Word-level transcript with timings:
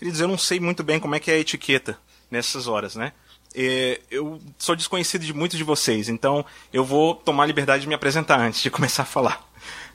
Queridos, 0.00 0.18
eu 0.18 0.26
não 0.26 0.38
sei 0.38 0.58
muito 0.58 0.82
bem 0.82 0.98
como 0.98 1.14
é 1.14 1.20
que 1.20 1.30
é 1.30 1.34
a 1.34 1.38
etiqueta 1.38 1.98
nessas 2.30 2.66
horas, 2.66 2.96
né? 2.96 3.12
É, 3.54 4.00
eu 4.10 4.40
sou 4.56 4.74
desconhecido 4.74 5.26
de 5.26 5.34
muitos 5.34 5.58
de 5.58 5.62
vocês, 5.62 6.08
então 6.08 6.42
eu 6.72 6.82
vou 6.82 7.14
tomar 7.14 7.42
a 7.42 7.46
liberdade 7.46 7.82
de 7.82 7.86
me 7.86 7.94
apresentar 7.94 8.40
antes 8.40 8.62
de 8.62 8.70
começar 8.72 9.02
a 9.02 9.04
falar. 9.04 9.46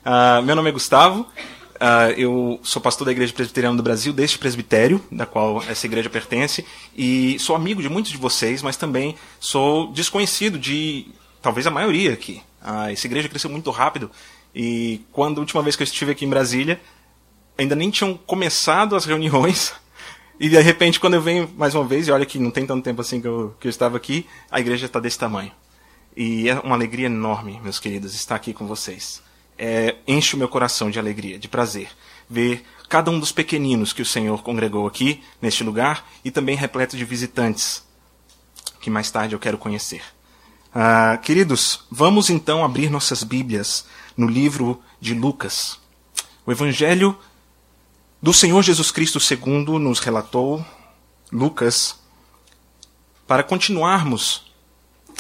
Uh, 0.06 0.44
meu 0.44 0.56
nome 0.56 0.70
é 0.70 0.72
Gustavo, 0.72 1.22
uh, 1.22 2.12
eu 2.16 2.60
sou 2.62 2.80
pastor 2.80 3.06
da 3.06 3.14
Igreja 3.14 3.34
Presbiteriana 3.34 3.76
do 3.76 3.82
Brasil, 3.82 4.14
deste 4.14 4.38
presbitério, 4.38 5.04
da 5.12 5.26
qual 5.26 5.64
essa 5.68 5.88
igreja 5.88 6.08
pertence, 6.08 6.64
e 6.96 7.40
sou 7.40 7.56
amigo 7.56 7.82
de 7.82 7.90
muitos 7.90 8.12
de 8.12 8.18
vocês, 8.20 8.62
mas 8.62 8.78
também 8.78 9.16
sou 9.40 9.92
desconhecido 9.92 10.60
de 10.60 11.08
talvez 11.42 11.66
a 11.66 11.72
maioria 11.72 12.14
aqui. 12.14 12.44
Uh, 12.62 12.92
essa 12.92 13.08
igreja 13.08 13.28
cresceu 13.28 13.50
muito 13.50 13.72
rápido, 13.72 14.12
e 14.54 15.02
quando 15.12 15.40
a 15.40 15.42
última 15.42 15.64
vez 15.64 15.76
que 15.76 15.82
eu 15.82 15.86
estive 15.86 16.12
aqui 16.12 16.26
em 16.26 16.30
Brasília, 16.30 16.80
ainda 17.58 17.74
nem 17.74 17.90
tinham 17.90 18.16
começado 18.16 18.96
as 18.96 19.06
reuniões 19.06 19.74
e 20.40 20.50
de 20.50 20.60
repente, 20.60 21.00
quando 21.00 21.14
eu 21.14 21.22
venho 21.22 21.50
mais 21.58 21.74
uma 21.76 21.86
vez, 21.86 22.08
e 22.08 22.12
olha 22.12 22.26
que 22.26 22.38
não 22.38 22.52
tem 22.52 22.66
tanto 22.66 22.84
tempo 22.84 23.02
assim 23.02 23.22
que 23.22 23.28
eu, 23.28 23.56
que 23.60 23.68
eu 23.68 23.70
estava 23.70 23.96
aqui, 23.96 24.28
a 24.52 24.60
igreja 24.60 24.86
está 24.86 25.00
desse 25.00 25.18
tamanho. 25.18 25.52
E 26.16 26.50
é 26.50 26.60
uma 26.60 26.76
alegria 26.76 27.08
enorme, 27.08 27.60
meus 27.62 27.80
queridos, 27.80 28.14
estar 28.16 28.36
aqui 28.36 28.54
com 28.54 28.68
vocês. 28.68 29.22
É, 29.58 29.96
enche 30.08 30.36
o 30.36 30.40
meu 30.40 30.50
coração 30.50 30.90
de 30.90 31.00
alegria, 31.00 31.40
de 31.40 31.48
prazer, 31.48 31.90
ver 32.30 32.66
cada 32.90 33.10
um 33.10 33.20
dos 33.20 33.32
pequeninos 33.32 33.94
que 33.94 34.02
o 34.02 34.06
Senhor 34.06 34.44
congregou 34.44 34.88
aqui, 34.88 35.22
neste 35.42 35.64
lugar, 35.64 36.08
e 36.24 36.32
também 36.32 36.56
repleto 36.56 36.98
de 36.98 37.06
visitantes, 37.06 37.84
que 38.82 38.90
mais 38.90 39.10
tarde 39.10 39.34
eu 39.34 39.40
quero 39.40 39.58
conhecer. 39.58 40.02
Ah, 40.74 41.18
queridos, 41.24 41.86
vamos 41.90 42.30
então 42.30 42.64
abrir 42.64 42.90
nossas 42.90 43.24
Bíblias 43.24 43.86
no 44.18 44.28
livro 44.28 44.82
de 45.00 45.14
Lucas. 45.14 45.80
O 46.46 46.52
Evangelho 46.52 47.18
do 48.26 48.34
Senhor 48.34 48.64
Jesus 48.64 48.90
Cristo 48.90 49.20
segundo 49.20 49.78
nos 49.78 50.00
relatou 50.00 50.66
Lucas 51.32 52.00
para 53.28 53.44
continuarmos 53.44 54.52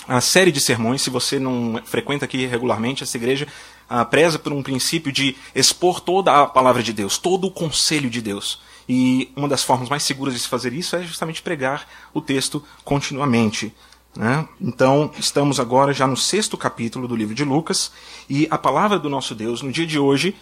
a 0.08 0.20
série 0.20 0.52
de 0.52 0.60
sermões. 0.60 1.04
Se 1.04 1.12
você 1.12 1.38
não 1.38 1.80
frequenta 1.86 2.26
aqui 2.26 2.48
regularmente, 2.48 3.04
essa 3.04 3.16
igreja 3.16 3.48
ah, 3.88 4.04
preza 4.04 4.40
por 4.40 4.52
um 4.52 4.64
princípio 4.64 5.12
de 5.12 5.36
expor 5.54 6.00
toda 6.00 6.42
a 6.42 6.48
palavra 6.48 6.82
de 6.82 6.92
Deus, 6.92 7.20
todo 7.20 7.46
o 7.46 7.52
conselho 7.52 8.10
de 8.10 8.24
Deus. 8.24 8.60
E 8.90 9.32
uma 9.36 9.48
das 9.48 9.64
formas 9.64 9.88
mais 9.88 10.02
seguras 10.02 10.34
de 10.34 10.40
se 10.40 10.48
fazer 10.48 10.74
isso 10.74 10.96
é 10.96 11.04
justamente 11.04 11.44
pregar 11.44 11.88
o 12.12 12.20
texto 12.20 12.66
continuamente. 12.84 13.72
Né? 14.16 14.48
Então, 14.60 15.12
estamos 15.20 15.60
agora 15.60 15.94
já 15.94 16.08
no 16.08 16.18
sexto 16.18 16.58
capítulo 16.58 17.08
do 17.08 17.16
livro 17.16 17.36
de 17.36 17.44
Lucas, 17.44 17.92
e 18.28 18.48
a 18.50 18.58
palavra 18.58 18.98
do 18.98 19.12
nosso 19.12 19.36
Deus 19.36 19.62
no 19.62 19.72
dia 19.72 19.86
de 19.86 20.00
hoje. 20.00 20.36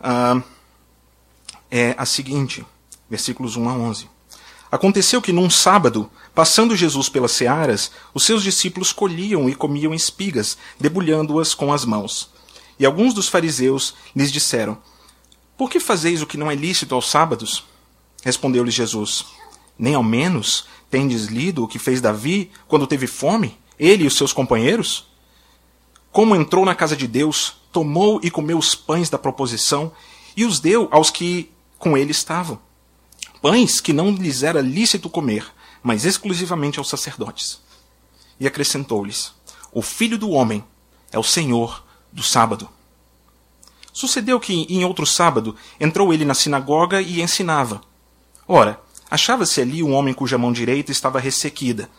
Ah, 0.00 0.42
é 1.70 1.94
a 1.98 2.06
seguinte, 2.06 2.64
versículos 3.08 3.56
1 3.56 3.68
a 3.68 3.72
11. 3.72 4.08
Aconteceu 4.70 5.22
que 5.22 5.32
num 5.32 5.48
sábado, 5.48 6.10
passando 6.34 6.76
Jesus 6.76 7.08
pelas 7.08 7.32
searas, 7.32 7.90
os 8.12 8.24
seus 8.24 8.42
discípulos 8.42 8.92
colhiam 8.92 9.48
e 9.48 9.54
comiam 9.54 9.94
espigas, 9.94 10.58
debulhando-as 10.78 11.54
com 11.54 11.72
as 11.72 11.84
mãos. 11.84 12.30
E 12.78 12.84
alguns 12.84 13.14
dos 13.14 13.28
fariseus 13.28 13.94
lhes 14.14 14.30
disseram: 14.30 14.78
Por 15.56 15.70
que 15.70 15.80
fazeis 15.80 16.20
o 16.20 16.26
que 16.26 16.36
não 16.36 16.50
é 16.50 16.54
lícito 16.54 16.94
aos 16.94 17.10
sábados? 17.10 17.64
Respondeu-lhes 18.22 18.74
Jesus: 18.74 19.24
Nem 19.78 19.94
ao 19.94 20.02
menos 20.02 20.66
tendes 20.90 21.26
lido 21.26 21.64
o 21.64 21.68
que 21.68 21.78
fez 21.78 22.00
Davi 22.00 22.50
quando 22.66 22.86
teve 22.86 23.06
fome, 23.06 23.58
ele 23.78 24.04
e 24.04 24.06
os 24.06 24.16
seus 24.16 24.32
companheiros? 24.32 25.06
Como 26.12 26.36
entrou 26.36 26.64
na 26.64 26.74
casa 26.74 26.96
de 26.96 27.06
Deus, 27.06 27.56
tomou 27.72 28.20
e 28.22 28.30
comeu 28.30 28.58
os 28.58 28.74
pães 28.74 29.08
da 29.08 29.18
proposição 29.18 29.92
e 30.36 30.44
os 30.44 30.60
deu 30.60 30.88
aos 30.90 31.10
que 31.10 31.50
com 31.78 31.96
ele 31.96 32.10
estavam. 32.10 32.58
Pães 33.40 33.80
que 33.80 33.92
não 33.92 34.10
lhes 34.10 34.42
era 34.42 34.60
lícito 34.60 35.08
comer, 35.08 35.46
mas 35.82 36.04
exclusivamente 36.04 36.78
aos 36.78 36.88
sacerdotes. 36.88 37.60
E 38.40 38.46
acrescentou-lhes: 38.46 39.32
O 39.72 39.80
filho 39.80 40.18
do 40.18 40.30
homem 40.30 40.64
é 41.12 41.18
o 41.18 41.22
senhor 41.22 41.84
do 42.12 42.22
sábado. 42.22 42.68
Sucedeu 43.92 44.38
que, 44.38 44.66
em 44.68 44.84
outro 44.84 45.06
sábado, 45.06 45.56
entrou 45.80 46.12
ele 46.12 46.24
na 46.24 46.34
sinagoga 46.34 47.00
e 47.00 47.20
ensinava. 47.20 47.80
Ora, 48.46 48.80
achava-se 49.10 49.60
ali 49.60 49.82
um 49.82 49.92
homem 49.92 50.14
cuja 50.14 50.38
mão 50.38 50.52
direita 50.52 50.92
estava 50.92 51.18
ressequida. 51.18 51.90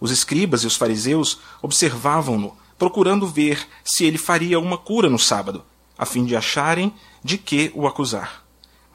Os 0.00 0.10
escribas 0.10 0.62
e 0.62 0.66
os 0.66 0.76
fariseus 0.76 1.40
observavam-no, 1.60 2.56
procurando 2.78 3.26
ver 3.26 3.66
se 3.84 4.04
ele 4.04 4.18
faria 4.18 4.60
uma 4.60 4.78
cura 4.78 5.10
no 5.10 5.18
sábado, 5.18 5.64
a 5.96 6.06
fim 6.06 6.24
de 6.24 6.36
acharem 6.36 6.94
de 7.24 7.36
que 7.36 7.72
o 7.74 7.86
acusar. 7.86 8.47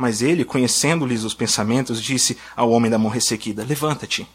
Mas 0.04 0.22
ele, 0.22 0.44
conhecendo-lhes 0.44 1.24
os 1.24 1.34
pensamentos, 1.34 2.04
disse 2.04 2.38
ao 2.58 2.70
homem 2.72 2.92
da 2.92 2.98
mão 2.98 3.10
ressequida: 3.10 3.64
Levanta-te, 3.64 4.28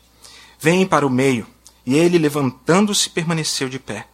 vem 0.58 0.86
para 0.86 1.06
o 1.06 1.10
meio. 1.10 1.46
E 1.84 1.94
ele, 1.94 2.16
levantando-se, 2.16 3.10
permaneceu 3.10 3.68
de 3.68 3.78
pé. 3.78 4.08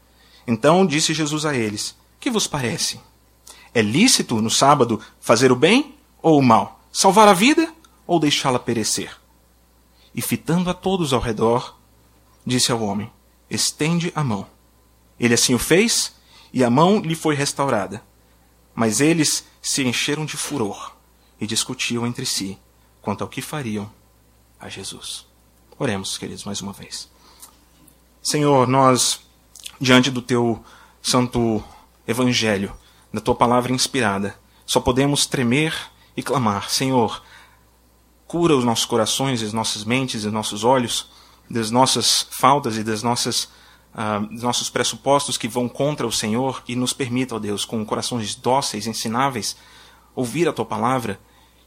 Então 0.49 0.85
disse 0.85 1.15
Jesus 1.15 1.47
a 1.47 1.55
eles: 1.55 1.95
Que 2.19 2.29
vos 2.29 2.49
parece? 2.49 3.01
É 3.73 3.81
lícito 3.81 4.43
no 4.43 4.51
sábado 4.51 5.01
fazer 5.21 5.53
o 5.53 5.55
bem 5.55 5.95
ou 6.21 6.41
o 6.41 6.43
mal? 6.43 6.81
Salvar 6.93 7.29
a 7.29 7.33
vida 7.33 7.73
ou 8.05 8.19
deixá-la 8.19 8.59
perecer? 8.59 9.17
E 10.13 10.21
fitando 10.21 10.69
a 10.69 10.75
todos 10.75 11.13
ao 11.13 11.21
redor, 11.21 11.79
disse 12.45 12.73
ao 12.73 12.83
homem: 12.83 13.09
Estende 13.49 14.11
a 14.17 14.25
mão. 14.25 14.45
Ele 15.21 15.35
assim 15.35 15.55
o 15.55 15.59
fez, 15.61 16.17
e 16.53 16.65
a 16.65 16.69
mão 16.69 16.99
lhe 16.99 17.15
foi 17.15 17.37
restaurada. 17.37 18.03
Mas 18.75 19.01
eles 19.01 19.45
se 19.63 19.85
encheram 19.85 20.25
de 20.25 20.37
furor 20.37 20.94
e 21.41 21.47
discutiam 21.47 22.07
entre 22.07 22.25
si 22.25 22.59
quanto 23.01 23.23
ao 23.23 23.29
que 23.29 23.43
fariam 23.43 23.91
a 24.59 24.69
Jesus. 24.69 25.27
Oremos, 25.79 26.17
queridos, 26.17 26.45
mais 26.45 26.61
uma 26.61 26.73
vez. 26.73 27.11
Senhor, 28.23 28.67
nós, 28.67 29.21
diante 29.81 30.11
do 30.11 30.23
teu 30.23 30.65
santo 31.03 31.63
evangelho, 32.07 32.75
da 33.13 33.21
tua 33.21 33.35
palavra 33.35 33.73
inspirada, 33.73 34.39
só 34.65 34.81
podemos 34.81 35.27
tremer 35.27 35.75
e 36.17 36.23
clamar: 36.23 36.71
Senhor, 36.71 37.23
cura 38.27 38.57
os 38.57 38.65
nossos 38.65 38.87
corações, 38.87 39.43
as 39.43 39.53
nossas 39.53 39.85
mentes 39.85 40.25
e 40.25 40.31
nossos 40.31 40.65
olhos 40.65 41.09
das 41.51 41.71
nossas 41.71 42.27
faltas 42.31 42.77
e 42.77 42.83
das 42.83 43.03
nossas 43.03 43.45
uh, 43.95 44.27
dos 44.33 44.43
nossos 44.43 44.71
pressupostos 44.71 45.37
que 45.37 45.49
vão 45.49 45.69
contra 45.69 46.07
o 46.07 46.13
Senhor 46.13 46.63
e 46.67 46.75
nos 46.75 46.93
permita, 46.93 47.37
ó 47.37 47.39
Deus, 47.39 47.65
com 47.65 47.85
corações 47.85 48.35
dóceis, 48.35 48.87
ensináveis, 48.87 49.57
ouvir 50.15 50.49
a 50.49 50.53
tua 50.53 50.65
palavra 50.65 51.21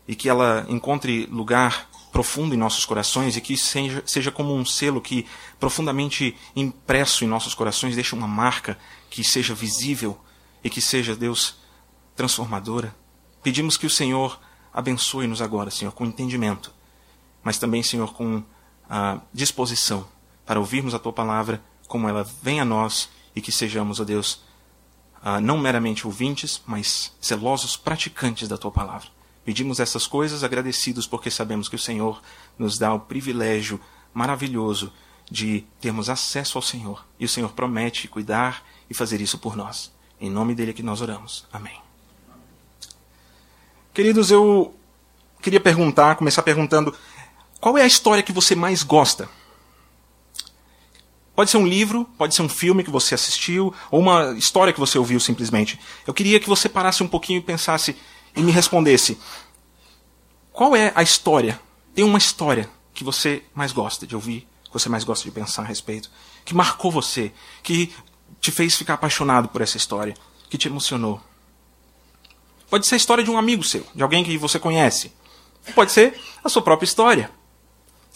e 0.08 0.16
que 0.16 0.30
ela 0.30 0.66
encontre 0.70 1.26
lugar 1.28 1.90
profundo 2.12 2.56
em 2.56 2.58
nossos 2.58 2.86
corações 2.86 3.36
e 3.36 3.42
que 3.42 3.58
seja, 3.58 4.02
seja 4.06 4.32
como 4.32 4.56
um 4.56 4.66
selo 4.66 5.02
que, 5.02 5.26
profundamente 5.60 6.36
impresso 6.56 7.24
em 7.24 7.28
nossos 7.28 7.54
corações, 7.54 7.96
deixe 7.96 8.16
uma 8.16 8.28
marca 8.28 8.78
que 9.10 9.24
seja 9.24 9.54
visível 9.54 10.18
e 10.64 10.70
que 10.70 10.82
seja, 10.82 11.16
Deus, 11.16 11.58
transformadora. 12.16 12.96
Pedimos 13.44 13.78
que 13.78 13.86
o 13.86 13.90
Senhor 13.90 14.40
abençoe-nos 14.74 15.42
agora, 15.42 15.70
Senhor, 15.70 15.92
com 15.92 16.06
entendimento, 16.06 16.74
mas 17.44 17.58
também, 17.58 17.84
Senhor, 17.84 18.14
com 18.14 18.44
a 18.90 19.20
disposição 19.34 20.08
para 20.46 20.60
ouvirmos 20.60 20.96
a 20.96 21.00
tua 21.00 21.14
palavra 21.14 21.62
como 21.88 22.08
ela 22.08 22.24
vem 22.42 22.60
a 22.60 22.66
nós 22.66 23.10
e 23.36 23.42
que 23.42 23.52
sejamos, 23.52 24.00
ó 24.00 24.04
Deus, 24.04 24.42
uh, 25.28 25.42
não 25.42 25.58
meramente 25.58 26.08
ouvintes, 26.08 26.62
mas 26.66 27.12
zelosos 27.24 27.76
praticantes 27.76 28.48
da 28.48 28.58
tua 28.58 28.72
palavra. 28.72 29.10
Pedimos 29.44 29.80
essas 29.80 30.08
coisas 30.08 30.44
agradecidos 30.44 31.06
porque 31.06 31.30
sabemos 31.30 31.68
que 31.68 31.76
o 31.76 31.80
Senhor 31.80 32.22
nos 32.58 32.78
dá 32.78 32.94
o 32.94 33.00
privilégio 33.00 33.80
maravilhoso 34.14 34.92
de 35.30 35.66
termos 35.82 36.10
acesso 36.10 36.58
ao 36.58 36.62
Senhor. 36.62 37.06
E 37.20 37.26
o 37.26 37.30
Senhor 37.30 37.52
promete 37.52 38.08
cuidar 38.08 38.64
e 38.90 38.94
fazer 38.94 39.20
isso 39.20 39.38
por 39.38 39.56
nós. 39.56 39.92
Em 40.20 40.30
nome 40.30 40.56
dele 40.56 40.72
é 40.72 40.74
que 40.74 40.84
nós 40.84 41.02
oramos. 41.02 41.46
Amém. 41.52 41.80
Queridos, 43.94 44.32
eu 44.32 44.76
queria 45.42 45.60
perguntar, 45.60 46.16
começar 46.16 46.44
perguntando, 46.44 46.96
qual 47.60 47.78
é 47.78 47.84
a 47.84 47.88
história 47.88 48.24
que 48.24 48.32
você 48.32 48.56
mais 48.56 48.84
gosta? 48.84 49.30
Pode 51.38 51.52
ser 51.52 51.58
um 51.58 51.68
livro, 51.68 52.04
pode 52.18 52.34
ser 52.34 52.42
um 52.42 52.50
filme 52.50 52.84
que 52.84 52.90
você 52.90 53.14
assistiu, 53.14 53.72
ou 53.92 54.00
uma 54.00 54.34
história 54.36 54.74
que 54.74 54.80
você 54.80 54.98
ouviu 54.98 55.20
simplesmente. 55.20 55.80
Eu 56.08 56.12
queria 56.12 56.40
que 56.40 56.50
você 56.50 56.68
parasse 56.68 57.04
um 57.04 57.08
pouquinho 57.08 57.38
e 57.38 57.44
pensasse 57.44 57.96
e 58.36 58.42
me 58.42 58.52
respondesse: 58.52 59.20
qual 60.52 60.76
é 60.76 60.92
a 60.96 61.04
história? 61.04 61.62
Tem 61.94 62.04
uma 62.04 62.18
história 62.18 62.68
que 62.92 63.04
você 63.04 63.44
mais 63.54 63.72
gosta 63.72 64.08
de 64.08 64.16
ouvir, 64.16 64.48
que 64.64 64.74
você 64.74 64.90
mais 64.90 65.04
gosta 65.04 65.26
de 65.26 65.30
pensar 65.30 65.62
a 65.62 65.66
respeito, 65.66 66.10
que 66.44 66.56
marcou 66.56 66.90
você, 66.90 67.32
que 67.62 67.94
te 68.42 68.50
fez 68.50 68.76
ficar 68.76 68.96
apaixonado 68.96 69.48
por 69.48 69.62
essa 69.62 69.78
história, 69.78 70.16
que 70.50 70.58
te 70.58 70.68
emocionou. 70.68 71.22
Pode 72.68 72.88
ser 72.88 72.96
a 72.96 72.98
história 72.98 73.24
de 73.24 73.30
um 73.30 73.38
amigo 73.38 73.64
seu, 73.64 73.86
de 73.94 74.02
alguém 74.02 74.24
que 74.24 74.36
você 74.40 74.58
conhece. 74.58 75.12
Pode 75.76 75.92
ser 75.92 76.20
a 76.44 76.50
sua 76.50 76.64
própria 76.64 76.88
história. 76.88 77.30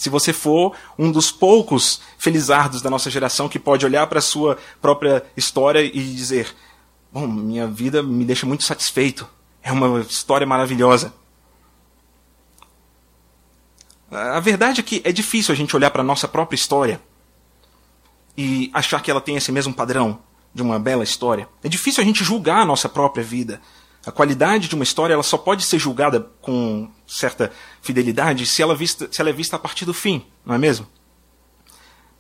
Se 0.02 0.10
você 0.10 0.34
for 0.34 0.76
um 0.98 1.12
dos 1.12 1.32
poucos 1.32 2.02
felizardos 2.18 2.82
da 2.82 2.90
nossa 2.90 3.08
geração 3.08 3.48
que 3.48 3.60
pode 3.60 3.86
olhar 3.86 4.08
para 4.08 4.18
a 4.18 4.22
sua 4.22 4.58
própria 4.82 5.24
história 5.38 5.80
e 5.80 5.92
dizer: 5.92 6.56
Bom, 7.14 7.28
minha 7.28 7.68
vida 7.68 8.02
me 8.02 8.26
deixa 8.26 8.48
muito 8.48 8.64
satisfeito. 8.64 9.30
É 9.62 9.72
uma 9.72 10.00
história 10.00 10.48
maravilhosa. 10.48 11.14
A 14.10 14.40
verdade 14.40 14.80
é 14.80 14.84
que 14.84 15.04
é 15.06 15.12
difícil 15.12 15.54
a 15.54 15.56
gente 15.56 15.76
olhar 15.76 15.92
para 15.92 16.02
a 16.02 16.04
nossa 16.04 16.28
própria 16.28 16.56
história 16.56 17.00
e 18.36 18.72
achar 18.74 19.04
que 19.04 19.12
ela 19.12 19.22
tem 19.22 19.36
esse 19.36 19.52
mesmo 19.52 19.72
padrão 19.72 20.18
de 20.52 20.64
uma 20.64 20.80
bela 20.80 21.04
história. 21.04 21.48
É 21.64 21.70
difícil 21.70 22.02
a 22.02 22.06
gente 22.06 22.24
julgar 22.24 22.62
a 22.62 22.66
nossa 22.66 22.90
própria 22.90 23.24
vida. 23.24 23.62
A 24.06 24.12
qualidade 24.12 24.68
de 24.68 24.76
uma 24.76 24.84
história 24.84 25.14
ela 25.14 25.24
só 25.24 25.38
pode 25.38 25.64
ser 25.64 25.78
julgada 25.78 26.28
com 26.42 26.90
certa 27.08 27.52
fidelidade 27.82 28.46
se 28.48 28.62
ela, 28.62 28.76
vista, 28.76 29.08
se 29.12 29.22
ela 29.22 29.30
é 29.30 29.34
vista 29.34 29.56
a 29.56 29.60
partir 29.60 29.86
do 29.86 29.94
fim, 29.94 30.26
não 30.46 30.56
é 30.56 30.58
mesmo? 30.58 30.88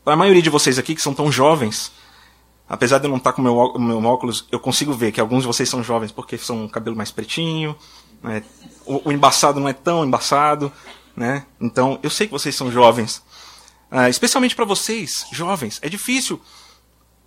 Para 0.03 0.13
a 0.13 0.17
maioria 0.17 0.41
de 0.41 0.49
vocês 0.49 0.77
aqui 0.77 0.93
que 0.93 1.01
são 1.01 1.13
tão 1.13 1.31
jovens, 1.31 1.91
apesar 2.69 2.99
de 2.99 3.05
eu 3.05 3.09
não 3.09 3.17
estar 3.17 3.33
com 3.33 3.41
o 3.41 3.43
meu, 3.43 3.79
meu 3.79 4.05
óculos, 4.05 4.47
eu 4.51 4.59
consigo 4.59 4.93
ver 4.93 5.11
que 5.11 5.19
alguns 5.19 5.41
de 5.41 5.47
vocês 5.47 5.67
são 5.67 5.83
jovens 5.83 6.11
porque 6.11 6.37
são 6.37 6.63
um 6.65 6.67
cabelo 6.67 6.95
mais 6.95 7.11
pretinho, 7.11 7.75
né? 8.21 8.43
o, 8.85 9.09
o, 9.09 9.11
embaçado 9.11 9.59
não 9.59 9.67
é 9.67 9.73
tão 9.73 10.05
embaçado, 10.05 10.71
né? 11.15 11.45
Então 11.59 11.99
eu 12.03 12.09
sei 12.09 12.27
que 12.27 12.33
vocês 12.33 12.55
são 12.55 12.71
jovens, 12.71 13.23
uh, 13.91 14.07
especialmente 14.07 14.55
para 14.55 14.65
vocês, 14.65 15.25
jovens, 15.31 15.79
é 15.81 15.89
difícil 15.89 16.39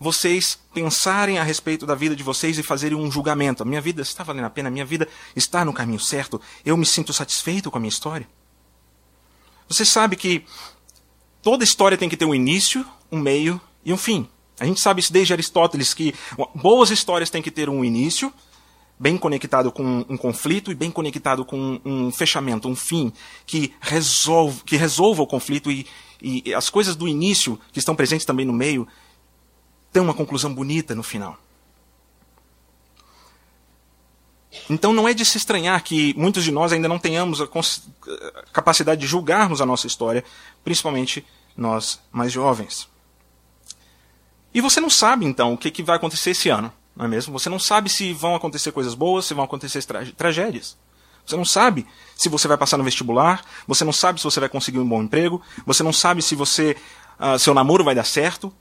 vocês 0.05 0.59
pensarem 0.75 1.39
a 1.39 1.43
respeito 1.43 1.87
da 1.87 1.95
vida 1.95 2.15
de 2.15 2.23
vocês 2.23 2.59
e 2.59 2.63
fazerem 2.63 2.97
um 2.97 3.11
julgamento. 3.11 3.63
A 3.63 3.67
minha 3.67 3.81
vida 3.81 4.03
está 4.03 4.23
valendo 4.23 4.45
a 4.45 4.51
pena, 4.51 4.69
a 4.69 4.71
minha 4.71 4.85
vida 4.85 5.09
está 5.35 5.65
no 5.65 5.73
caminho 5.73 5.99
certo, 5.99 6.39
eu 6.63 6.77
me 6.77 6.85
sinto 6.85 7.11
satisfeito 7.13 7.71
com 7.71 7.79
a 7.79 7.81
minha 7.81 7.89
história. 7.89 8.29
Você 9.67 9.83
sabe 9.83 10.15
que 10.15 10.45
toda 11.43 11.65
história 11.65 11.97
tem 11.97 12.09
que 12.09 12.19
ter 12.19 12.27
um 12.27 12.35
início, 12.35 12.87
um 13.11 13.19
meio 13.19 13.59
e 13.83 13.95
um 13.95 13.97
fim. 13.97 14.29
A 14.61 14.67
gente 14.67 14.79
sabe 14.79 15.01
isso 15.01 15.13
desde 15.13 15.33
Aristóteles, 15.33 15.95
que 15.95 16.15
boas 16.55 16.91
histórias 16.91 17.31
têm 17.31 17.41
que 17.41 17.51
ter 17.51 17.71
um 17.71 17.83
início, 17.83 18.31
bem 19.01 19.17
conectado 19.17 19.73
com 19.73 20.05
um 20.07 20.19
conflito 20.19 20.71
e 20.71 20.75
bem 20.75 20.91
conectado 20.91 21.47
com 21.47 21.81
um 21.83 22.13
fechamento, 22.13 22.69
um 22.69 22.77
fim 22.77 23.11
que 23.47 23.73
resolve, 23.81 24.63
que 24.65 24.77
resolva 24.77 25.23
o 25.23 25.27
conflito 25.27 25.71
e, 25.73 25.87
e 26.21 26.55
as 26.55 26.69
coisas 26.69 26.95
do 26.95 27.09
início, 27.09 27.59
que 27.73 27.79
estão 27.79 27.97
presentes 27.97 28.27
também 28.27 28.45
no 28.45 28.53
meio, 28.53 28.87
tem 29.95 30.03
uma 30.03 30.13
conclusão 30.13 30.53
bonita 30.53 30.93
no 30.93 31.05
final. 31.05 31.39
Então 34.69 34.93
não 34.93 35.09
é 35.09 35.15
de 35.15 35.25
se 35.25 35.39
estranhar 35.39 35.83
que 35.85 36.13
muitos 36.19 36.43
de 36.43 36.51
nós 36.51 36.73
ainda 36.73 36.89
não 36.89 36.99
tenhamos 36.99 37.41
a 37.41 37.47
capacidade 38.53 39.01
de 39.01 39.07
julgarmos 39.07 39.61
a 39.61 39.67
nossa 39.67 39.87
história, 39.87 40.25
principalmente 40.65 41.25
nós 41.57 42.01
mais 42.11 42.33
jovens. 42.33 42.89
E 44.53 44.61
você 44.61 44.81
não 44.81 44.91
sabe 44.91 45.27
então 45.27 45.53
o 45.53 45.59
que, 45.59 45.71
que 45.71 45.83
vai 45.83 45.97
acontecer 45.97 46.31
esse 46.31 46.49
ano, 46.49 46.73
não 46.97 47.05
é 47.05 47.09
mesmo? 47.09 47.33
Você 47.39 47.49
não 47.49 47.61
sabe 47.61 47.89
se 47.89 48.13
vão 48.13 48.35
acontecer 48.35 48.73
coisas 48.73 48.95
boas, 48.95 49.27
se 49.27 49.35
vão 49.35 49.45
acontecer 49.45 49.83
tra 49.85 50.05
tragédias. 50.17 50.77
Você 51.25 51.37
não 51.37 51.45
sabe 51.45 51.87
se 52.17 52.29
você 52.29 52.49
vai 52.49 52.59
passar 52.59 52.77
no 52.77 52.85
vestibular, 52.85 53.45
você 53.67 53.85
não 53.85 53.93
sabe 53.93 54.19
se 54.19 54.25
você 54.25 54.41
vai 54.41 54.49
conseguir 54.49 54.81
um 54.81 54.89
bom 54.89 55.03
emprego, 55.03 55.41
você 55.65 55.85
não 55.85 55.93
sabe 55.93 56.21
se 56.21 56.35
você 56.35 56.77
uh, 57.19 57.39
seu 57.39 57.55
namoro 57.55 57.85
vai 57.85 57.95
dar 57.95 58.05
certo, 58.05 58.53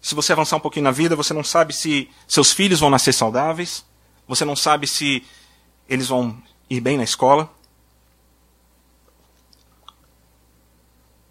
se 0.00 0.14
você 0.14 0.32
avançar 0.32 0.56
um 0.56 0.60
pouquinho 0.60 0.84
na 0.84 0.90
vida, 0.90 1.16
você 1.16 1.34
não 1.34 1.44
sabe 1.44 1.72
se 1.72 2.10
seus 2.26 2.52
filhos 2.52 2.80
vão 2.80 2.90
nascer 2.90 3.12
saudáveis, 3.12 3.84
você 4.26 4.44
não 4.44 4.54
sabe 4.54 4.86
se 4.86 5.26
eles 5.88 6.08
vão 6.08 6.40
ir 6.68 6.80
bem 6.80 6.96
na 6.96 7.04
escola, 7.04 7.50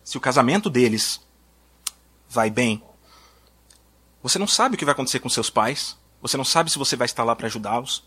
se 0.03 0.17
o 0.17 0.21
casamento 0.21 0.69
deles 0.69 1.21
vai 2.29 2.49
bem. 2.49 2.83
Você 4.23 4.39
não 4.39 4.47
sabe 4.47 4.75
o 4.75 4.77
que 4.77 4.85
vai 4.85 4.93
acontecer 4.93 5.19
com 5.19 5.29
seus 5.29 5.49
pais, 5.49 5.97
você 6.21 6.35
não 6.35 6.45
sabe 6.45 6.71
se 6.71 6.77
você 6.77 6.95
vai 6.95 7.05
estar 7.05 7.23
lá 7.23 7.35
para 7.35 7.47
ajudá-los. 7.47 8.03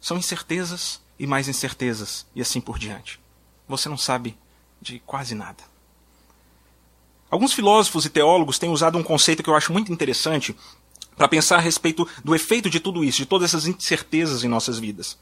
São 0.00 0.16
incertezas 0.16 1.00
e 1.18 1.26
mais 1.26 1.48
incertezas, 1.48 2.26
e 2.34 2.40
assim 2.40 2.60
por 2.60 2.78
diante. 2.78 3.18
Você 3.66 3.88
não 3.88 3.96
sabe 3.96 4.38
de 4.80 5.00
quase 5.00 5.34
nada. 5.34 5.62
Alguns 7.30 7.52
filósofos 7.52 8.04
e 8.04 8.10
teólogos 8.10 8.58
têm 8.58 8.70
usado 8.70 8.96
um 8.96 9.02
conceito 9.02 9.42
que 9.42 9.50
eu 9.50 9.54
acho 9.54 9.72
muito 9.72 9.92
interessante 9.92 10.56
para 11.16 11.28
pensar 11.28 11.56
a 11.56 11.60
respeito 11.60 12.06
do 12.24 12.34
efeito 12.34 12.70
de 12.70 12.80
tudo 12.80 13.04
isso, 13.04 13.18
de 13.18 13.26
todas 13.26 13.50
essas 13.50 13.66
incertezas 13.66 14.44
em 14.44 14.48
nossas 14.48 14.78
vidas. 14.78 15.18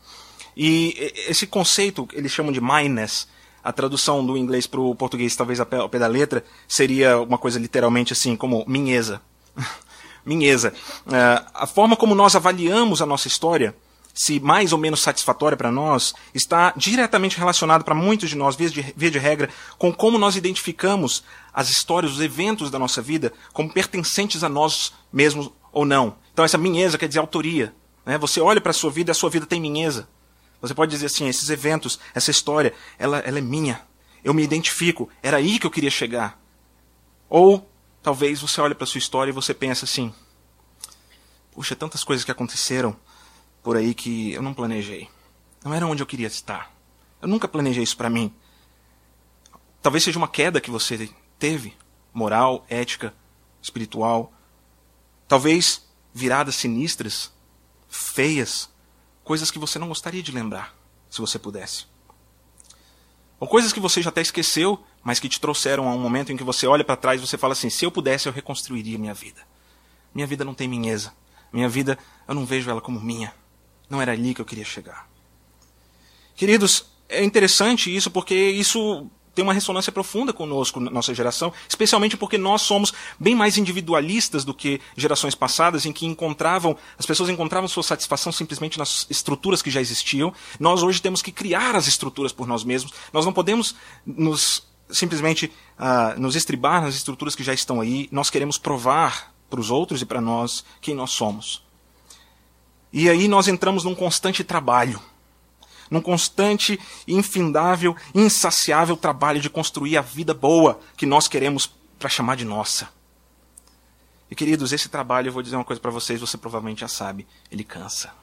E 0.57 1.13
esse 1.29 1.47
conceito 1.47 2.09
eles 2.13 2.33
chamam 2.33 2.53
de 2.53 2.61
mindness. 2.61 3.27
A 3.65 3.73
tradução 3.73 4.25
do 4.25 4.37
inglês 4.37 4.65
para 4.67 4.81
o 4.81 4.95
português, 4.95 5.35
talvez 5.35 5.59
ao 5.59 5.67
pé 5.67 5.99
da 5.99 6.07
letra, 6.07 6.45
seria 6.69 7.19
uma 7.19 7.37
coisa 7.37 7.59
literalmente 7.59 8.13
assim, 8.13 8.37
como 8.37 8.65
minheza. 8.69 9.21
minheza. 10.25 10.73
Uh, 11.05 11.51
a 11.53 11.67
forma 11.67 11.97
como 11.97 12.15
nós 12.15 12.37
avaliamos 12.37 13.03
a 13.03 13.07
nossa 13.07 13.27
história 13.27 13.75
se 14.17 14.41
mais 14.41 14.73
ou 14.73 14.79
menos 14.79 15.03
satisfatória 15.03 15.59
para 15.59 15.71
nós, 15.71 16.15
está 16.35 16.73
diretamente 16.75 17.37
relacionado 17.37 17.85
para 17.85 17.95
muitos 17.95 18.31
de 18.31 18.35
nós, 18.35 18.57
via 18.57 18.71
de, 18.71 18.95
via 18.97 19.11
de 19.11 19.19
regra, 19.19 19.51
com 19.77 19.93
como 19.93 20.19
nós 20.19 20.37
identificamos 20.37 21.23
as 21.53 21.69
histórias, 21.69 22.13
os 22.13 22.21
eventos 22.21 22.71
da 22.71 22.79
nossa 22.79 23.03
vida 23.03 23.31
como 23.53 23.71
pertencentes 23.71 24.43
a 24.43 24.49
nós 24.49 24.95
mesmos 25.13 25.51
ou 25.71 25.85
não. 25.85 26.17
Então 26.33 26.43
essa 26.43 26.57
minheza 26.57 26.97
quer 26.97 27.09
dizer 27.09 27.21
autoria. 27.21 27.75
Né? 28.07 28.17
Você 28.17 28.41
olha 28.41 28.59
para 28.59 28.71
a 28.71 28.75
sua 28.75 28.91
vida 28.91 29.11
e 29.11 29.13
a 29.13 29.15
sua 29.15 29.29
vida 29.29 29.45
tem 29.45 29.61
minheza. 29.61 30.09
Você 30.63 30.73
pode 30.73 30.91
dizer 30.91 31.07
assim, 31.07 31.29
esses 31.29 31.51
eventos, 31.51 32.01
essa 32.15 32.31
história, 32.31 32.73
ela, 32.99 33.19
ela 33.19 33.37
é 33.37 33.43
minha. 33.43 33.83
Eu 34.25 34.33
me 34.33 34.43
identifico. 34.43 35.11
Era 35.23 35.37
aí 35.37 35.59
que 35.59 35.67
eu 35.67 35.71
queria 35.71 35.91
chegar. 35.91 36.41
Ou 37.29 37.71
talvez 38.03 38.41
você 38.41 38.63
olhe 38.63 38.75
para 38.75 38.87
sua 38.87 38.99
história 38.99 39.31
e 39.31 39.35
você 39.35 39.53
pensa 39.53 39.85
assim, 39.85 40.11
puxa, 41.53 41.77
tantas 41.77 42.03
coisas 42.03 42.25
que 42.25 42.31
aconteceram, 42.31 42.97
por 43.67 43.77
aí 43.77 43.95
que 43.95 44.33
eu 44.33 44.43
não 44.43 44.55
planejei. 44.55 45.11
Não 45.65 45.75
era 45.75 45.89
onde 45.89 46.01
eu 46.01 46.07
queria 46.07 46.29
estar. 46.29 46.73
Eu 47.21 47.27
nunca 47.27 47.49
planejei 47.49 47.83
isso 47.83 47.97
para 47.97 48.09
mim. 48.09 48.33
Talvez 49.83 50.05
seja 50.05 50.17
uma 50.17 50.29
queda 50.29 50.61
que 50.61 50.71
você 50.71 51.11
teve, 51.37 51.77
moral, 52.15 52.65
ética, 52.69 53.13
espiritual. 53.61 54.33
Talvez 55.27 55.85
viradas 56.15 56.55
sinistras, 56.55 57.33
feias, 57.89 58.71
coisas 59.25 59.51
que 59.51 59.59
você 59.59 59.81
não 59.81 59.89
gostaria 59.89 60.23
de 60.23 60.31
lembrar, 60.31 60.73
se 61.11 61.21
você 61.21 61.37
pudesse. 61.37 61.87
Ou 63.41 63.49
coisas 63.49 63.73
que 63.73 63.81
você 63.81 64.01
já 64.01 64.11
até 64.11 64.21
esqueceu, 64.21 64.81
mas 65.03 65.19
que 65.19 65.29
te 65.29 65.41
trouxeram 65.41 65.89
a 65.89 65.93
um 65.93 65.99
momento 65.99 66.31
em 66.31 66.37
que 66.37 66.45
você 66.45 66.69
olha 66.69 66.85
para 66.85 66.95
trás 66.95 67.21
e 67.21 67.27
você 67.27 67.37
fala 67.37 67.55
assim: 67.55 67.69
se 67.69 67.85
eu 67.85 67.91
pudesse, 67.91 68.29
eu 68.29 68.33
reconstruiria 68.33 68.97
minha 68.97 69.13
vida. 69.13 69.43
Minha 70.15 70.29
vida 70.29 70.45
não 70.45 70.55
tem 70.55 70.69
minheza. 70.69 71.13
Minha 71.53 71.69
vida, 71.69 71.99
eu 72.29 72.35
não 72.37 72.47
vejo 72.47 72.71
ela 72.71 72.81
como 72.81 73.01
minha. 73.01 73.35
Não 73.89 74.01
era 74.01 74.13
ali 74.13 74.35
que 74.35 74.41
eu 74.41 74.45
queria 74.45 74.65
chegar. 74.65 75.09
Queridos, 76.35 76.87
é 77.09 77.25
interessante 77.25 77.95
isso 77.95 78.11
porque 78.11 78.35
isso 78.35 79.09
tem 79.37 79.43
uma 79.43 79.53
ressonância 79.53 79.93
profunda 79.93 80.33
conosco, 80.33 80.81
nossa 80.81 81.15
geração, 81.15 81.53
especialmente 81.69 82.17
porque 82.17 82.39
nós 82.39 82.63
somos 82.63 82.93
bem 83.21 83.35
mais 83.35 83.59
individualistas 83.59 84.47
do 84.47 84.55
que 84.55 84.81
gerações 84.97 85.35
passadas, 85.35 85.85
em 85.85 85.93
que 85.93 86.07
encontravam, 86.07 86.75
as 86.99 87.05
pessoas 87.05 87.29
encontravam 87.29 87.69
sua 87.69 87.83
satisfação 87.83 88.33
simplesmente 88.33 88.79
nas 88.79 89.07
estruturas 89.11 89.61
que 89.61 89.71
já 89.71 89.79
existiam. 89.79 90.33
Nós 90.59 90.83
hoje 90.83 91.03
temos 91.03 91.21
que 91.21 91.31
criar 91.31 91.77
as 91.77 91.87
estruturas 91.87 92.33
por 92.33 92.47
nós 92.47 92.65
mesmos. 92.65 92.95
Nós 93.13 93.27
não 93.27 93.33
podemos 93.33 93.77
nos 94.07 94.67
simplesmente 94.89 95.53
uh, 95.79 96.19
nos 96.19 96.35
estribar 96.35 96.81
nas 96.81 96.95
estruturas 96.95 97.35
que 97.35 97.45
já 97.45 97.53
estão 97.53 97.79
aí. 97.81 98.09
Nós 98.11 98.31
queremos 98.31 98.57
provar 98.57 99.35
para 99.51 99.61
os 99.61 99.71
outros 99.71 100.01
e 100.01 100.07
para 100.07 100.21
nós 100.21 100.65
quem 100.81 100.95
nós 100.95 101.11
somos. 101.11 101.66
E 102.99 103.11
aí 103.11 103.29
nós 103.29 103.47
entramos 103.47 103.85
num 103.85 103.95
constante 103.95 104.43
trabalho, 104.43 104.99
num 105.91 106.01
constante, 106.01 106.81
infindável, 107.07 107.95
insaciável 108.15 108.97
trabalho 108.97 109.39
de 109.39 109.51
construir 109.51 109.99
a 109.99 110.01
vida 110.01 110.33
boa 110.33 110.81
que 110.97 111.05
nós 111.05 111.29
queremos 111.29 111.71
para 111.99 112.09
chamar 112.09 112.37
de 112.37 112.47
nossa. 112.47 112.89
E 114.31 114.35
queridos, 114.35 114.73
esse 114.73 114.89
trabalho, 114.89 115.29
eu 115.29 115.33
vou 115.35 115.43
dizer 115.43 115.57
uma 115.57 115.65
coisa 115.65 115.79
para 115.79 115.91
vocês, 115.91 116.23
você 116.23 116.39
provavelmente 116.39 116.81
já 116.81 116.89
sabe, 116.89 117.27
ele 117.51 117.63
cansa. 117.63 118.15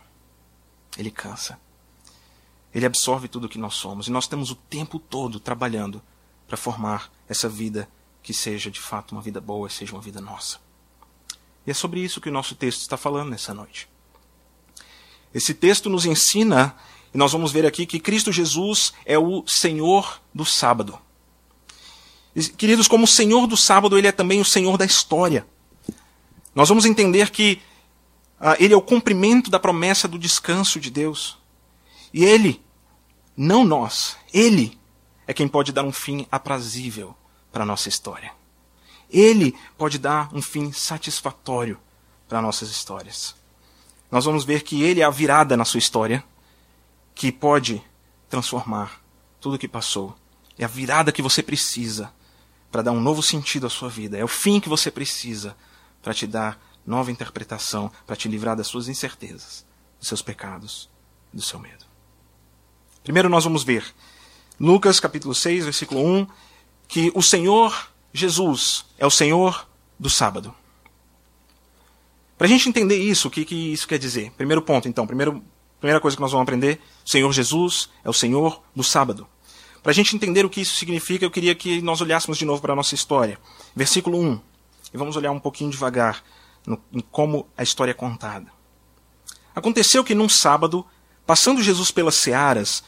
Ele 0.98 1.12
cansa. 1.12 1.60
Ele 2.74 2.88
absorve 2.88 3.28
tudo 3.28 3.46
o 3.46 3.50
que 3.50 3.60
nós 3.60 3.76
somos. 3.76 4.08
E 4.08 4.12
nós 4.12 4.26
temos 4.26 4.50
o 4.50 4.56
tempo 4.56 4.98
todo 4.98 5.40
trabalhando 5.40 6.02
para 6.48 6.58
formar 6.58 7.12
essa 7.30 7.48
vida 7.48 7.88
que 8.24 8.34
seja 8.34 8.72
de 8.72 8.82
fato 8.82 9.12
uma 9.12 9.22
vida 9.22 9.40
boa, 9.40 9.70
seja 9.70 9.94
uma 9.94 10.02
vida 10.02 10.20
nossa. 10.20 10.58
E 11.64 11.70
é 11.70 11.76
sobre 11.76 12.00
isso 12.00 12.20
que 12.20 12.30
o 12.30 12.34
nosso 12.34 12.56
texto 12.56 12.82
está 12.82 12.98
falando 12.98 13.30
nessa 13.30 13.54
noite. 13.54 13.93
Esse 15.34 15.54
texto 15.54 15.90
nos 15.90 16.06
ensina, 16.06 16.76
e 17.14 17.18
nós 17.18 17.32
vamos 17.32 17.52
ver 17.52 17.66
aqui, 17.66 17.86
que 17.86 18.00
Cristo 18.00 18.32
Jesus 18.32 18.94
é 19.06 19.18
o 19.18 19.44
Senhor 19.48 20.22
do 20.34 20.46
sábado. 20.46 21.00
queridos, 22.56 22.88
como 22.88 23.08
Senhor 23.08 23.48
do 23.48 23.58
sábado, 23.58 23.98
Ele 23.98 24.08
é 24.08 24.12
também 24.12 24.40
o 24.40 24.46
Senhor 24.46 24.78
da 24.78 24.86
história. 24.86 25.46
Nós 26.54 26.70
vamos 26.70 26.86
entender 26.86 27.32
que 27.32 27.60
ah, 28.40 28.56
Ele 28.60 28.74
é 28.74 28.78
o 28.78 28.82
cumprimento 28.82 29.50
da 29.50 29.60
promessa 29.60 30.08
do 30.08 30.20
descanso 30.20 30.80
de 30.80 30.92
Deus. 30.92 31.38
E 32.14 32.24
Ele, 32.24 32.62
não 33.36 33.66
nós, 33.66 34.18
Ele 34.32 34.78
é 35.26 35.34
quem 35.34 35.48
pode 35.48 35.72
dar 35.72 35.84
um 35.84 35.92
fim 35.92 36.28
aprazível 36.32 37.16
para 37.52 37.64
a 37.64 37.66
nossa 37.66 37.90
história. 37.90 38.32
Ele 39.10 39.56
pode 39.78 39.98
dar 39.98 40.30
um 40.34 40.42
fim 40.42 40.72
satisfatório 40.72 41.80
para 42.28 42.42
nossas 42.42 42.70
histórias 42.70 43.36
nós 44.14 44.26
vamos 44.26 44.46
ver 44.46 44.62
que 44.62 44.84
ele 44.84 45.02
é 45.02 45.04
a 45.04 45.10
virada 45.10 45.58
na 45.58 45.66
sua 45.66 45.80
história 45.80 46.24
que 47.16 47.32
pode 47.32 47.82
transformar 48.30 49.02
tudo 49.42 49.56
o 49.56 49.58
que 49.58 49.68
passou 49.68 50.16
É 50.56 50.64
a 50.64 50.68
virada 50.68 51.12
que 51.12 51.20
você 51.20 51.42
precisa 51.42 52.14
para 52.72 52.84
dar 52.84 52.92
um 52.92 53.02
novo 53.02 53.24
sentido 53.24 53.66
à 53.66 53.72
sua 53.72 53.90
vida. 53.90 54.16
É 54.16 54.24
o 54.24 54.28
fim 54.28 54.60
que 54.60 54.70
você 54.70 54.92
precisa 54.92 55.58
para 56.00 56.14
te 56.14 56.28
dar 56.28 56.60
nova 56.86 57.12
interpretação, 57.12 57.92
para 58.06 58.16
te 58.16 58.28
livrar 58.28 58.56
das 58.56 58.68
suas 58.68 58.88
incertezas, 58.88 59.66
dos 59.98 60.08
seus 60.08 60.22
pecados, 60.22 60.92
do 61.34 61.42
seu 61.42 61.58
medo. 61.58 61.84
Primeiro 63.04 63.30
nós 63.30 63.44
vamos 63.44 63.64
ver 63.64 63.84
Lucas 64.60 65.00
capítulo 65.00 65.34
6, 65.34 65.64
versículo 65.64 66.06
1, 66.06 66.28
que 66.88 67.12
o 67.16 67.24
Senhor 67.24 67.90
Jesus 68.14 68.86
é 68.96 69.08
o 69.08 69.12
Senhor 69.12 69.68
do 70.00 70.08
sábado. 70.08 70.54
Para 72.38 72.48
a 72.48 72.50
gente 72.50 72.68
entender 72.68 72.98
isso, 72.98 73.28
o 73.28 73.32
que, 73.32 73.46
que 73.46 73.74
isso 73.74 73.88
quer 73.88 74.00
dizer? 74.00 74.32
Primeiro 74.32 74.62
ponto, 74.62 74.88
então, 74.88 75.06
primeiro, 75.06 75.44
primeira 75.80 76.00
coisa 76.00 76.18
que 76.18 76.22
nós 76.22 76.32
vamos 76.32 76.44
aprender: 76.44 76.80
o 77.06 77.10
Senhor 77.10 77.32
Jesus 77.32 77.90
é 78.04 78.10
o 78.10 78.14
Senhor 78.14 78.62
do 78.76 78.84
sábado. 78.84 79.28
Para 79.82 79.92
a 79.92 79.94
gente 79.94 80.16
entender 80.16 80.46
o 80.46 80.50
que 80.50 80.62
isso 80.62 80.76
significa, 80.78 81.26
eu 81.26 81.32
queria 81.32 81.54
que 81.54 81.82
nós 81.82 82.00
olhássemos 82.00 82.38
de 82.38 82.46
novo 82.46 82.62
para 82.62 82.72
a 82.72 82.76
nossa 82.76 82.96
história. 82.96 83.38
Versículo 83.76 84.18
1. 84.18 84.40
E 84.94 84.98
vamos 84.98 85.18
olhar 85.18 85.32
um 85.32 85.40
pouquinho 85.40 85.70
devagar 85.70 86.24
no, 86.66 86.82
em 86.92 87.02
como 87.02 87.48
a 87.58 87.64
história 87.64 87.92
é 87.92 87.94
contada. 87.94 88.48
Aconteceu 89.54 90.04
que 90.04 90.16
num 90.16 90.30
sábado, 90.30 90.86
passando 91.26 91.62
Jesus 91.62 91.92
pelas 91.92 92.16
searas, 92.16 92.84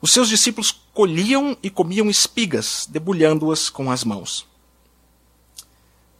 os 0.00 0.12
seus 0.12 0.28
discípulos 0.28 0.72
colhiam 0.92 1.56
e 1.62 1.70
comiam 1.70 2.10
espigas, 2.10 2.86
debulhando-as 2.90 3.70
com 3.70 3.90
as 3.90 4.04
mãos. 4.04 4.46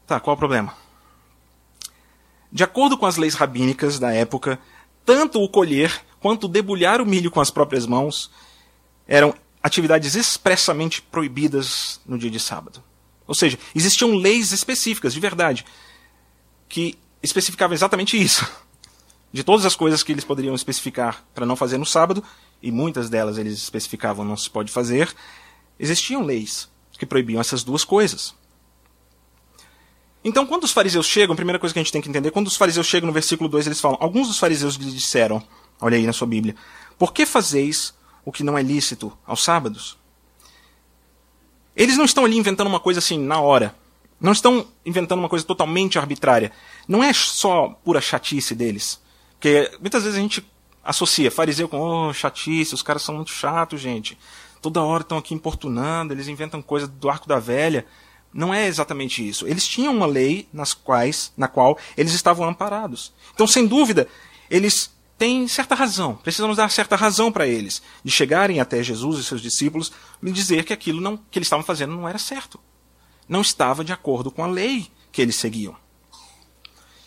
Tá, 0.07 0.21
qual 0.21 0.37
o 0.37 0.39
problema? 0.39 0.84
De 2.55 2.63
acordo 2.63 2.97
com 2.97 3.05
as 3.05 3.17
leis 3.17 3.35
rabínicas 3.35 3.99
da 3.99 4.13
época, 4.13 4.61
tanto 5.05 5.43
o 5.43 5.49
colher 5.49 5.93
quanto 6.21 6.47
debulhar 6.47 7.01
o 7.01 7.07
milho 7.07 7.29
com 7.29 7.41
as 7.41 7.51
próprias 7.51 7.85
mãos 7.85 8.31
eram 9.09 9.35
atividades 9.61 10.15
expressamente 10.15 11.03
proibidas 11.03 12.01
no 12.07 12.17
dia 12.17 12.31
de 12.31 12.39
sábado. 12.39 12.81
Ou 13.27 13.35
seja, 13.35 13.59
existiam 13.75 14.15
leis 14.15 14.53
específicas, 14.53 15.13
de 15.13 15.19
verdade, 15.19 15.67
que 16.69 16.97
especificavam 17.21 17.75
exatamente 17.75 18.23
isso. 18.23 18.47
De 19.33 19.43
todas 19.43 19.67
as 19.67 19.75
coisas 19.75 20.05
que 20.05 20.13
eles 20.13 20.25
poderiam 20.25 20.55
especificar 20.55 21.25
para 21.35 21.45
não 21.45 21.57
fazer 21.57 21.77
no 21.77 21.85
sábado, 21.85 22.23
e 22.63 22.71
muitas 22.71 23.11
delas 23.11 23.37
eles 23.37 23.55
especificavam 23.55 24.25
não 24.25 24.37
se 24.37 24.49
pode 24.49 24.71
fazer, 24.71 25.13
existiam 25.77 26.23
leis 26.23 26.69
que 26.97 27.05
proibiam 27.05 27.41
essas 27.41 27.65
duas 27.65 27.83
coisas. 27.83 28.33
Então, 30.25 30.47
quando 30.47 30.65
os 30.65 30.73
fariseus 30.73 31.07
chegam, 31.07 31.35
a 31.35 31.37
primeira 31.37 31.59
coisa 31.59 31.73
que 31.73 31.79
a 31.79 31.83
gente 31.83 31.93
tem 31.93 32.01
que 32.01 32.09
entender, 32.09 32.31
quando 32.31 32.47
os 32.47 32.57
fariseus 32.57 32.87
chegam 32.87 33.07
no 33.07 33.13
versículo 33.13 33.49
2, 33.49 33.67
eles 33.67 33.81
falam: 33.81 33.99
Alguns 34.01 34.27
dos 34.27 34.39
fariseus 34.39 34.77
lhes 34.77 34.95
disseram, 34.95 35.43
olha 35.81 35.99
aí 35.99 36.07
na 36.07 36.15
sua 36.15 36.27
Bíblia, 36.27 36.57
por 36.99 37.13
que 37.13 37.27
fazeis 37.27 37.93
o 38.25 38.33
que 38.33 38.43
não 38.43 38.57
é 38.57 38.63
lícito 38.63 39.13
aos 39.27 39.45
sábados? 39.45 39.99
Eles 41.77 41.99
não 41.99 42.07
estão 42.07 42.25
ali 42.25 42.39
inventando 42.39 42.69
uma 42.69 42.81
coisa 42.81 43.01
assim 43.01 43.19
na 43.19 43.39
hora. 43.39 43.75
Não 44.21 44.33
estão 44.33 44.67
inventando 44.87 45.19
uma 45.19 45.29
coisa 45.29 45.45
totalmente 45.45 45.99
arbitrária. 45.99 46.53
Não 46.89 47.03
é 47.03 47.13
só 47.13 47.69
pura 47.85 48.01
chatice 48.01 48.55
deles. 48.55 49.01
Porque 49.33 49.71
muitas 49.81 50.05
vezes 50.05 50.17
a 50.19 50.23
gente 50.23 50.47
associa 50.83 51.31
fariseu 51.31 51.69
com 51.69 51.81
oh, 51.81 52.13
chatice, 52.13 52.75
os 52.75 52.83
caras 52.83 53.03
são 53.03 53.17
muito 53.17 53.31
chatos, 53.31 53.81
gente. 53.81 54.17
Toda 54.63 54.83
hora 54.83 55.03
estão 55.03 55.19
aqui 55.19 55.35
importunando, 55.35 56.15
eles 56.15 56.29
inventam 56.29 56.63
coisa 56.63 56.87
do 56.87 57.11
arco 57.11 57.29
da 57.29 57.39
velha. 57.39 57.85
Não 58.35 58.53
é 58.53 58.67
exatamente 58.67 59.27
isso. 59.27 59.47
Eles 59.47 59.67
tinham 59.67 59.95
uma 59.95 60.07
lei 60.07 60.49
nas 60.53 60.75
quais, 60.75 61.33
na 61.37 61.47
qual 61.47 61.79
eles 61.97 62.13
estavam 62.13 62.49
amparados. 62.49 63.13
Então, 63.33 63.47
sem 63.47 63.65
dúvida, 63.65 64.09
eles 64.51 64.91
têm 65.17 65.47
certa 65.47 65.77
razão. 65.77 66.17
Precisamos 66.17 66.57
dar 66.57 66.69
certa 66.69 66.97
razão 66.97 67.31
para 67.31 67.47
eles 67.47 67.81
de 68.03 68.11
chegarem 68.11 68.59
até 68.59 68.83
Jesus 68.83 69.21
e 69.21 69.25
seus 69.25 69.41
discípulos 69.41 69.93
e 70.21 70.33
dizer 70.33 70.65
que 70.65 70.73
aquilo 70.73 71.01
não, 71.01 71.17
que 71.17 71.39
eles 71.39 71.47
estavam 71.47 71.65
fazendo 71.65 71.95
não 71.95 72.09
era 72.09 72.19
certo. 72.19 72.59
Não 73.29 73.41
estava 73.41 73.85
de 73.85 73.93
acordo 73.93 74.33
com 74.33 74.43
a 74.43 74.49
lei 74.49 74.89
que 75.13 75.23
eles 75.23 75.37
seguiam. 75.37 75.77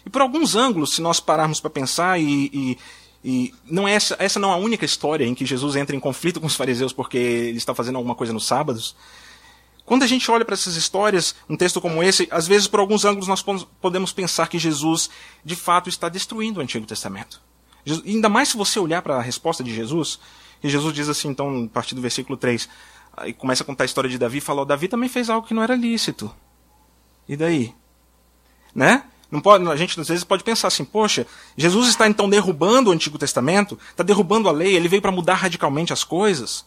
E 0.05 0.09
por 0.09 0.21
alguns 0.21 0.55
ângulos, 0.55 0.95
se 0.95 1.01
nós 1.01 1.19
pararmos 1.19 1.59
para 1.59 1.69
pensar 1.69 2.17
e, 2.17 2.49
e 2.53 2.77
e 3.23 3.53
não 3.65 3.85
é 3.85 3.93
essa, 3.93 4.15
essa 4.19 4.39
não 4.39 4.51
é 4.51 4.53
a 4.53 4.57
única 4.57 4.85
história 4.85 5.25
em 5.25 5.35
que 5.35 5.45
Jesus 5.45 5.75
entra 5.75 5.93
em 5.93 5.99
conflito 5.99 6.39
com 6.39 6.47
os 6.47 6.55
fariseus 6.55 6.93
porque 6.93 7.17
ele 7.17 7.57
está 7.57 7.75
fazendo 7.75 7.97
alguma 7.97 8.15
coisa 8.15 8.31
nos 8.31 8.45
sábados. 8.45 8.95
Quando 9.87 10.03
a 10.03 10.07
gente 10.07 10.29
olha 10.29 10.43
para 10.43 10.53
essas 10.53 10.75
histórias, 10.75 11.33
um 11.47 11.55
texto 11.55 11.79
como 11.79 12.03
esse, 12.03 12.27
às 12.29 12.45
vezes 12.45 12.67
por 12.67 12.81
alguns 12.81 13.05
ângulos 13.05 13.25
nós 13.25 13.41
podemos 13.79 14.11
pensar 14.11 14.49
que 14.49 14.59
Jesus 14.59 15.09
de 15.45 15.55
fato 15.55 15.87
está 15.87 16.09
destruindo 16.09 16.59
o 16.59 16.61
Antigo 16.61 16.85
Testamento. 16.85 17.41
Jesus, 17.85 18.05
ainda 18.05 18.27
mais 18.27 18.49
se 18.49 18.57
você 18.57 18.81
olhar 18.81 19.01
para 19.01 19.15
a 19.15 19.21
resposta 19.21 19.63
de 19.63 19.73
Jesus, 19.73 20.19
e 20.61 20.67
Jesus 20.67 20.93
diz 20.93 21.07
assim, 21.07 21.29
então, 21.29 21.63
a 21.63 21.73
partir 21.73 21.95
do 21.95 22.01
versículo 22.01 22.37
3, 22.37 22.67
e 23.27 23.31
começa 23.31 23.63
a 23.63 23.65
contar 23.65 23.85
a 23.85 23.85
história 23.85 24.09
de 24.09 24.17
Davi, 24.17 24.41
fala, 24.41 24.65
Davi 24.65 24.89
também 24.89 25.07
fez 25.07 25.29
algo 25.29 25.47
que 25.47 25.53
não 25.53 25.63
era 25.63 25.73
lícito. 25.73 26.35
E 27.25 27.37
daí? 27.37 27.73
Né? 28.75 29.05
Não 29.31 29.39
pode, 29.39 29.65
a 29.69 29.75
gente 29.77 29.97
às 29.97 30.09
vezes 30.09 30.25
pode 30.25 30.43
pensar 30.43 30.67
assim, 30.67 30.83
poxa, 30.83 31.25
Jesus 31.55 31.87
está 31.87 32.09
então 32.09 32.29
derrubando 32.29 32.89
o 32.89 32.93
Antigo 32.93 33.17
Testamento, 33.17 33.79
está 33.89 34.03
derrubando 34.03 34.49
a 34.49 34.51
lei, 34.51 34.75
ele 34.75 34.89
veio 34.89 35.01
para 35.01 35.13
mudar 35.13 35.35
radicalmente 35.35 35.93
as 35.93 36.03
coisas. 36.03 36.65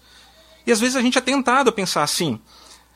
E 0.67 0.73
às 0.73 0.81
vezes 0.81 0.97
a 0.97 1.03
gente 1.03 1.19
é 1.19 1.21
tentado 1.21 1.69
a 1.69 1.73
pensar 1.73 2.03
assim 2.03 2.41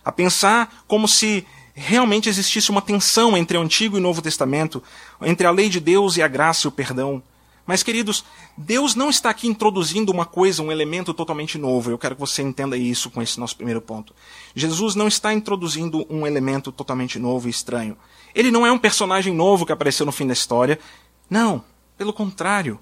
a 0.05 0.13
pensar 0.13 0.85
como 0.87 1.09
se 1.09 1.47
realmente 1.75 2.29
existisse 2.29 2.71
uma 2.71 2.83
tensão 2.83 3.37
entre 3.37 3.59
o 3.59 3.61
Antigo 3.61 3.97
e 3.97 4.01
o 4.01 4.03
Novo 4.03 4.23
Testamento, 4.23 4.83
entre 5.21 5.47
a 5.47 5.51
lei 5.51 5.69
de 5.69 5.81
Deus 5.81 6.17
e 6.17 6.23
a 6.23 6.29
graça 6.29 6.67
e 6.67 6.69
o 6.69 6.73
perdão. 6.73 7.23
Mas, 7.67 7.83
queridos, 7.83 8.25
Deus 8.57 8.95
não 8.95 9.09
está 9.09 9.31
aqui 9.31 9.49
introduzindo 9.49 10.13
uma 10.13 10.27
coisa, 10.27 10.63
um 10.63 10.71
elemento 10.71 11.15
totalmente 11.15 11.57
novo. 11.57 11.91
Eu 11.91 11.99
quero 11.99 12.15
que 12.15 12.21
você 12.21 12.43
entenda 12.43 12.77
isso 12.77 13.11
com 13.11 13.23
esse 13.23 13.41
nosso 13.41 13.57
primeiro 13.57 13.81
ponto. 13.81 14.15
Jesus 14.55 14.95
não 14.95 15.09
está 15.09 15.33
introduzindo 15.33 16.07
um 16.11 16.27
elemento 16.27 16.71
totalmente 16.71 17.19
novo 17.19 17.49
e 17.49 17.51
estranho. 17.51 17.97
Ele 18.35 18.51
não 18.51 18.67
é 18.67 18.73
um 18.73 18.79
personagem 18.79 19.33
novo 19.33 19.65
que 19.65 19.73
apareceu 19.73 20.05
no 20.05 20.13
fim 20.13 20.27
da 20.27 20.35
história. 20.35 20.79
Não, 21.29 21.65
pelo 21.97 22.13
contrário. 22.13 22.79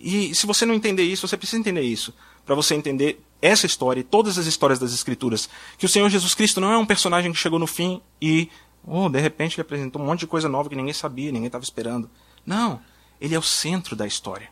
E 0.00 0.32
se 0.32 0.46
você 0.46 0.64
não 0.64 0.74
entender 0.74 1.02
isso, 1.02 1.26
você 1.26 1.36
precisa 1.36 1.58
entender 1.58 1.82
isso. 1.82 2.14
Para 2.48 2.54
você 2.54 2.74
entender 2.74 3.22
essa 3.42 3.66
história 3.66 4.00
e 4.00 4.02
todas 4.02 4.38
as 4.38 4.46
histórias 4.46 4.78
das 4.78 4.94
Escrituras. 4.94 5.50
Que 5.76 5.84
o 5.84 5.88
Senhor 5.88 6.08
Jesus 6.08 6.34
Cristo 6.34 6.62
não 6.62 6.72
é 6.72 6.78
um 6.78 6.86
personagem 6.86 7.30
que 7.30 7.36
chegou 7.36 7.58
no 7.58 7.66
fim 7.66 8.00
e, 8.22 8.48
oh, 8.86 9.06
de 9.10 9.20
repente 9.20 9.56
ele 9.56 9.60
apresentou 9.60 10.00
um 10.00 10.06
monte 10.06 10.20
de 10.20 10.26
coisa 10.26 10.48
nova 10.48 10.66
que 10.66 10.74
ninguém 10.74 10.94
sabia, 10.94 11.30
ninguém 11.30 11.48
estava 11.48 11.62
esperando. 11.62 12.08
Não, 12.46 12.80
ele 13.20 13.34
é 13.34 13.38
o 13.38 13.42
centro 13.42 13.94
da 13.94 14.06
história. 14.06 14.48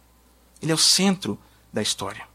Ele 0.61 0.71
é 0.71 0.75
o 0.75 0.79
centro 0.79 1.39
da 1.73 1.81
história. 1.81 2.29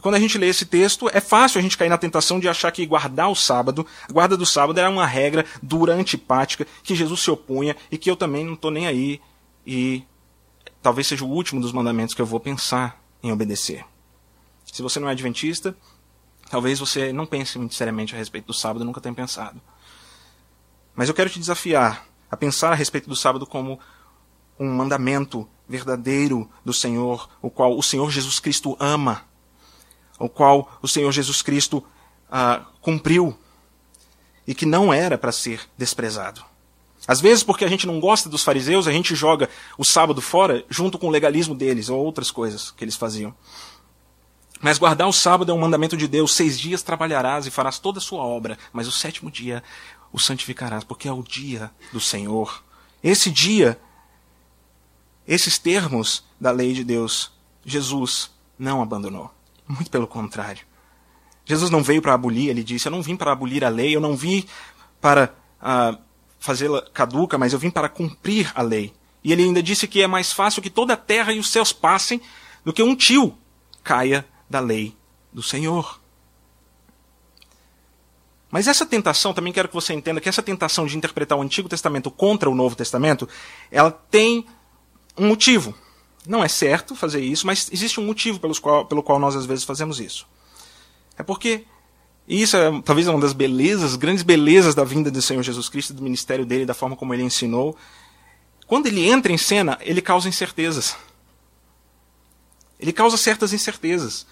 Quando 0.00 0.14
a 0.14 0.20
gente 0.20 0.38
lê 0.38 0.48
esse 0.48 0.64
texto, 0.64 1.10
é 1.12 1.20
fácil 1.20 1.58
a 1.58 1.62
gente 1.62 1.76
cair 1.76 1.90
na 1.90 1.98
tentação 1.98 2.40
de 2.40 2.48
achar 2.48 2.72
que 2.72 2.86
guardar 2.86 3.30
o 3.30 3.34
sábado, 3.34 3.86
a 4.08 4.10
guarda 4.10 4.38
do 4.38 4.46
sábado 4.46 4.80
era 4.80 4.88
uma 4.88 5.04
regra 5.04 5.44
dura, 5.62 5.92
antipática, 5.92 6.66
que 6.82 6.94
Jesus 6.94 7.20
se 7.20 7.30
opunha 7.30 7.76
e 7.90 7.98
que 7.98 8.10
eu 8.10 8.16
também 8.16 8.42
não 8.42 8.54
estou 8.54 8.70
nem 8.70 8.86
aí 8.86 9.20
e 9.66 10.02
talvez 10.80 11.06
seja 11.06 11.26
o 11.26 11.28
último 11.28 11.60
dos 11.60 11.72
mandamentos 11.72 12.14
que 12.14 12.22
eu 12.22 12.26
vou 12.26 12.40
pensar 12.40 13.05
em 13.22 13.32
obedecer. 13.32 13.84
Se 14.64 14.82
você 14.82 15.00
não 15.00 15.08
é 15.08 15.12
adventista, 15.12 15.76
talvez 16.50 16.78
você 16.78 17.12
não 17.12 17.26
pense 17.26 17.58
muito 17.58 17.74
seriamente 17.74 18.14
a 18.14 18.18
respeito 18.18 18.46
do 18.46 18.54
sábado, 18.54 18.84
nunca 18.84 19.00
tenha 19.00 19.14
pensado. 19.14 19.60
Mas 20.94 21.08
eu 21.08 21.14
quero 21.14 21.30
te 21.30 21.38
desafiar 21.38 22.06
a 22.30 22.36
pensar 22.36 22.72
a 22.72 22.74
respeito 22.74 23.08
do 23.08 23.16
sábado 23.16 23.46
como 23.46 23.78
um 24.58 24.72
mandamento 24.74 25.48
verdadeiro 25.68 26.50
do 26.64 26.72
Senhor, 26.72 27.28
o 27.42 27.50
qual 27.50 27.76
o 27.76 27.82
Senhor 27.82 28.10
Jesus 28.10 28.40
Cristo 28.40 28.76
ama, 28.80 29.24
o 30.18 30.28
qual 30.28 30.78
o 30.80 30.88
Senhor 30.88 31.12
Jesus 31.12 31.42
Cristo 31.42 31.84
ah, 32.30 32.64
cumpriu 32.80 33.38
e 34.46 34.54
que 34.54 34.64
não 34.64 34.92
era 34.92 35.18
para 35.18 35.32
ser 35.32 35.68
desprezado. 35.76 36.44
Às 37.06 37.20
vezes, 37.20 37.44
porque 37.44 37.64
a 37.64 37.68
gente 37.68 37.86
não 37.86 38.00
gosta 38.00 38.28
dos 38.28 38.42
fariseus, 38.42 38.88
a 38.88 38.92
gente 38.92 39.14
joga 39.14 39.48
o 39.78 39.84
sábado 39.84 40.20
fora 40.20 40.64
junto 40.68 40.98
com 40.98 41.06
o 41.06 41.10
legalismo 41.10 41.54
deles 41.54 41.88
ou 41.88 42.04
outras 42.04 42.30
coisas 42.30 42.70
que 42.70 42.84
eles 42.84 42.96
faziam. 42.96 43.34
Mas 44.60 44.78
guardar 44.78 45.06
o 45.06 45.12
sábado 45.12 45.52
é 45.52 45.54
um 45.54 45.58
mandamento 45.58 45.96
de 45.96 46.08
Deus. 46.08 46.34
Seis 46.34 46.58
dias 46.58 46.82
trabalharás 46.82 47.46
e 47.46 47.50
farás 47.50 47.78
toda 47.78 47.98
a 47.98 48.02
sua 48.02 48.22
obra, 48.22 48.58
mas 48.72 48.88
o 48.88 48.92
sétimo 48.92 49.30
dia 49.30 49.62
o 50.12 50.18
santificarás, 50.18 50.82
porque 50.82 51.08
é 51.08 51.12
o 51.12 51.22
dia 51.22 51.70
do 51.92 52.00
Senhor. 52.00 52.64
Esse 53.02 53.30
dia, 53.30 53.78
esses 55.28 55.58
termos 55.58 56.24
da 56.40 56.50
lei 56.50 56.72
de 56.72 56.82
Deus, 56.82 57.32
Jesus 57.64 58.30
não 58.58 58.80
abandonou. 58.82 59.30
Muito 59.68 59.90
pelo 59.90 60.06
contrário. 60.06 60.64
Jesus 61.44 61.70
não 61.70 61.82
veio 61.82 62.02
para 62.02 62.14
abolir, 62.14 62.48
ele 62.48 62.64
disse: 62.64 62.88
Eu 62.88 62.92
não 62.92 63.02
vim 63.02 63.16
para 63.16 63.32
abolir 63.32 63.64
a 63.64 63.68
lei, 63.68 63.94
eu 63.94 64.00
não 64.00 64.16
vim 64.16 64.44
para 65.00 65.34
uh, 65.60 65.98
fazê-la 66.46 66.82
caduca, 66.94 67.36
mas 67.36 67.52
eu 67.52 67.58
vim 67.58 67.70
para 67.70 67.88
cumprir 67.88 68.50
a 68.54 68.62
lei. 68.62 68.94
E 69.22 69.32
ele 69.32 69.42
ainda 69.42 69.62
disse 69.62 69.88
que 69.88 70.00
é 70.00 70.06
mais 70.06 70.32
fácil 70.32 70.62
que 70.62 70.70
toda 70.70 70.94
a 70.94 70.96
terra 70.96 71.32
e 71.32 71.38
os 71.38 71.50
céus 71.50 71.72
passem 71.72 72.20
do 72.64 72.72
que 72.72 72.82
um 72.82 72.94
tio 72.94 73.36
caia 73.82 74.26
da 74.48 74.60
lei 74.60 74.96
do 75.32 75.42
Senhor. 75.42 76.00
Mas 78.50 78.68
essa 78.68 78.86
tentação, 78.86 79.34
também 79.34 79.52
quero 79.52 79.68
que 79.68 79.74
você 79.74 79.92
entenda 79.92 80.20
que 80.20 80.28
essa 80.28 80.42
tentação 80.42 80.86
de 80.86 80.96
interpretar 80.96 81.36
o 81.36 81.42
Antigo 81.42 81.68
Testamento 81.68 82.10
contra 82.10 82.48
o 82.48 82.54
Novo 82.54 82.76
Testamento, 82.76 83.28
ela 83.70 83.90
tem 83.90 84.46
um 85.18 85.26
motivo. 85.26 85.74
Não 86.26 86.42
é 86.42 86.48
certo 86.48 86.94
fazer 86.94 87.20
isso, 87.20 87.46
mas 87.46 87.68
existe 87.72 88.00
um 88.00 88.06
motivo 88.06 88.38
pelos 88.38 88.58
qual, 88.58 88.86
pelo 88.86 89.02
qual 89.02 89.18
nós 89.18 89.34
às 89.36 89.44
vezes 89.46 89.64
fazemos 89.64 90.00
isso. 90.00 90.26
É 91.18 91.22
porque 91.22 91.66
e 92.28 92.42
isso 92.42 92.56
é 92.56 92.82
talvez 92.82 93.06
uma 93.06 93.20
das 93.20 93.32
belezas, 93.32 93.94
grandes 93.94 94.24
belezas 94.24 94.74
da 94.74 94.82
vinda 94.82 95.10
do 95.10 95.22
Senhor 95.22 95.42
Jesus 95.42 95.68
Cristo, 95.68 95.94
do 95.94 96.02
ministério 96.02 96.44
dele, 96.44 96.66
da 96.66 96.74
forma 96.74 96.96
como 96.96 97.14
ele 97.14 97.22
ensinou. 97.22 97.76
Quando 98.66 98.86
ele 98.86 99.08
entra 99.08 99.32
em 99.32 99.38
cena, 99.38 99.78
ele 99.80 100.02
causa 100.02 100.28
incertezas. 100.28 100.96
Ele 102.80 102.92
causa 102.92 103.16
certas 103.16 103.52
incertezas 103.52 104.26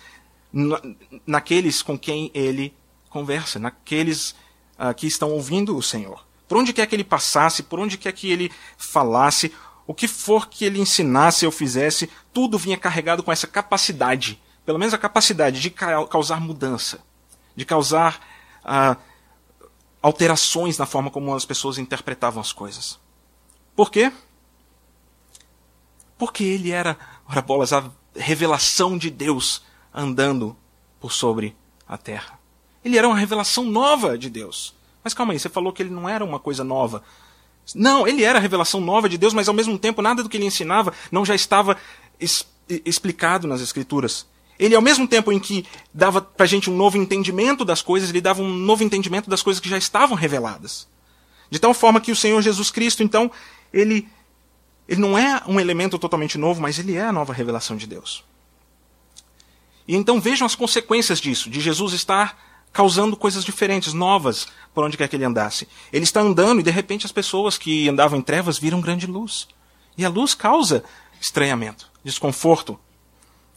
naqueles 1.26 1.82
com 1.82 1.96
quem 1.96 2.30
ele 2.34 2.74
conversa, 3.08 3.58
naqueles 3.60 4.34
uh, 4.78 4.92
que 4.96 5.06
estão 5.06 5.30
ouvindo 5.30 5.76
o 5.76 5.82
Senhor. 5.82 6.26
Por 6.48 6.58
onde 6.58 6.72
quer 6.72 6.86
que 6.86 6.96
ele 6.96 7.04
passasse, 7.04 7.62
por 7.62 7.78
onde 7.78 7.96
quer 7.96 8.12
que 8.12 8.30
ele 8.30 8.50
falasse, 8.76 9.52
o 9.86 9.94
que 9.94 10.08
for 10.08 10.48
que 10.48 10.64
ele 10.64 10.80
ensinasse 10.80 11.46
ou 11.46 11.52
fizesse, 11.52 12.10
tudo 12.32 12.58
vinha 12.58 12.76
carregado 12.76 13.22
com 13.22 13.32
essa 13.32 13.46
capacidade, 13.46 14.40
pelo 14.66 14.78
menos 14.78 14.94
a 14.94 14.98
capacidade 14.98 15.60
de 15.60 15.70
causar 15.70 16.40
mudança 16.40 17.00
de 17.54 17.64
causar 17.64 18.20
ah, 18.64 18.96
alterações 20.02 20.78
na 20.78 20.86
forma 20.86 21.10
como 21.10 21.34
as 21.34 21.44
pessoas 21.44 21.78
interpretavam 21.78 22.40
as 22.40 22.52
coisas. 22.52 22.98
Por 23.74 23.90
quê? 23.90 24.12
Porque 26.16 26.44
ele 26.44 26.70
era, 26.70 26.96
ora 27.28 27.42
bolas, 27.42 27.72
a 27.72 27.90
revelação 28.14 28.96
de 28.96 29.10
Deus 29.10 29.62
andando 29.92 30.56
por 31.00 31.12
sobre 31.12 31.56
a 31.86 31.98
terra. 31.98 32.38
Ele 32.84 32.98
era 32.98 33.08
uma 33.08 33.16
revelação 33.16 33.64
nova 33.64 34.16
de 34.16 34.28
Deus. 34.28 34.74
Mas 35.02 35.14
calma 35.14 35.32
aí, 35.32 35.38
você 35.38 35.48
falou 35.48 35.72
que 35.72 35.82
ele 35.82 35.90
não 35.90 36.08
era 36.08 36.24
uma 36.24 36.38
coisa 36.38 36.62
nova. 36.62 37.02
Não, 37.74 38.06
ele 38.06 38.24
era 38.24 38.38
a 38.38 38.42
revelação 38.42 38.80
nova 38.80 39.08
de 39.08 39.16
Deus, 39.16 39.32
mas 39.32 39.48
ao 39.48 39.54
mesmo 39.54 39.78
tempo 39.78 40.02
nada 40.02 40.22
do 40.22 40.28
que 40.28 40.36
ele 40.36 40.46
ensinava 40.46 40.92
não 41.10 41.24
já 41.24 41.34
estava 41.34 41.76
es 42.20 42.46
explicado 42.84 43.46
nas 43.46 43.60
Escrituras. 43.60 44.26
Ele, 44.58 44.74
ao 44.74 44.82
mesmo 44.82 45.06
tempo 45.08 45.32
em 45.32 45.38
que 45.38 45.66
dava 45.92 46.22
para 46.22 46.44
a 46.44 46.46
gente 46.48 46.70
um 46.70 46.76
novo 46.76 46.96
entendimento 46.96 47.64
das 47.64 47.82
coisas, 47.82 48.10
ele 48.10 48.20
dava 48.20 48.40
um 48.40 48.52
novo 48.52 48.84
entendimento 48.84 49.28
das 49.28 49.42
coisas 49.42 49.60
que 49.60 49.68
já 49.68 49.76
estavam 49.76 50.16
reveladas. 50.16 50.88
De 51.50 51.58
tal 51.58 51.74
forma 51.74 52.00
que 52.00 52.12
o 52.12 52.16
Senhor 52.16 52.40
Jesus 52.40 52.70
Cristo, 52.70 53.02
então, 53.02 53.30
ele, 53.72 54.08
ele 54.88 55.00
não 55.00 55.18
é 55.18 55.42
um 55.46 55.58
elemento 55.58 55.98
totalmente 55.98 56.38
novo, 56.38 56.60
mas 56.60 56.78
ele 56.78 56.96
é 56.96 57.02
a 57.02 57.12
nova 57.12 57.32
revelação 57.32 57.76
de 57.76 57.86
Deus. 57.86 58.24
E 59.86 59.94
então 59.94 60.20
vejam 60.20 60.46
as 60.46 60.54
consequências 60.54 61.20
disso, 61.20 61.50
de 61.50 61.60
Jesus 61.60 61.92
estar 61.92 62.38
causando 62.72 63.16
coisas 63.16 63.44
diferentes, 63.44 63.92
novas, 63.92 64.48
por 64.74 64.84
onde 64.84 64.96
quer 64.96 65.08
que 65.08 65.14
ele 65.14 65.24
andasse. 65.24 65.68
Ele 65.92 66.04
está 66.04 66.20
andando 66.20 66.60
e 66.60 66.62
de 66.62 66.70
repente 66.70 67.06
as 67.06 67.12
pessoas 67.12 67.56
que 67.56 67.88
andavam 67.88 68.18
em 68.18 68.22
trevas 68.22 68.58
viram 68.58 68.80
grande 68.80 69.06
luz. 69.06 69.46
E 69.96 70.04
a 70.04 70.08
luz 70.08 70.34
causa 70.34 70.82
estranhamento, 71.20 71.88
desconforto, 72.02 72.78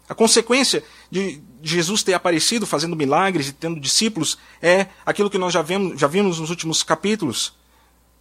a 0.09 0.15
consequência 0.15 0.83
de 1.11 1.41
Jesus 1.61 2.01
ter 2.01 2.13
aparecido 2.13 2.65
fazendo 2.65 2.95
milagres 2.95 3.49
e 3.49 3.53
tendo 3.53 3.79
discípulos 3.79 4.37
é 4.61 4.87
aquilo 5.05 5.29
que 5.29 5.37
nós 5.37 5.53
já 5.53 5.61
vimos, 5.61 5.99
já 5.99 6.07
vimos 6.07 6.39
nos 6.39 6.49
últimos 6.49 6.81
capítulos. 6.81 7.53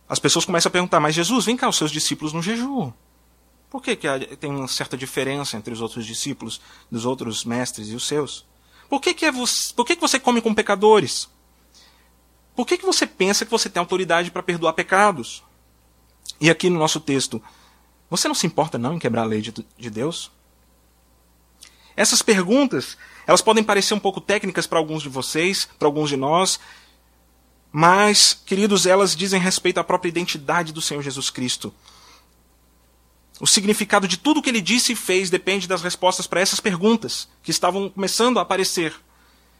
As 0.08 0.18
pessoas 0.18 0.44
começam 0.44 0.68
a 0.68 0.72
perguntar, 0.72 1.00
mas 1.00 1.14
Jesus, 1.14 1.44
vem 1.44 1.56
cá, 1.56 1.68
os 1.68 1.76
seus 1.76 1.90
discípulos 1.90 2.32
no 2.32 2.42
jejum. 2.42 2.92
Por 3.70 3.82
que, 3.82 3.96
que 3.96 4.36
tem 4.36 4.50
uma 4.50 4.68
certa 4.68 4.96
diferença 4.96 5.56
entre 5.56 5.72
os 5.72 5.80
outros 5.80 6.06
discípulos, 6.06 6.60
dos 6.90 7.04
outros 7.04 7.44
mestres 7.44 7.88
e 7.88 7.94
os 7.94 8.06
seus? 8.06 8.44
Por 8.88 9.00
que, 9.00 9.12
que, 9.14 9.24
é 9.24 9.32
você, 9.32 9.72
por 9.74 9.84
que, 9.84 9.96
que 9.96 10.00
você 10.00 10.18
come 10.18 10.40
com 10.40 10.54
pecadores? 10.54 11.28
Por 12.54 12.66
que, 12.66 12.78
que 12.78 12.86
você 12.86 13.06
pensa 13.06 13.44
que 13.44 13.50
você 13.50 13.68
tem 13.68 13.80
autoridade 13.80 14.30
para 14.30 14.42
perdoar 14.42 14.72
pecados? 14.72 15.42
E 16.40 16.48
aqui 16.48 16.70
no 16.70 16.78
nosso 16.78 17.00
texto, 17.00 17.42
você 18.08 18.28
não 18.28 18.34
se 18.34 18.46
importa 18.46 18.78
não 18.78 18.94
em 18.94 18.98
quebrar 18.98 19.22
a 19.22 19.26
lei 19.26 19.40
de, 19.40 19.52
de 19.76 19.90
Deus? 19.90 20.30
Essas 21.96 22.20
perguntas, 22.20 22.96
elas 23.26 23.40
podem 23.40 23.64
parecer 23.64 23.94
um 23.94 23.98
pouco 23.98 24.20
técnicas 24.20 24.66
para 24.66 24.78
alguns 24.78 25.02
de 25.02 25.08
vocês, 25.08 25.66
para 25.78 25.88
alguns 25.88 26.10
de 26.10 26.16
nós, 26.16 26.60
mas, 27.72 28.40
queridos, 28.46 28.86
elas 28.86 29.14
dizem 29.14 29.40
respeito 29.40 29.78
à 29.78 29.84
própria 29.84 30.08
identidade 30.08 30.72
do 30.72 30.80
Senhor 30.80 31.02
Jesus 31.02 31.30
Cristo. 31.30 31.74
O 33.38 33.46
significado 33.46 34.08
de 34.08 34.16
tudo 34.16 34.40
que 34.40 34.48
ele 34.48 34.62
disse 34.62 34.92
e 34.92 34.96
fez 34.96 35.28
depende 35.28 35.68
das 35.68 35.82
respostas 35.82 36.26
para 36.26 36.40
essas 36.40 36.58
perguntas 36.58 37.28
que 37.42 37.50
estavam 37.50 37.90
começando 37.90 38.38
a 38.38 38.42
aparecer. 38.42 38.94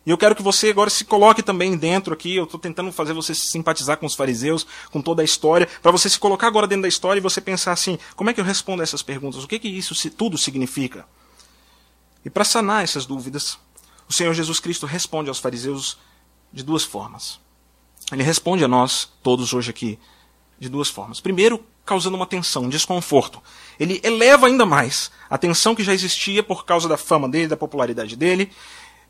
E 0.07 0.11
eu 0.11 0.17
quero 0.17 0.35
que 0.35 0.43
você 0.43 0.71
agora 0.71 0.89
se 0.89 1.05
coloque 1.05 1.43
também 1.43 1.77
dentro 1.77 2.15
aqui. 2.15 2.37
Eu 2.37 2.45
estou 2.45 2.61
tentando 2.61 2.93
fazer 2.93 3.13
você 3.13 3.35
se 3.35 3.49
simpatizar 3.49 3.99
com 3.99 4.07
os 4.07 4.15
fariseus, 4.15 4.67
com 4.91 5.03
toda 5.03 5.21
a 5.21 5.25
história, 5.25 5.69
para 5.83 5.91
você 5.91 6.09
se 6.09 6.19
colocar 6.19 6.47
agora 6.47 6.67
dentro 6.67 6.83
da 6.83 6.89
história 6.89 7.19
e 7.19 7.23
você 7.23 7.41
pensar 7.41 7.73
assim: 7.73 7.99
como 8.15 8.31
é 8.31 8.33
que 8.33 8.41
eu 8.41 8.45
respondo 8.45 8.81
a 8.81 8.85
essas 8.85 9.03
perguntas? 9.03 9.43
O 9.43 9.49
que, 9.49 9.59
que 9.59 9.69
isso 9.69 9.95
tudo 10.11 10.39
significa? 10.39 11.05
E 12.27 12.31
para 12.31 12.45
sanar 12.45 12.83
essas 12.83 13.07
dúvidas, 13.07 13.57
o 14.09 14.13
Senhor 14.13 14.35
Jesus 14.35 14.59
Cristo 14.59 14.85
responde 14.85 15.29
aos 15.29 15.39
fariseus 15.39 15.97
de 16.53 16.65
duas 16.65 16.83
formas. 16.83 17.39
Ele 18.11 18.25
responde 18.25 18.65
a 18.65 18.69
nós, 18.69 19.09
todos 19.23 19.53
hoje 19.53 19.71
aqui, 19.71 19.97
de 20.59 20.69
duas 20.69 20.89
formas. 20.89 21.21
Primeiro, 21.21 21.65
causando 21.85 22.17
uma 22.17 22.27
tensão, 22.27 22.65
um 22.65 22.69
desconforto. 22.69 23.41
Ele 23.79 24.01
eleva 24.03 24.49
ainda 24.49 24.67
mais 24.67 25.09
a 25.31 25.39
tensão 25.39 25.73
que 25.73 25.85
já 25.85 25.95
existia 25.95 26.43
por 26.43 26.65
causa 26.65 26.89
da 26.89 26.97
fama 26.97 27.29
dele, 27.29 27.47
da 27.47 27.57
popularidade 27.57 28.17
dele, 28.17 28.51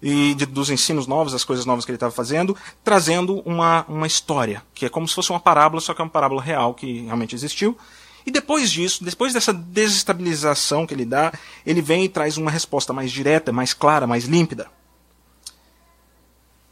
e 0.03 0.35
de, 0.35 0.45
dos 0.45 0.69
ensinos 0.69 1.07
novos, 1.07 1.33
das 1.33 1.43
coisas 1.43 1.65
novas 1.65 1.87
que 1.87 1.91
ele 1.91 1.97
estava 1.97 2.13
fazendo, 2.13 2.55
trazendo 2.85 3.41
uma, 3.47 3.87
uma 3.89 4.07
história, 4.07 4.63
que 4.75 4.85
é 4.85 4.91
como 4.91 5.09
se 5.09 5.15
fosse 5.15 5.31
uma 5.31 5.41
parábola, 5.41 5.81
só 5.81 5.95
que 5.95 6.03
é 6.03 6.05
uma 6.05 6.11
parábola 6.11 6.43
real 6.43 6.75
que 6.75 7.01
realmente 7.01 7.35
existiu, 7.35 7.79
e 8.27 8.31
depois 8.31 8.73
disso, 8.73 9.05
depois 9.05 9.33
dessa 9.33 9.53
desestabilização 9.53 10.85
que 10.85 10.93
ele 10.93 11.05
dá, 11.05 11.33
ele 11.65 11.81
vem 11.81 12.05
e 12.05 12.09
traz 12.09 12.37
uma 12.37 12.51
resposta 12.51 12.93
mais 12.93 13.13
direta, 13.13 13.53
mais 13.53 13.73
clara, 13.73 14.05
mais 14.05 14.25
límpida. 14.25 14.67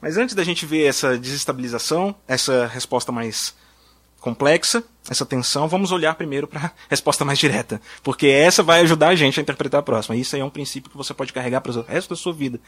Mas 0.01 0.19
antes 0.19 0.35
da 0.35 0.43
gente 0.43 0.67
ver 0.67 0.85
essa 0.85 1.17
desestabilização, 1.17 2.15
essa 2.27 2.67
resposta 2.67 3.13
mais 3.13 3.55
complexa, 4.21 4.83
essa 5.09 5.25
tensão, 5.25 5.69
vamos 5.69 5.93
olhar 5.93 6.15
primeiro 6.17 6.49
para 6.49 6.67
a 6.67 6.71
resposta 6.91 7.25
mais 7.25 7.39
direta, 7.39 7.81
porque 8.03 8.27
essa 8.27 8.63
vai 8.63 8.81
ajudar 8.81 9.09
a 9.09 9.15
gente 9.15 9.39
a 9.39 9.43
interpretar 9.43 9.79
a 9.79 9.83
próxima. 9.83 10.17
Isso 10.17 10.35
aí 10.35 10.43
é 10.43 10.45
um 10.45 10.51
princípio 10.51 10.91
que 10.91 10.97
você 10.97 11.15
pode 11.15 11.33
carregar 11.33 11.61
para 11.61 11.73
o 11.73 11.83
resto 11.83 12.11
da 12.11 12.17
sua 12.17 12.33
vida, 12.33 12.59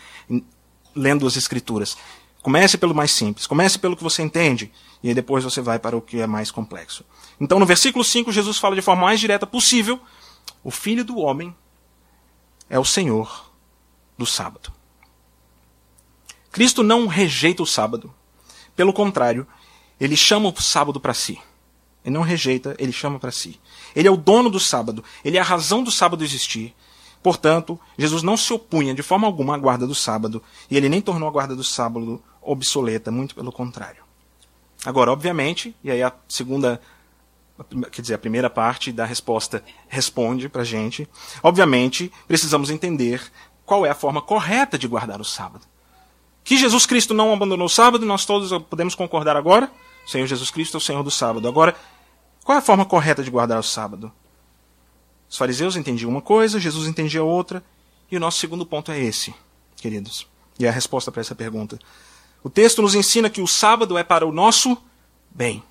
lendo 0.94 1.26
as 1.26 1.36
escrituras. 1.36 1.96
Comece 2.40 2.78
pelo 2.78 2.94
mais 2.94 3.10
simples, 3.10 3.46
comece 3.46 3.78
pelo 3.78 3.96
que 3.96 4.02
você 4.04 4.22
entende, 4.22 4.70
e 5.02 5.12
depois 5.12 5.42
você 5.42 5.60
vai 5.60 5.78
para 5.78 5.96
o 5.96 6.00
que 6.00 6.20
é 6.20 6.26
mais 6.26 6.50
complexo. 6.52 7.04
Então, 7.40 7.58
no 7.58 7.66
versículo 7.66 8.04
5, 8.04 8.32
Jesus 8.32 8.58
fala 8.58 8.74
de 8.74 8.82
forma 8.82 9.02
mais 9.02 9.20
direta 9.20 9.46
possível: 9.46 10.00
o 10.64 10.70
filho 10.70 11.04
do 11.04 11.18
homem 11.18 11.54
é 12.68 12.78
o 12.78 12.84
Senhor 12.84 13.50
do 14.16 14.26
sábado. 14.26 14.72
Cristo 16.50 16.82
não 16.82 17.06
rejeita 17.06 17.62
o 17.62 17.66
sábado. 17.66 18.12
Pelo 18.74 18.92
contrário, 18.92 19.46
ele 20.00 20.16
chama 20.16 20.48
o 20.48 20.62
sábado 20.62 20.98
para 20.98 21.14
si. 21.14 21.38
Ele 22.04 22.14
não 22.14 22.22
rejeita, 22.22 22.74
ele 22.78 22.92
chama 22.92 23.18
para 23.18 23.32
si. 23.32 23.60
Ele 23.94 24.08
é 24.08 24.10
o 24.10 24.16
dono 24.16 24.48
do 24.48 24.60
sábado, 24.60 25.02
ele 25.24 25.36
é 25.36 25.40
a 25.40 25.44
razão 25.44 25.82
do 25.82 25.90
sábado 25.90 26.22
existir. 26.22 26.74
Portanto, 27.22 27.78
Jesus 27.98 28.22
não 28.22 28.36
se 28.36 28.52
opunha 28.52 28.94
de 28.94 29.02
forma 29.02 29.26
alguma 29.26 29.54
à 29.54 29.58
guarda 29.58 29.86
do 29.86 29.94
sábado, 29.94 30.42
e 30.70 30.76
ele 30.76 30.88
nem 30.88 31.00
tornou 31.00 31.28
a 31.28 31.32
guarda 31.32 31.56
do 31.56 31.64
sábado 31.64 32.22
obsoleta, 32.40 33.10
muito 33.10 33.34
pelo 33.34 33.50
contrário. 33.50 34.04
Agora, 34.84 35.10
obviamente, 35.10 35.74
e 35.82 35.90
aí 35.90 36.02
a 36.02 36.12
segunda 36.28 36.80
quer 37.90 38.02
dizer, 38.02 38.14
a 38.14 38.18
primeira 38.18 38.50
parte 38.50 38.92
da 38.92 39.04
resposta 39.04 39.64
responde 39.88 40.48
para 40.48 40.62
a 40.62 40.64
gente. 40.64 41.08
Obviamente, 41.42 42.12
precisamos 42.28 42.70
entender 42.70 43.22
qual 43.64 43.84
é 43.86 43.90
a 43.90 43.94
forma 43.94 44.20
correta 44.20 44.78
de 44.78 44.86
guardar 44.86 45.20
o 45.20 45.24
sábado. 45.24 45.66
Que 46.44 46.56
Jesus 46.56 46.86
Cristo 46.86 47.12
não 47.12 47.32
abandonou 47.32 47.66
o 47.66 47.70
sábado, 47.70 48.06
nós 48.06 48.24
todos 48.24 48.50
podemos 48.64 48.94
concordar 48.94 49.36
agora. 49.36 49.70
Senhor 50.06 50.26
Jesus 50.26 50.50
Cristo 50.50 50.76
é 50.76 50.78
o 50.78 50.80
Senhor 50.80 51.02
do 51.02 51.10
sábado. 51.10 51.48
Agora, 51.48 51.74
qual 52.44 52.54
é 52.54 52.58
a 52.60 52.62
forma 52.62 52.84
correta 52.84 53.24
de 53.24 53.30
guardar 53.30 53.58
o 53.58 53.64
sábado? 53.64 54.12
Os 55.28 55.36
fariseus 55.36 55.74
entendiam 55.74 56.08
uma 56.08 56.22
coisa, 56.22 56.60
Jesus 56.60 56.86
entendia 56.86 57.24
outra, 57.24 57.64
e 58.08 58.16
o 58.16 58.20
nosso 58.20 58.38
segundo 58.38 58.64
ponto 58.64 58.92
é 58.92 59.00
esse, 59.00 59.34
queridos. 59.74 60.28
E 60.58 60.64
é 60.64 60.68
a 60.68 60.72
resposta 60.72 61.10
para 61.10 61.20
essa 61.20 61.34
pergunta. 61.34 61.78
O 62.44 62.48
texto 62.48 62.80
nos 62.80 62.94
ensina 62.94 63.28
que 63.28 63.40
o 63.40 63.46
sábado 63.48 63.98
é 63.98 64.04
para 64.04 64.24
o 64.24 64.30
nosso 64.30 64.78
bem. 65.28 65.62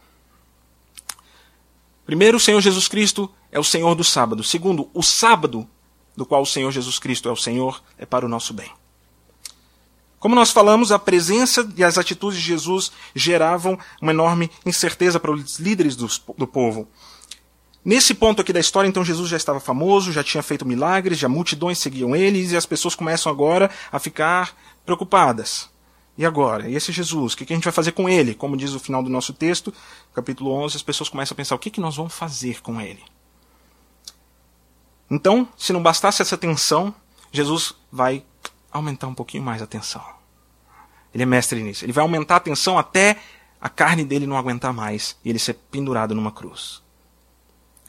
Primeiro, 2.05 2.37
o 2.37 2.39
Senhor 2.39 2.61
Jesus 2.61 2.87
Cristo 2.87 3.29
é 3.51 3.59
o 3.59 3.63
Senhor 3.63 3.95
do 3.95 4.03
sábado. 4.03 4.43
Segundo, 4.43 4.89
o 4.93 5.01
sábado, 5.01 5.67
do 6.15 6.25
qual 6.25 6.43
o 6.43 6.45
Senhor 6.45 6.71
Jesus 6.71 6.99
Cristo 6.99 7.27
é 7.27 7.31
o 7.31 7.35
Senhor, 7.35 7.81
é 7.97 8.05
para 8.05 8.25
o 8.25 8.29
nosso 8.29 8.53
bem. 8.53 8.71
Como 10.19 10.35
nós 10.35 10.51
falamos, 10.51 10.91
a 10.91 10.99
presença 10.99 11.67
e 11.75 11.83
as 11.83 11.97
atitudes 11.97 12.39
de 12.39 12.45
Jesus 12.45 12.91
geravam 13.13 13.77
uma 14.01 14.11
enorme 14.11 14.49
incerteza 14.65 15.19
para 15.19 15.31
os 15.31 15.59
líderes 15.59 15.95
do, 15.95 16.07
do 16.37 16.47
povo. 16.47 16.87
Nesse 17.83 18.15
ponto 18.15 18.41
aqui 18.41 18.51
da 18.51 18.59
história, 18.59 18.87
então, 18.87 19.05
Jesus 19.05 19.29
já 19.29 19.37
estava 19.37 19.59
famoso, 19.59 20.11
já 20.11 20.23
tinha 20.23 20.41
feito 20.41 20.65
milagres, 20.65 21.19
já 21.19 21.29
multidões 21.29 21.77
seguiam 21.77 22.15
eles, 22.15 22.51
e 22.51 22.57
as 22.57 22.65
pessoas 22.65 22.95
começam 22.95 23.31
agora 23.31 23.69
a 23.91 23.99
ficar 23.99 24.55
preocupadas. 24.83 25.69
E 26.17 26.25
agora? 26.25 26.69
E 26.69 26.75
esse 26.75 26.91
Jesus? 26.91 27.33
O 27.33 27.37
que 27.37 27.51
a 27.51 27.55
gente 27.55 27.65
vai 27.65 27.73
fazer 27.73 27.91
com 27.91 28.07
ele? 28.07 28.33
Como 28.33 28.55
diz 28.55 28.73
o 28.73 28.79
final 28.79 29.03
do 29.03 29.09
nosso 29.09 29.33
texto, 29.33 29.73
capítulo 30.13 30.51
11, 30.51 30.77
as 30.77 30.83
pessoas 30.83 31.09
começam 31.09 31.35
a 31.35 31.37
pensar: 31.37 31.55
o 31.55 31.59
que 31.59 31.79
nós 31.79 31.95
vamos 31.95 32.13
fazer 32.13 32.61
com 32.61 32.79
ele? 32.79 33.03
Então, 35.09 35.47
se 35.57 35.71
não 35.71 35.83
bastasse 35.83 36.21
essa 36.21 36.37
tensão, 36.37 36.93
Jesus 37.31 37.75
vai 37.91 38.25
aumentar 38.71 39.07
um 39.07 39.13
pouquinho 39.13 39.43
mais 39.43 39.61
a 39.61 39.67
tensão. 39.67 40.03
Ele 41.13 41.23
é 41.23 41.25
mestre 41.25 41.61
nisso. 41.61 41.85
Ele 41.85 41.93
vai 41.93 42.01
aumentar 42.01 42.37
a 42.37 42.39
tensão 42.39 42.77
até 42.77 43.17
a 43.59 43.69
carne 43.69 44.03
dele 44.03 44.27
não 44.27 44.37
aguentar 44.37 44.73
mais 44.73 45.17
e 45.23 45.29
ele 45.29 45.39
ser 45.39 45.53
pendurado 45.71 46.13
numa 46.13 46.31
cruz. 46.31 46.83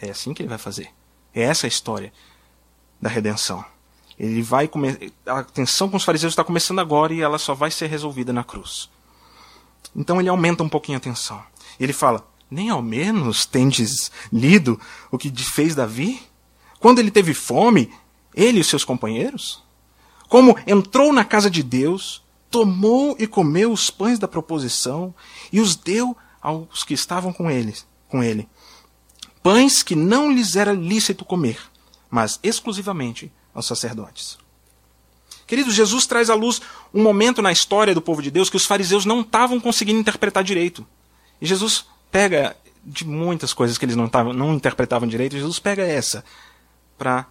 É 0.00 0.10
assim 0.10 0.32
que 0.32 0.42
ele 0.42 0.48
vai 0.48 0.58
fazer. 0.58 0.90
É 1.34 1.42
essa 1.42 1.66
a 1.66 1.68
história 1.68 2.12
da 3.00 3.08
redenção. 3.08 3.64
Ele 4.18 4.42
vai 4.42 4.66
comer. 4.66 5.12
A 5.26 5.42
tensão 5.42 5.88
com 5.88 5.96
os 5.96 6.05
fariseus 6.05 6.33
está 6.33 6.42
começando 6.42 6.79
agora 6.79 7.12
e 7.12 7.20
ela 7.20 7.38
só 7.38 7.55
vai 7.55 7.70
ser 7.70 7.88
resolvida 7.88 8.33
na 8.33 8.42
cruz. 8.42 8.88
Então 9.94 10.20
ele 10.20 10.29
aumenta 10.29 10.62
um 10.62 10.68
pouquinho 10.68 10.98
a 10.98 11.00
tensão. 11.00 11.42
Ele 11.79 11.92
fala: 11.92 12.26
Nem 12.50 12.70
ao 12.70 12.83
menos 12.83 13.44
tendes 13.44 14.11
lido 14.33 14.81
o 15.11 15.18
que 15.18 15.31
fez 15.31 15.74
Davi? 15.74 16.22
Quando 16.81 16.98
ele 16.98 17.11
teve 17.11 17.35
fome, 17.35 17.92
ele 18.35 18.61
e 18.61 18.64
seus 18.64 18.85
companheiros? 18.85 19.62
Como 20.29 20.57
entrou 20.66 21.12
na 21.12 21.24
casa 21.24 21.50
de 21.50 21.62
Deus, 21.62 22.22
tomou 22.50 23.16
e 23.18 23.26
comeu 23.26 23.72
os 23.72 23.90
pães 23.90 24.18
da 24.18 24.29
proposição 24.29 25.14
e 25.52 25.61
os 25.61 25.76
deu 25.76 26.16
aos 26.40 26.85
que 26.85 26.94
estavam 26.94 27.33
com 27.33 27.50
ele, 27.50 27.74
com 28.09 28.22
ele. 28.22 28.48
Pães 29.42 29.83
que 29.83 29.94
não 29.94 30.33
lhes 30.33 30.57
era 30.57 30.72
lícito 30.72 31.24
comer, 31.24 31.59
mas 32.11 32.40
exclusivamente 32.42 33.33
aos 33.56 33.66
sacerdotes. 33.66 34.38
Queridos, 35.46 35.74
Jesus 35.74 36.06
traz 36.06 36.28
à 36.28 36.34
luz 36.34 36.60
um 36.92 37.02
momento 37.02 37.40
na 37.40 37.50
história 37.50 37.94
do 37.94 38.02
povo 38.02 38.20
de 38.20 38.30
Deus 38.30 38.50
que 38.50 38.56
os 38.56 38.66
fariseus 38.66 39.06
não 39.06 39.22
estavam 39.22 39.58
conseguindo 39.58 39.98
interpretar 39.98 40.44
direito. 40.44 40.86
E 41.40 41.46
Jesus 41.46 41.86
pega 42.10 42.56
de 42.84 43.06
muitas 43.06 43.52
coisas 43.52 43.78
que 43.78 43.84
eles 43.84 43.96
não, 43.96 44.08
tavam, 44.08 44.32
não 44.32 44.54
interpretavam 44.54 45.08
direito, 45.08 45.36
Jesus 45.36 45.58
pega 45.58 45.82
essa 45.82 46.24
para 46.98 47.26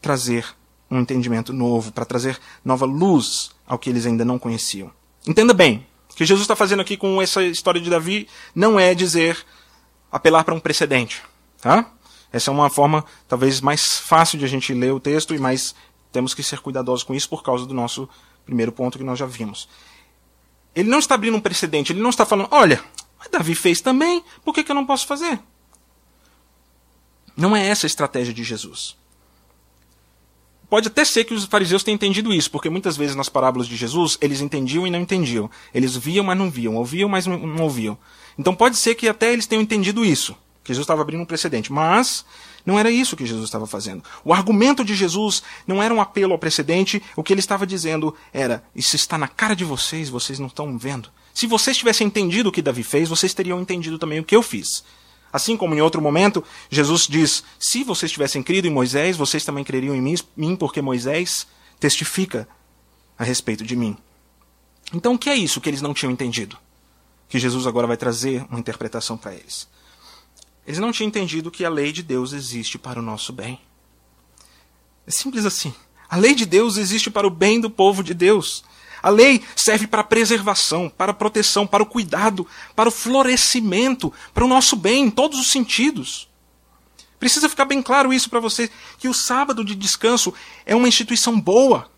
trazer 0.00 0.46
um 0.90 1.00
entendimento 1.00 1.52
novo, 1.52 1.92
para 1.92 2.04
trazer 2.04 2.38
nova 2.64 2.84
luz 2.84 3.50
ao 3.66 3.78
que 3.78 3.90
eles 3.90 4.06
ainda 4.06 4.24
não 4.24 4.38
conheciam. 4.38 4.90
Entenda 5.26 5.54
bem, 5.54 5.86
o 6.10 6.14
que 6.14 6.24
Jesus 6.24 6.42
está 6.42 6.56
fazendo 6.56 6.80
aqui 6.80 6.96
com 6.96 7.20
essa 7.22 7.42
história 7.42 7.80
de 7.80 7.90
Davi 7.90 8.28
não 8.54 8.78
é 8.78 8.94
dizer 8.94 9.38
apelar 10.10 10.44
para 10.44 10.54
um 10.54 10.60
precedente. 10.60 11.22
Tá? 11.60 11.90
Essa 12.32 12.50
é 12.50 12.54
uma 12.54 12.70
forma 12.70 13.04
talvez 13.28 13.60
mais 13.60 13.98
fácil 13.98 14.38
de 14.38 14.44
a 14.44 14.48
gente 14.48 14.72
ler 14.72 14.92
o 14.92 15.00
texto 15.00 15.34
e 15.34 15.38
mais 15.38 15.74
temos 16.12 16.34
que 16.34 16.42
ser 16.42 16.60
cuidadosos 16.60 17.04
com 17.04 17.14
isso 17.14 17.28
por 17.28 17.42
causa 17.42 17.66
do 17.66 17.74
nosso 17.74 18.08
primeiro 18.44 18.72
ponto 18.72 18.98
que 18.98 19.04
nós 19.04 19.18
já 19.18 19.26
vimos. 19.26 19.68
Ele 20.74 20.88
não 20.88 20.98
está 20.98 21.14
abrindo 21.14 21.36
um 21.36 21.40
precedente, 21.40 21.92
ele 21.92 22.00
não 22.00 22.10
está 22.10 22.24
falando, 22.24 22.48
olha, 22.50 22.82
Davi 23.30 23.54
fez 23.54 23.80
também, 23.80 24.22
por 24.44 24.54
que, 24.54 24.64
que 24.64 24.70
eu 24.70 24.74
não 24.74 24.86
posso 24.86 25.06
fazer? 25.06 25.40
Não 27.36 27.56
é 27.56 27.66
essa 27.66 27.86
a 27.86 27.88
estratégia 27.88 28.34
de 28.34 28.42
Jesus. 28.42 28.96
Pode 30.68 30.86
até 30.86 31.04
ser 31.04 31.24
que 31.24 31.34
os 31.34 31.44
fariseus 31.44 31.82
tenham 31.82 31.96
entendido 31.96 32.32
isso, 32.32 32.50
porque 32.50 32.70
muitas 32.70 32.96
vezes 32.96 33.16
nas 33.16 33.28
parábolas 33.28 33.66
de 33.66 33.76
Jesus 33.76 34.16
eles 34.20 34.40
entendiam 34.40 34.86
e 34.86 34.90
não 34.90 35.00
entendiam. 35.00 35.50
Eles 35.74 35.96
viam, 35.96 36.24
mas 36.24 36.38
não 36.38 36.48
viam. 36.48 36.76
Ouviam, 36.76 37.08
mas 37.08 37.26
não 37.26 37.56
ouviam. 37.62 37.98
Então 38.38 38.54
pode 38.54 38.76
ser 38.76 38.94
que 38.94 39.08
até 39.08 39.32
eles 39.32 39.46
tenham 39.46 39.62
entendido 39.62 40.04
isso, 40.04 40.36
Jesus 40.64 40.84
estava 40.84 41.02
abrindo 41.02 41.22
um 41.22 41.26
precedente. 41.26 41.72
Mas 41.72 42.24
não 42.64 42.78
era 42.78 42.90
isso 42.90 43.16
que 43.16 43.26
Jesus 43.26 43.44
estava 43.46 43.66
fazendo. 43.66 44.02
O 44.24 44.32
argumento 44.32 44.84
de 44.84 44.94
Jesus 44.94 45.42
não 45.66 45.82
era 45.82 45.92
um 45.92 46.00
apelo 46.00 46.32
ao 46.32 46.38
precedente, 46.38 47.02
o 47.16 47.22
que 47.22 47.32
ele 47.32 47.40
estava 47.40 47.66
dizendo 47.66 48.14
era: 48.32 48.62
Isso 48.74 48.96
está 48.96 49.16
na 49.16 49.28
cara 49.28 49.54
de 49.54 49.64
vocês, 49.64 50.08
vocês 50.08 50.38
não 50.38 50.46
estão 50.46 50.76
vendo. 50.78 51.10
Se 51.32 51.46
vocês 51.46 51.76
tivessem 51.76 52.06
entendido 52.06 52.48
o 52.48 52.52
que 52.52 52.62
Davi 52.62 52.82
fez, 52.82 53.08
vocês 53.08 53.32
teriam 53.32 53.60
entendido 53.60 53.98
também 53.98 54.20
o 54.20 54.24
que 54.24 54.36
eu 54.36 54.42
fiz. 54.42 54.84
Assim 55.32 55.56
como 55.56 55.74
em 55.74 55.80
outro 55.80 56.02
momento, 56.02 56.44
Jesus 56.68 57.06
diz: 57.06 57.44
Se 57.58 57.84
vocês 57.84 58.10
tivessem 58.10 58.42
crido 58.42 58.66
em 58.66 58.70
Moisés, 58.70 59.16
vocês 59.16 59.44
também 59.44 59.64
creriam 59.64 59.94
em 59.94 60.16
mim, 60.36 60.56
porque 60.56 60.82
Moisés 60.82 61.46
testifica 61.78 62.48
a 63.16 63.24
respeito 63.24 63.64
de 63.64 63.76
mim. 63.76 63.96
Então, 64.92 65.14
o 65.14 65.18
que 65.18 65.30
é 65.30 65.36
isso 65.36 65.60
que 65.60 65.68
eles 65.68 65.82
não 65.82 65.94
tinham 65.94 66.12
entendido? 66.12 66.58
Que 67.28 67.38
Jesus 67.38 67.66
agora 67.66 67.86
vai 67.86 67.96
trazer 67.96 68.44
uma 68.50 68.58
interpretação 68.58 69.16
para 69.16 69.32
eles. 69.32 69.68
Eles 70.70 70.78
não 70.78 70.92
tinham 70.92 71.08
entendido 71.08 71.50
que 71.50 71.64
a 71.64 71.68
lei 71.68 71.90
de 71.90 72.00
Deus 72.00 72.32
existe 72.32 72.78
para 72.78 73.00
o 73.00 73.02
nosso 73.02 73.32
bem. 73.32 73.58
É 75.04 75.10
simples 75.10 75.44
assim. 75.44 75.74
A 76.08 76.16
lei 76.16 76.32
de 76.32 76.46
Deus 76.46 76.76
existe 76.76 77.10
para 77.10 77.26
o 77.26 77.30
bem 77.30 77.60
do 77.60 77.68
povo 77.68 78.04
de 78.04 78.14
Deus. 78.14 78.62
A 79.02 79.08
lei 79.08 79.42
serve 79.56 79.88
para 79.88 80.04
preservação, 80.04 80.88
para 80.88 81.12
proteção, 81.12 81.66
para 81.66 81.82
o 81.82 81.86
cuidado, 81.86 82.46
para 82.76 82.88
o 82.88 82.92
florescimento, 82.92 84.12
para 84.32 84.44
o 84.44 84.46
nosso 84.46 84.76
bem 84.76 85.06
em 85.06 85.10
todos 85.10 85.40
os 85.40 85.50
sentidos. 85.50 86.28
Precisa 87.18 87.48
ficar 87.48 87.64
bem 87.64 87.82
claro 87.82 88.12
isso 88.12 88.30
para 88.30 88.38
você, 88.38 88.70
que 88.96 89.08
o 89.08 89.14
sábado 89.14 89.64
de 89.64 89.74
descanso 89.74 90.32
é 90.64 90.76
uma 90.76 90.86
instituição 90.86 91.40
boa, 91.40 91.90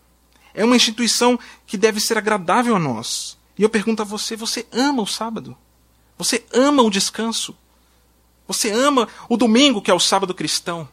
é 0.51 0.65
uma 0.65 0.75
instituição 0.75 1.39
que 1.67 1.77
deve 1.77 1.99
ser 1.99 2.17
agradável 2.17 2.75
a 2.75 2.79
nós. 2.79 3.37
E 3.55 3.61
eu 3.61 3.69
pergunto 3.69 4.01
a 4.01 4.05
você: 4.05 4.35
você 4.35 4.65
ama 4.71 5.03
o 5.03 5.07
sábado? 5.07 5.55
Você 6.17 6.43
ama 6.51 6.81
o 6.81 6.89
descanso? 6.89 7.55
Você 8.47 8.71
ama 8.71 9.07
o 9.29 9.37
domingo, 9.37 9.81
que 9.81 9.91
é 9.91 9.93
o 9.93 9.99
sábado 9.99 10.33
cristão? 10.33 10.87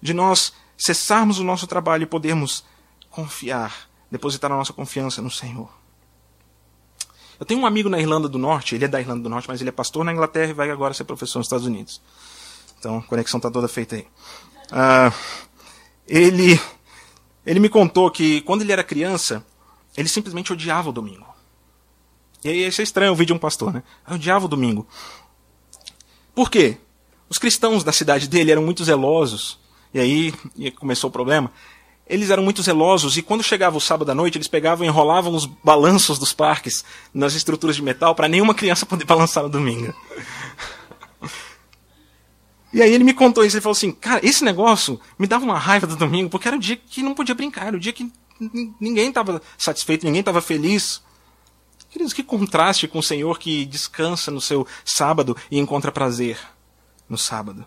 De 0.00 0.12
nós 0.12 0.52
cessarmos 0.76 1.38
o 1.38 1.44
nosso 1.44 1.66
trabalho 1.66 2.02
e 2.04 2.06
podermos 2.06 2.64
confiar 3.10 3.90
depositar 4.10 4.50
a 4.50 4.56
nossa 4.56 4.72
confiança 4.72 5.22
no 5.22 5.30
Senhor. 5.30 5.70
Eu 7.38 7.46
tenho 7.46 7.60
um 7.60 7.66
amigo 7.66 7.88
na 7.88 7.98
Irlanda 7.98 8.28
do 8.28 8.38
Norte, 8.38 8.74
ele 8.74 8.84
é 8.84 8.88
da 8.88 9.00
Irlanda 9.00 9.22
do 9.22 9.28
Norte, 9.28 9.48
mas 9.48 9.60
ele 9.60 9.70
é 9.70 9.72
pastor 9.72 10.04
na 10.04 10.12
Inglaterra 10.12 10.50
e 10.50 10.54
vai 10.54 10.70
agora 10.70 10.92
ser 10.92 11.04
professor 11.04 11.38
nos 11.38 11.46
Estados 11.46 11.64
Unidos. 11.64 12.02
Então, 12.78 12.98
a 12.98 13.02
conexão 13.02 13.38
está 13.38 13.50
toda 13.50 13.68
feita 13.68 13.96
aí. 13.96 14.06
Uh, 14.70 15.14
ele, 16.06 16.60
ele 17.46 17.60
me 17.60 17.68
contou 17.68 18.10
que 18.10 18.42
quando 18.42 18.62
ele 18.62 18.72
era 18.72 18.84
criança, 18.84 19.44
ele 19.96 20.08
simplesmente 20.08 20.52
odiava 20.52 20.90
o 20.90 20.92
domingo. 20.92 21.26
E 22.44 22.48
aí 22.48 22.66
isso 22.66 22.80
é 22.80 22.84
estranho 22.84 23.10
ouvir 23.10 23.26
de 23.26 23.32
um 23.32 23.38
pastor, 23.38 23.72
né? 23.72 23.82
Eu 24.08 24.16
odiava 24.16 24.44
o 24.44 24.48
domingo. 24.48 24.86
Por 26.34 26.50
quê? 26.50 26.76
Os 27.28 27.38
cristãos 27.38 27.84
da 27.84 27.92
cidade 27.92 28.28
dele 28.28 28.52
eram 28.52 28.62
muito 28.62 28.84
zelosos. 28.84 29.58
E 29.92 30.00
aí 30.00 30.32
começou 30.78 31.08
o 31.08 31.12
problema 31.12 31.52
eles 32.10 32.28
eram 32.28 32.42
muito 32.42 32.60
zelosos 32.60 33.16
e 33.16 33.22
quando 33.22 33.42
chegava 33.44 33.76
o 33.76 33.80
sábado 33.80 34.10
à 34.10 34.14
noite, 34.14 34.36
eles 34.36 34.48
pegavam 34.48 34.84
e 34.84 34.88
enrolavam 34.88 35.32
os 35.32 35.46
balanços 35.46 36.18
dos 36.18 36.32
parques 36.32 36.84
nas 37.14 37.34
estruturas 37.34 37.76
de 37.76 37.82
metal 37.82 38.16
para 38.16 38.26
nenhuma 38.26 38.52
criança 38.52 38.84
poder 38.84 39.04
balançar 39.06 39.44
no 39.44 39.48
domingo. 39.48 39.94
E 42.72 42.82
aí 42.82 42.92
ele 42.92 43.04
me 43.04 43.14
contou 43.14 43.44
isso, 43.44 43.56
ele 43.56 43.62
falou 43.62 43.76
assim, 43.76 43.92
cara, 43.92 44.20
esse 44.26 44.44
negócio 44.44 45.00
me 45.16 45.26
dava 45.26 45.44
uma 45.44 45.58
raiva 45.58 45.86
do 45.86 45.96
domingo, 45.96 46.28
porque 46.28 46.48
era 46.48 46.56
o 46.56 46.60
dia 46.60 46.76
que 46.76 47.00
não 47.00 47.14
podia 47.14 47.34
brincar, 47.34 47.68
era 47.68 47.76
o 47.76 47.80
dia 47.80 47.92
que 47.92 48.10
ninguém 48.80 49.08
estava 49.08 49.40
satisfeito, 49.56 50.04
ninguém 50.04 50.20
estava 50.20 50.40
feliz. 50.40 51.02
Queridos, 51.90 52.12
que 52.12 52.22
contraste 52.22 52.86
com 52.86 53.00
o 53.00 53.02
Senhor 53.02 53.38
que 53.38 53.64
descansa 53.64 54.30
no 54.30 54.40
seu 54.40 54.66
sábado 54.84 55.36
e 55.50 55.58
encontra 55.58 55.90
prazer 55.90 56.38
no 57.08 57.18
sábado. 57.18 57.66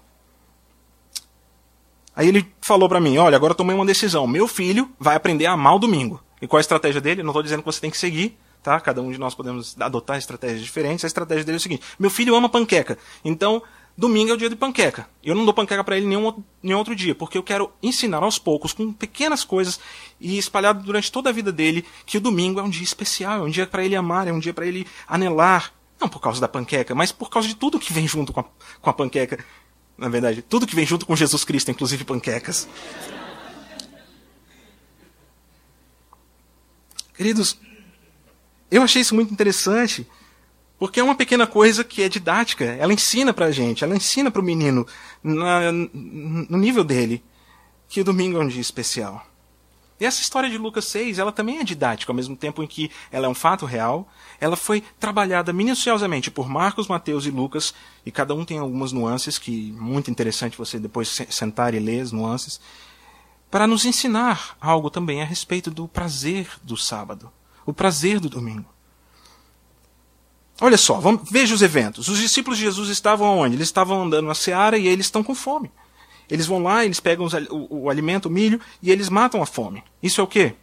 Aí 2.15 2.27
ele 2.27 2.53
falou 2.61 2.87
para 2.87 3.01
mim: 3.01 3.17
Olha, 3.17 3.35
agora 3.35 3.53
tomei 3.53 3.75
uma 3.75 3.85
decisão. 3.85 4.25
Meu 4.25 4.47
filho 4.47 4.89
vai 4.99 5.15
aprender 5.15 5.45
a 5.45 5.53
amar 5.53 5.75
o 5.75 5.79
domingo. 5.79 6.23
E 6.41 6.47
qual 6.47 6.57
a 6.57 6.61
estratégia 6.61 7.01
dele? 7.01 7.23
Não 7.23 7.31
estou 7.31 7.43
dizendo 7.43 7.59
que 7.59 7.65
você 7.65 7.81
tem 7.81 7.91
que 7.91 7.97
seguir, 7.97 8.37
tá? 8.61 8.79
Cada 8.79 9.01
um 9.01 9.11
de 9.11 9.17
nós 9.17 9.35
podemos 9.35 9.75
adotar 9.79 10.17
estratégias 10.17 10.61
diferentes. 10.61 11.03
A 11.03 11.07
estratégia 11.07 11.43
dele 11.43 11.57
é 11.57 11.59
o 11.59 11.61
seguinte: 11.61 11.83
Meu 11.99 12.09
filho 12.09 12.35
ama 12.35 12.47
panqueca. 12.47 12.97
Então, 13.25 13.61
domingo 13.95 14.31
é 14.31 14.33
o 14.33 14.37
dia 14.37 14.49
de 14.49 14.55
panqueca. 14.55 15.07
Eu 15.23 15.35
não 15.35 15.45
dou 15.45 15.53
panqueca 15.53 15.83
para 15.83 15.97
ele 15.97 16.05
nenhum, 16.05 16.43
nenhum 16.61 16.77
outro 16.77 16.95
dia, 16.95 17.13
porque 17.13 17.37
eu 17.37 17.43
quero 17.43 17.71
ensinar 17.81 18.23
aos 18.23 18.39
poucos, 18.39 18.73
com 18.73 18.91
pequenas 18.91 19.43
coisas, 19.43 19.79
e 20.19 20.37
espalhado 20.37 20.83
durante 20.83 21.11
toda 21.11 21.29
a 21.29 21.33
vida 21.33 21.51
dele, 21.51 21.85
que 22.05 22.17
o 22.17 22.21
domingo 22.21 22.59
é 22.59 22.63
um 22.63 22.69
dia 22.69 22.83
especial, 22.83 23.39
é 23.39 23.41
um 23.43 23.49
dia 23.49 23.67
para 23.67 23.83
ele 23.83 23.95
amar, 23.95 24.27
é 24.27 24.31
um 24.33 24.39
dia 24.39 24.53
para 24.53 24.65
ele 24.65 24.87
anelar. 25.07 25.73
Não 25.99 26.09
por 26.09 26.19
causa 26.19 26.41
da 26.41 26.47
panqueca, 26.47 26.93
mas 26.93 27.11
por 27.11 27.29
causa 27.29 27.47
de 27.47 27.55
tudo 27.55 27.79
que 27.79 27.93
vem 27.93 28.07
junto 28.07 28.33
com 28.33 28.41
a, 28.41 28.45
com 28.81 28.89
a 28.89 28.93
panqueca 28.93 29.43
na 29.97 30.09
verdade. 30.09 30.41
Tudo 30.41 30.67
que 30.67 30.75
vem 30.75 30.85
junto 30.85 31.05
com 31.05 31.15
Jesus 31.15 31.43
Cristo, 31.43 31.71
inclusive 31.71 32.03
panquecas. 32.03 32.67
Queridos, 37.15 37.57
eu 38.71 38.81
achei 38.81 39.01
isso 39.01 39.13
muito 39.13 39.31
interessante, 39.31 40.07
porque 40.83 40.99
é 40.99 41.03
uma 41.03 41.15
pequena 41.15 41.47
coisa 41.47 41.81
que 41.81 42.03
é 42.03 42.09
didática. 42.09 42.65
Ela 42.65 42.91
ensina 42.91 43.33
pra 43.33 43.51
gente, 43.51 43.85
ela 43.85 43.95
ensina 43.95 44.29
pro 44.29 44.43
menino, 44.43 44.85
na, 45.23 45.71
no 45.71 46.57
nível 46.57 46.83
dele, 46.83 47.23
que 47.87 48.01
o 48.01 48.03
domingo 48.03 48.37
é 48.37 48.41
um 48.43 48.47
dia 48.49 48.59
especial. 48.59 49.25
E 49.97 50.05
essa 50.05 50.19
história 50.19 50.49
de 50.49 50.57
Lucas 50.57 50.83
6, 50.83 51.19
ela 51.19 51.31
também 51.31 51.59
é 51.59 51.63
didática, 51.63 52.11
ao 52.11 52.15
mesmo 52.17 52.35
tempo 52.35 52.61
em 52.61 52.67
que 52.67 52.91
ela 53.13 53.27
é 53.27 53.29
um 53.29 53.33
fato 53.33 53.65
real. 53.65 54.09
Ela 54.41 54.57
foi 54.57 54.83
trabalhada 54.99 55.53
minuciosamente 55.53 56.29
por 56.29 56.49
Marcos, 56.49 56.89
Mateus 56.89 57.25
e 57.25 57.31
Lucas, 57.31 57.73
e 58.05 58.11
cada 58.11 58.35
um 58.35 58.43
tem 58.43 58.57
algumas 58.57 58.91
nuances 58.91 59.37
que 59.37 59.71
muito 59.79 60.11
interessante 60.11 60.57
você 60.57 60.77
depois 60.79 61.07
sentar 61.29 61.73
e 61.73 61.79
ler 61.79 62.01
as 62.01 62.11
nuances, 62.11 62.59
para 63.49 63.65
nos 63.65 63.85
ensinar 63.85 64.57
algo 64.59 64.89
também 64.89 65.21
a 65.21 65.25
respeito 65.25 65.71
do 65.71 65.87
prazer 65.87 66.49
do 66.61 66.75
sábado, 66.75 67.31
o 67.65 67.71
prazer 67.71 68.19
do 68.19 68.27
domingo. 68.27 68.72
Olha 70.63 70.77
só, 70.77 70.97
vamos, 70.97 71.29
veja 71.29 71.53
os 71.53 71.61
eventos. 71.61 72.07
Os 72.07 72.17
discípulos 72.19 72.57
de 72.57 72.63
Jesus 72.63 72.87
estavam 72.87 73.39
onde? 73.39 73.57
Eles 73.57 73.67
estavam 73.67 74.03
andando 74.03 74.27
na 74.27 74.33
seara 74.33 74.77
e 74.77 74.87
eles 74.87 75.07
estão 75.07 75.21
com 75.21 75.35
fome. 75.35 75.69
Eles 76.29 76.45
vão 76.45 76.63
lá, 76.63 76.85
eles 76.85 77.01
pegam 77.01 77.25
os, 77.25 77.33
o, 77.33 77.67
o 77.69 77.89
alimento, 77.89 78.27
o 78.27 78.31
milho, 78.31 78.61
e 78.81 78.89
eles 78.89 79.09
matam 79.09 79.43
a 79.43 79.45
fome. 79.45 79.83
Isso 80.01 80.21
é 80.21 80.23
o 80.23 80.27
quê? 80.27 80.55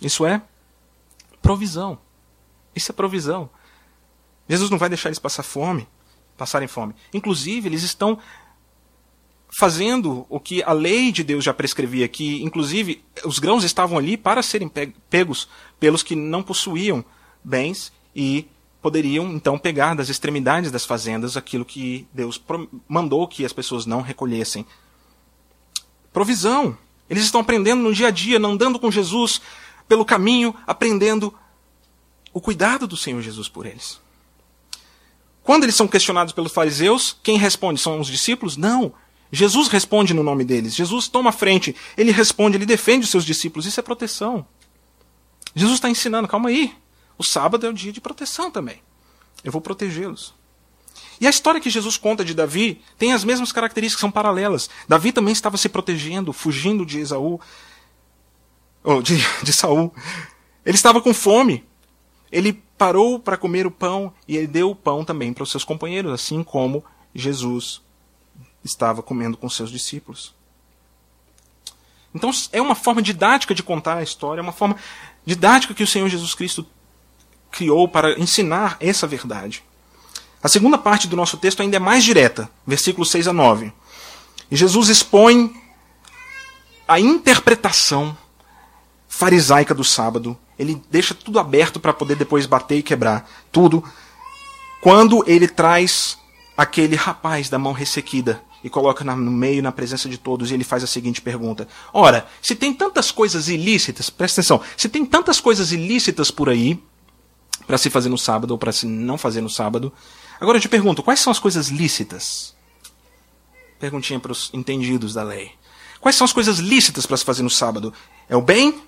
Isso 0.00 0.24
é 0.24 0.40
provisão. 1.42 1.98
Isso 2.76 2.92
é 2.92 2.94
provisão. 2.94 3.50
Jesus 4.48 4.70
não 4.70 4.78
vai 4.78 4.88
deixar 4.88 5.08
eles 5.08 5.18
passar 5.18 5.42
fome, 5.42 5.88
passarem 6.36 6.68
fome. 6.68 6.94
Inclusive, 7.12 7.68
eles 7.68 7.82
estão 7.82 8.20
fazendo 9.58 10.26
o 10.28 10.38
que 10.38 10.62
a 10.62 10.72
lei 10.72 11.10
de 11.10 11.24
Deus 11.24 11.42
já 11.42 11.52
prescrevia, 11.52 12.06
que 12.06 12.40
inclusive 12.40 13.04
os 13.24 13.40
grãos 13.40 13.64
estavam 13.64 13.98
ali 13.98 14.16
para 14.16 14.44
serem 14.44 14.70
pegos 15.10 15.48
pelos 15.80 16.04
que 16.04 16.14
não 16.14 16.40
possuíam 16.40 17.04
bens 17.42 17.92
e 18.14 18.46
poderiam 18.80 19.30
então 19.32 19.58
pegar 19.58 19.94
das 19.94 20.08
extremidades 20.08 20.70
das 20.70 20.84
fazendas 20.84 21.36
aquilo 21.36 21.64
que 21.64 22.06
Deus 22.12 22.42
mandou 22.88 23.26
que 23.28 23.44
as 23.44 23.52
pessoas 23.52 23.86
não 23.86 24.00
recolhessem. 24.00 24.66
Provisão. 26.12 26.76
Eles 27.08 27.24
estão 27.24 27.40
aprendendo 27.40 27.82
no 27.82 27.92
dia 27.92 28.08
a 28.08 28.10
dia, 28.10 28.38
andando 28.38 28.78
com 28.78 28.90
Jesus 28.90 29.40
pelo 29.88 30.04
caminho, 30.04 30.54
aprendendo 30.66 31.34
o 32.32 32.40
cuidado 32.40 32.86
do 32.86 32.96
Senhor 32.96 33.20
Jesus 33.20 33.48
por 33.48 33.66
eles. 33.66 34.00
Quando 35.42 35.64
eles 35.64 35.74
são 35.74 35.88
questionados 35.88 36.32
pelos 36.32 36.52
fariseus, 36.52 37.16
quem 37.22 37.36
responde? 37.36 37.80
São 37.80 37.98
os 37.98 38.06
discípulos? 38.06 38.56
Não. 38.56 38.94
Jesus 39.32 39.68
responde 39.68 40.14
no 40.14 40.22
nome 40.22 40.44
deles. 40.44 40.74
Jesus 40.74 41.08
toma 41.08 41.32
frente. 41.32 41.74
Ele 41.96 42.12
responde, 42.12 42.56
ele 42.56 42.66
defende 42.66 43.04
os 43.04 43.10
seus 43.10 43.24
discípulos. 43.24 43.66
Isso 43.66 43.80
é 43.80 43.82
proteção. 43.82 44.46
Jesus 45.54 45.74
está 45.74 45.90
ensinando, 45.90 46.28
calma 46.28 46.48
aí. 46.48 46.72
O 47.20 47.22
sábado 47.22 47.66
é 47.66 47.68
o 47.68 47.74
dia 47.74 47.92
de 47.92 48.00
proteção 48.00 48.50
também. 48.50 48.80
Eu 49.44 49.52
vou 49.52 49.60
protegê-los. 49.60 50.32
E 51.20 51.26
a 51.26 51.30
história 51.30 51.60
que 51.60 51.68
Jesus 51.68 51.98
conta 51.98 52.24
de 52.24 52.32
Davi 52.32 52.80
tem 52.96 53.12
as 53.12 53.24
mesmas 53.24 53.52
características, 53.52 54.00
são 54.00 54.10
paralelas. 54.10 54.70
Davi 54.88 55.12
também 55.12 55.32
estava 55.32 55.58
se 55.58 55.68
protegendo, 55.68 56.32
fugindo 56.32 56.86
de 56.86 56.98
Esaú, 56.98 57.38
ou 58.82 59.02
de, 59.02 59.18
de 59.44 59.52
Saul. 59.52 59.94
Ele 60.64 60.74
estava 60.76 60.98
com 61.02 61.12
fome. 61.12 61.62
Ele 62.32 62.54
parou 62.78 63.20
para 63.20 63.36
comer 63.36 63.66
o 63.66 63.70
pão 63.70 64.14
e 64.26 64.38
ele 64.38 64.46
deu 64.46 64.70
o 64.70 64.74
pão 64.74 65.04
também 65.04 65.34
para 65.34 65.42
os 65.42 65.50
seus 65.50 65.62
companheiros, 65.62 66.10
assim 66.10 66.42
como 66.42 66.82
Jesus 67.14 67.82
estava 68.64 69.02
comendo 69.02 69.36
com 69.36 69.50
seus 69.50 69.70
discípulos. 69.70 70.34
Então 72.14 72.30
é 72.50 72.62
uma 72.62 72.74
forma 72.74 73.02
didática 73.02 73.54
de 73.54 73.62
contar 73.62 73.98
a 73.98 74.02
história, 74.02 74.40
é 74.40 74.42
uma 74.42 74.52
forma 74.52 74.76
didática 75.26 75.74
que 75.74 75.82
o 75.82 75.86
Senhor 75.86 76.08
Jesus 76.08 76.34
Cristo 76.34 76.66
criou 77.50 77.88
para 77.88 78.18
ensinar 78.18 78.76
essa 78.80 79.06
verdade. 79.06 79.62
A 80.42 80.48
segunda 80.48 80.78
parte 80.78 81.06
do 81.06 81.16
nosso 81.16 81.36
texto 81.36 81.60
ainda 81.60 81.76
é 81.76 81.80
mais 81.80 82.02
direta, 82.02 82.50
versículos 82.66 83.10
6 83.10 83.28
a 83.28 83.32
9. 83.32 83.72
E 84.50 84.56
Jesus 84.56 84.88
expõe 84.88 85.54
a 86.88 86.98
interpretação 86.98 88.16
farisaica 89.06 89.74
do 89.74 89.84
sábado. 89.84 90.36
Ele 90.58 90.80
deixa 90.90 91.14
tudo 91.14 91.38
aberto 91.38 91.78
para 91.78 91.92
poder 91.92 92.16
depois 92.16 92.46
bater 92.46 92.78
e 92.78 92.82
quebrar 92.82 93.28
tudo. 93.52 93.84
Quando 94.80 95.22
ele 95.26 95.46
traz 95.46 96.18
aquele 96.56 96.96
rapaz 96.96 97.48
da 97.48 97.58
mão 97.58 97.72
ressequida 97.72 98.42
e 98.64 98.70
coloca 98.70 99.04
no 99.04 99.30
meio, 99.30 99.62
na 99.62 99.72
presença 99.72 100.08
de 100.08 100.18
todos, 100.18 100.50
e 100.50 100.54
ele 100.54 100.64
faz 100.64 100.82
a 100.82 100.86
seguinte 100.86 101.20
pergunta: 101.20 101.68
Ora, 101.92 102.26
se 102.40 102.54
tem 102.54 102.72
tantas 102.72 103.10
coisas 103.10 103.48
ilícitas, 103.48 104.10
presta 104.10 104.40
atenção, 104.40 104.60
se 104.76 104.88
tem 104.88 105.04
tantas 105.04 105.40
coisas 105.40 105.72
ilícitas 105.72 106.30
por 106.30 106.48
aí, 106.48 106.82
para 107.70 107.78
se 107.78 107.88
fazer 107.88 108.08
no 108.08 108.18
sábado 108.18 108.50
ou 108.50 108.58
para 108.58 108.72
se 108.72 108.84
não 108.84 109.16
fazer 109.16 109.40
no 109.40 109.48
sábado, 109.48 109.92
agora 110.40 110.58
eu 110.58 110.60
te 110.60 110.68
pergunto: 110.68 111.04
quais 111.04 111.20
são 111.20 111.30
as 111.30 111.38
coisas 111.38 111.68
lícitas? 111.68 112.52
Perguntinha 113.78 114.18
para 114.18 114.32
os 114.32 114.50
entendidos 114.52 115.14
da 115.14 115.22
lei. 115.22 115.52
Quais 116.00 116.16
são 116.16 116.24
as 116.24 116.32
coisas 116.32 116.58
lícitas 116.58 117.06
para 117.06 117.16
se 117.16 117.24
fazer 117.24 117.44
no 117.44 117.48
sábado? 117.48 117.94
É 118.28 118.34
o 118.34 118.42
bem 118.42 118.82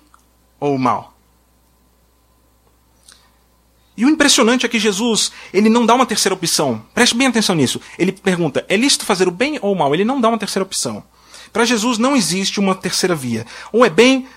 ou 0.59 0.75
o 0.75 0.77
mal? 0.79 1.13
E 3.95 4.03
o 4.03 4.09
impressionante 4.09 4.65
é 4.65 4.69
que 4.69 4.77
Jesus, 4.77 5.31
ele 5.53 5.69
não 5.69 5.85
dá 5.85 5.93
uma 5.93 6.05
terceira 6.05 6.35
opção. 6.35 6.85
Preste 6.93 7.15
bem 7.15 7.27
atenção 7.27 7.55
nisso. 7.55 7.79
Ele 7.97 8.11
pergunta: 8.11 8.65
é 8.67 8.75
lícito 8.75 9.05
fazer 9.05 9.29
o 9.29 9.31
bem 9.31 9.57
ou 9.61 9.71
o 9.71 9.77
mal? 9.77 9.93
Ele 9.93 10.03
não 10.03 10.19
dá 10.19 10.27
uma 10.27 10.37
terceira 10.37 10.65
opção. 10.65 11.01
Para 11.53 11.63
Jesus 11.63 11.97
não 11.97 12.17
existe 12.17 12.59
uma 12.59 12.75
terceira 12.75 13.15
via. 13.15 13.45
Ou 13.71 13.85
é 13.85 13.89
bem 13.89 14.27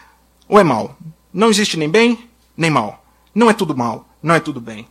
ou 0.49 0.57
é 0.57 0.63
mal. 0.63 0.97
Não 1.33 1.51
existe 1.51 1.77
nem 1.77 1.91
bem 1.91 2.31
nem 2.57 2.71
mal. 2.71 3.03
Não 3.35 3.51
é 3.51 3.53
tudo 3.53 3.77
mal, 3.77 4.07
não 4.27 4.35
é 4.35 4.41
tudo 4.41 4.61
bem. 4.61 4.89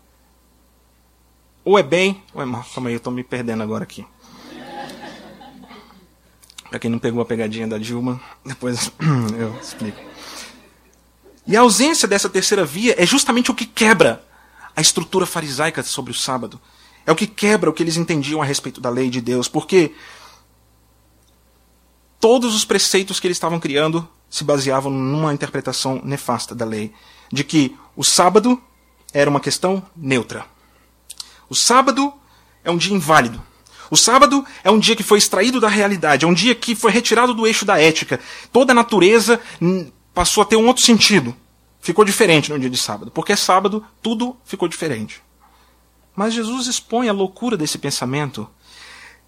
Ou 1.66 1.78
é 1.78 1.84
bem 1.84 2.24
ou 2.34 2.42
é 2.42 2.46
mal. 2.46 2.66
Calma 2.74 2.88
aí, 2.88 2.96
eu 2.96 3.00
estou 3.00 3.12
me 3.12 3.22
perdendo 3.22 3.62
agora 3.62 3.84
aqui. 3.84 4.08
Para 6.70 6.80
quem 6.80 6.90
não 6.90 6.98
pegou 6.98 7.22
a 7.22 7.26
pegadinha 7.26 7.68
da 7.68 7.78
Dilma, 7.78 8.22
depois 8.46 8.90
eu 9.38 9.54
explico. 9.60 10.00
E 11.46 11.58
a 11.58 11.60
ausência 11.60 12.08
dessa 12.08 12.30
terceira 12.30 12.64
via 12.64 12.96
é 12.98 13.06
justamente 13.06 13.52
o 13.52 13.54
que 13.54 13.66
quebra 13.66 14.26
a 14.74 14.80
estrutura 14.80 15.26
farisaica 15.26 15.84
sobre 15.84 16.12
o 16.12 16.16
sábado. 16.16 16.58
É 17.06 17.12
o 17.12 17.16
que 17.16 17.28
quebra 17.28 17.70
o 17.70 17.74
que 17.74 17.84
eles 17.84 17.98
entendiam 17.98 18.42
a 18.42 18.46
respeito 18.46 18.80
da 18.80 18.90
lei 18.90 19.10
de 19.10 19.20
Deus, 19.20 19.50
porque 19.50 19.94
todos 22.22 22.56
os 22.56 22.64
preceitos 22.64 23.20
que 23.20 23.28
eles 23.28 23.36
estavam 23.36 23.60
criando 23.60 24.08
se 24.30 24.46
baseavam 24.46 24.90
numa 24.90 25.34
interpretação 25.34 26.00
nefasta 26.06 26.56
da 26.56 26.64
lei, 26.64 26.94
de 27.30 27.44
que 27.44 27.78
o 27.98 28.04
sábado 28.04 28.62
era 29.16 29.30
uma 29.30 29.40
questão 29.40 29.82
neutra. 29.96 30.46
O 31.50 31.56
sábado 31.56 32.14
é 32.64 32.70
um 32.70 32.78
dia 32.78 32.94
inválido. 32.94 33.42
O 33.90 33.98
sábado 33.98 34.46
é 34.64 34.70
um 34.70 34.80
dia 34.80 34.96
que 34.96 35.04
foi 35.04 35.18
extraído 35.18 35.60
da 35.60 35.70
realidade, 35.70 36.26
é 36.26 36.28
um 36.28 36.34
dia 36.34 36.54
que 36.54 36.76
foi 36.76 36.92
retirado 36.92 37.34
do 37.34 37.48
eixo 37.48 37.66
da 37.66 37.80
ética. 37.80 38.20
Toda 38.52 38.74
a 38.74 38.76
natureza 38.76 39.40
passou 40.14 40.44
a 40.44 40.46
ter 40.46 40.56
um 40.56 40.68
outro 40.68 40.84
sentido 40.84 41.36
ficou 41.86 42.04
diferente 42.04 42.52
no 42.52 42.58
dia 42.58 42.70
de 42.70 42.78
sábado, 42.78 43.12
porque 43.12 43.36
sábado 43.36 43.86
tudo 44.02 44.36
ficou 44.44 44.68
diferente. 44.68 45.22
Mas 46.16 46.34
Jesus 46.34 46.66
expõe 46.66 47.08
a 47.08 47.14
loucura 47.14 47.56
desse 47.56 47.78
pensamento, 47.78 48.50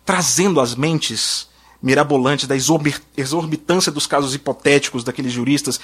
trazendo 0.04 0.60
as 0.60 0.74
mentes 0.74 1.48
mirabolantes 1.80 2.48
da 2.48 2.56
exorbitância 2.56 3.92
dos 3.92 4.08
casos 4.08 4.34
hipotéticos 4.34 5.04
daqueles 5.04 5.32
juristas 5.32 5.80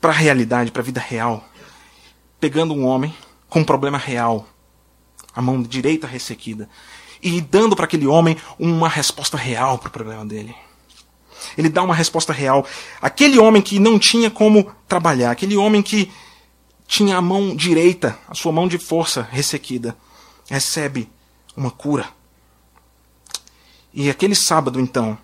para 0.00 0.12
a 0.12 0.14
realidade, 0.14 0.70
para 0.70 0.80
a 0.80 0.84
vida 0.84 0.98
real. 0.98 1.46
Pegando 2.42 2.74
um 2.74 2.84
homem 2.84 3.14
com 3.48 3.60
um 3.60 3.64
problema 3.64 3.96
real, 3.96 4.48
a 5.32 5.40
mão 5.40 5.62
direita 5.62 6.08
ressequida, 6.08 6.68
e 7.22 7.40
dando 7.40 7.76
para 7.76 7.84
aquele 7.84 8.04
homem 8.04 8.36
uma 8.58 8.88
resposta 8.88 9.36
real 9.36 9.78
para 9.78 9.86
o 9.86 9.92
problema 9.92 10.26
dele. 10.26 10.52
Ele 11.56 11.68
dá 11.68 11.84
uma 11.84 11.94
resposta 11.94 12.32
real. 12.32 12.66
Aquele 13.00 13.38
homem 13.38 13.62
que 13.62 13.78
não 13.78 13.96
tinha 13.96 14.28
como 14.28 14.74
trabalhar, 14.88 15.30
aquele 15.30 15.56
homem 15.56 15.84
que 15.84 16.10
tinha 16.84 17.16
a 17.16 17.22
mão 17.22 17.54
direita, 17.54 18.18
a 18.26 18.34
sua 18.34 18.50
mão 18.50 18.66
de 18.66 18.76
força 18.76 19.22
ressequida, 19.22 19.96
recebe 20.50 21.08
uma 21.56 21.70
cura. 21.70 22.08
E 23.94 24.10
aquele 24.10 24.34
sábado, 24.34 24.80
então, 24.80 25.16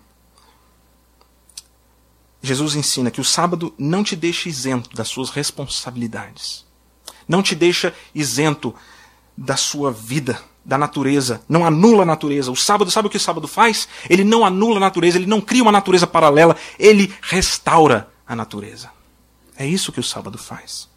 Jesus 2.41 2.75
ensina 2.75 3.11
que 3.11 3.19
o 3.19 3.25
sábado 3.25 3.73
não 3.77 4.05
te 4.05 4.15
deixa 4.15 4.47
isento 4.47 4.95
das 4.95 5.09
suas 5.09 5.31
responsabilidades. 5.31 6.68
Não 7.29 7.43
te 7.43 7.53
deixa 7.53 7.93
isento 8.13 8.73
da 9.37 9.55
sua 9.55 9.91
vida, 9.91 10.41
da 10.65 10.79
natureza, 10.79 11.41
não 11.47 11.63
anula 11.63 12.01
a 12.01 12.05
natureza. 12.05 12.51
O 12.51 12.55
sábado, 12.55 12.89
sabe 12.89 13.07
o 13.07 13.11
que 13.11 13.17
o 13.17 13.19
sábado 13.19 13.47
faz? 13.47 13.87
Ele 14.09 14.23
não 14.23 14.43
anula 14.43 14.77
a 14.77 14.79
natureza, 14.79 15.17
ele 15.17 15.27
não 15.27 15.39
cria 15.39 15.61
uma 15.61 15.71
natureza 15.71 16.07
paralela, 16.07 16.55
ele 16.79 17.13
restaura 17.21 18.09
a 18.27 18.35
natureza. 18.35 18.89
É 19.55 19.65
isso 19.65 19.91
que 19.91 19.99
o 19.99 20.03
sábado 20.03 20.39
faz. 20.39 20.89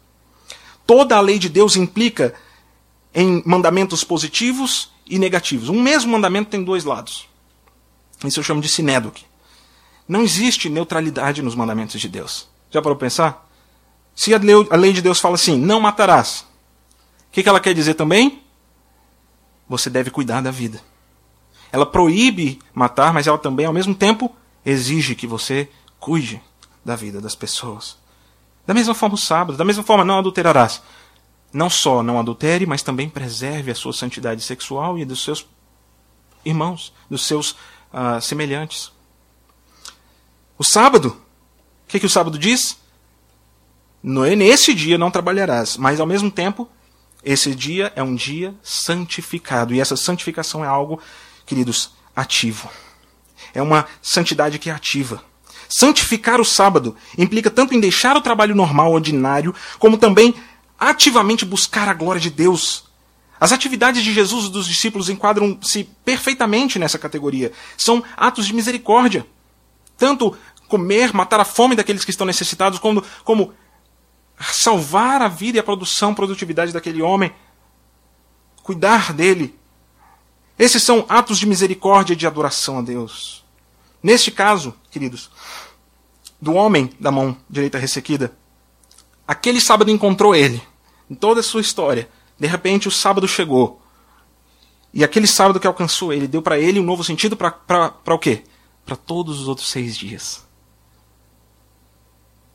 Toda 0.87 1.15
a 1.15 1.21
lei 1.21 1.37
de 1.37 1.49
Deus 1.49 1.75
implica 1.75 2.33
em 3.13 3.43
mandamentos 3.45 4.03
positivos 4.03 4.91
e 5.05 5.19
negativos. 5.19 5.69
Um 5.69 5.81
mesmo 5.81 6.11
mandamento 6.11 6.49
tem 6.49 6.63
dois 6.63 6.83
lados. 6.83 7.27
Isso 8.25 8.39
eu 8.39 8.43
chamo 8.43 8.61
de 8.61 8.67
sinédoque. 8.67 9.25
Não 10.07 10.21
existe 10.21 10.67
neutralidade 10.67 11.41
nos 11.41 11.55
mandamentos 11.55 12.01
de 12.01 12.09
Deus. 12.09 12.49
Já 12.71 12.81
parou 12.81 12.97
para 12.97 13.05
pensar? 13.05 13.42
Se 14.15 14.33
a 14.33 14.37
lei 14.75 14.93
de 14.93 15.01
Deus 15.01 15.19
fala 15.19 15.35
assim, 15.35 15.57
não 15.57 15.79
matarás, 15.79 16.45
o 17.27 17.31
que 17.31 17.47
ela 17.47 17.59
quer 17.59 17.73
dizer 17.73 17.95
também? 17.95 18.43
você 19.67 19.89
deve 19.89 20.11
cuidar 20.11 20.41
da 20.41 20.51
vida. 20.51 20.81
Ela 21.71 21.85
proíbe 21.85 22.59
matar, 22.73 23.13
mas 23.13 23.27
ela 23.27 23.37
também, 23.37 23.65
ao 23.65 23.73
mesmo 23.73 23.95
tempo, 23.95 24.33
exige 24.65 25.15
que 25.15 25.25
você 25.25 25.69
cuide 25.99 26.41
da 26.85 26.95
vida 26.95 27.19
das 27.19 27.35
pessoas. 27.35 27.97
Da 28.65 28.73
mesma 28.73 28.93
forma, 28.93 29.15
o 29.15 29.17
sábado, 29.17 29.57
da 29.57 29.65
mesma 29.65 29.83
forma, 29.83 30.05
não 30.05 30.19
adulterarás. 30.19 30.81
Não 31.51 31.69
só 31.69 32.03
não 32.03 32.19
adultere, 32.19 32.65
mas 32.65 32.83
também 32.83 33.09
preserve 33.09 33.71
a 33.71 33.75
sua 33.75 33.93
santidade 33.93 34.41
sexual 34.41 34.97
e 34.97 35.05
dos 35.05 35.23
seus 35.23 35.45
irmãos, 36.45 36.93
dos 37.09 37.25
seus 37.25 37.51
uh, 37.51 38.21
semelhantes. 38.21 38.91
O 40.57 40.63
sábado, 40.63 41.09
o 41.09 41.87
que, 41.87 41.99
que 41.99 42.05
o 42.05 42.09
sábado 42.09 42.37
diz? 42.37 42.77
Nesse 44.03 44.73
dia 44.73 44.97
não 44.97 45.09
trabalharás, 45.09 45.77
mas 45.77 45.99
ao 45.99 46.05
mesmo 46.05 46.29
tempo 46.29 46.67
esse 47.23 47.55
dia 47.55 47.93
é 47.95 48.03
um 48.03 48.13
dia 48.13 48.53
santificado. 48.61 49.73
E 49.73 49.79
essa 49.79 49.95
santificação 49.95 50.63
é 50.63 50.67
algo, 50.67 50.99
queridos, 51.45 51.91
ativo. 52.13 52.69
É 53.53 53.61
uma 53.61 53.85
santidade 54.01 54.59
que 54.59 54.69
é 54.69 54.73
ativa. 54.73 55.23
Santificar 55.69 56.41
o 56.41 56.45
sábado 56.45 56.95
implica 57.17 57.49
tanto 57.49 57.73
em 57.73 57.79
deixar 57.79 58.17
o 58.17 58.21
trabalho 58.21 58.53
normal, 58.53 58.91
ordinário, 58.91 59.55
como 59.79 59.97
também 59.97 60.35
ativamente 60.77 61.45
buscar 61.45 61.87
a 61.87 61.93
glória 61.93 62.19
de 62.19 62.29
Deus. 62.29 62.83
As 63.39 63.51
atividades 63.51 64.03
de 64.03 64.13
Jesus 64.13 64.45
e 64.45 64.51
dos 64.51 64.67
discípulos 64.67 65.09
enquadram-se 65.09 65.85
perfeitamente 66.03 66.77
nessa 66.77 66.99
categoria. 66.99 67.53
São 67.77 68.03
atos 68.17 68.45
de 68.45 68.53
misericórdia. 68.53 69.25
Tanto 69.97 70.35
comer, 70.67 71.13
matar 71.13 71.39
a 71.39 71.45
fome 71.45 71.75
daqueles 71.75 72.03
que 72.03 72.11
estão 72.11 72.27
necessitados, 72.27 72.79
como, 72.79 73.03
como 73.23 73.53
salvar 74.39 75.21
a 75.21 75.27
vida 75.27 75.57
e 75.57 75.59
a 75.59 75.63
produção, 75.63 76.13
produtividade 76.13 76.71
daquele 76.71 77.01
homem, 77.01 77.33
cuidar 78.61 79.13
dele. 79.13 79.57
Esses 80.57 80.83
são 80.83 81.05
atos 81.09 81.39
de 81.39 81.45
misericórdia 81.45 82.13
e 82.13 82.17
de 82.17 82.27
adoração 82.27 82.79
a 82.79 82.81
Deus. 82.81 83.43
Neste 84.01 84.31
caso, 84.31 84.75
queridos, 84.91 85.29
do 86.41 86.53
homem 86.53 86.89
da 86.99 87.11
mão 87.11 87.37
direita 87.49 87.77
ressequida, 87.77 88.35
aquele 89.27 89.61
sábado 89.61 89.89
encontrou 89.89 90.35
ele, 90.35 90.61
em 91.09 91.15
toda 91.15 91.39
a 91.39 91.43
sua 91.43 91.61
história. 91.61 92.09
De 92.37 92.47
repente, 92.47 92.87
o 92.87 92.91
sábado 92.91 93.27
chegou. 93.27 93.81
E 94.93 95.03
aquele 95.03 95.25
sábado 95.25 95.59
que 95.59 95.67
alcançou 95.67 96.13
ele, 96.13 96.27
deu 96.27 96.41
para 96.41 96.59
ele 96.59 96.79
um 96.79 96.83
novo 96.83 97.03
sentido 97.03 97.35
para 97.35 97.93
o 98.05 98.19
quê? 98.19 98.43
Para 98.85 98.95
todos 98.95 99.39
os 99.39 99.47
outros 99.47 99.69
seis 99.69 99.97
dias. 99.97 100.45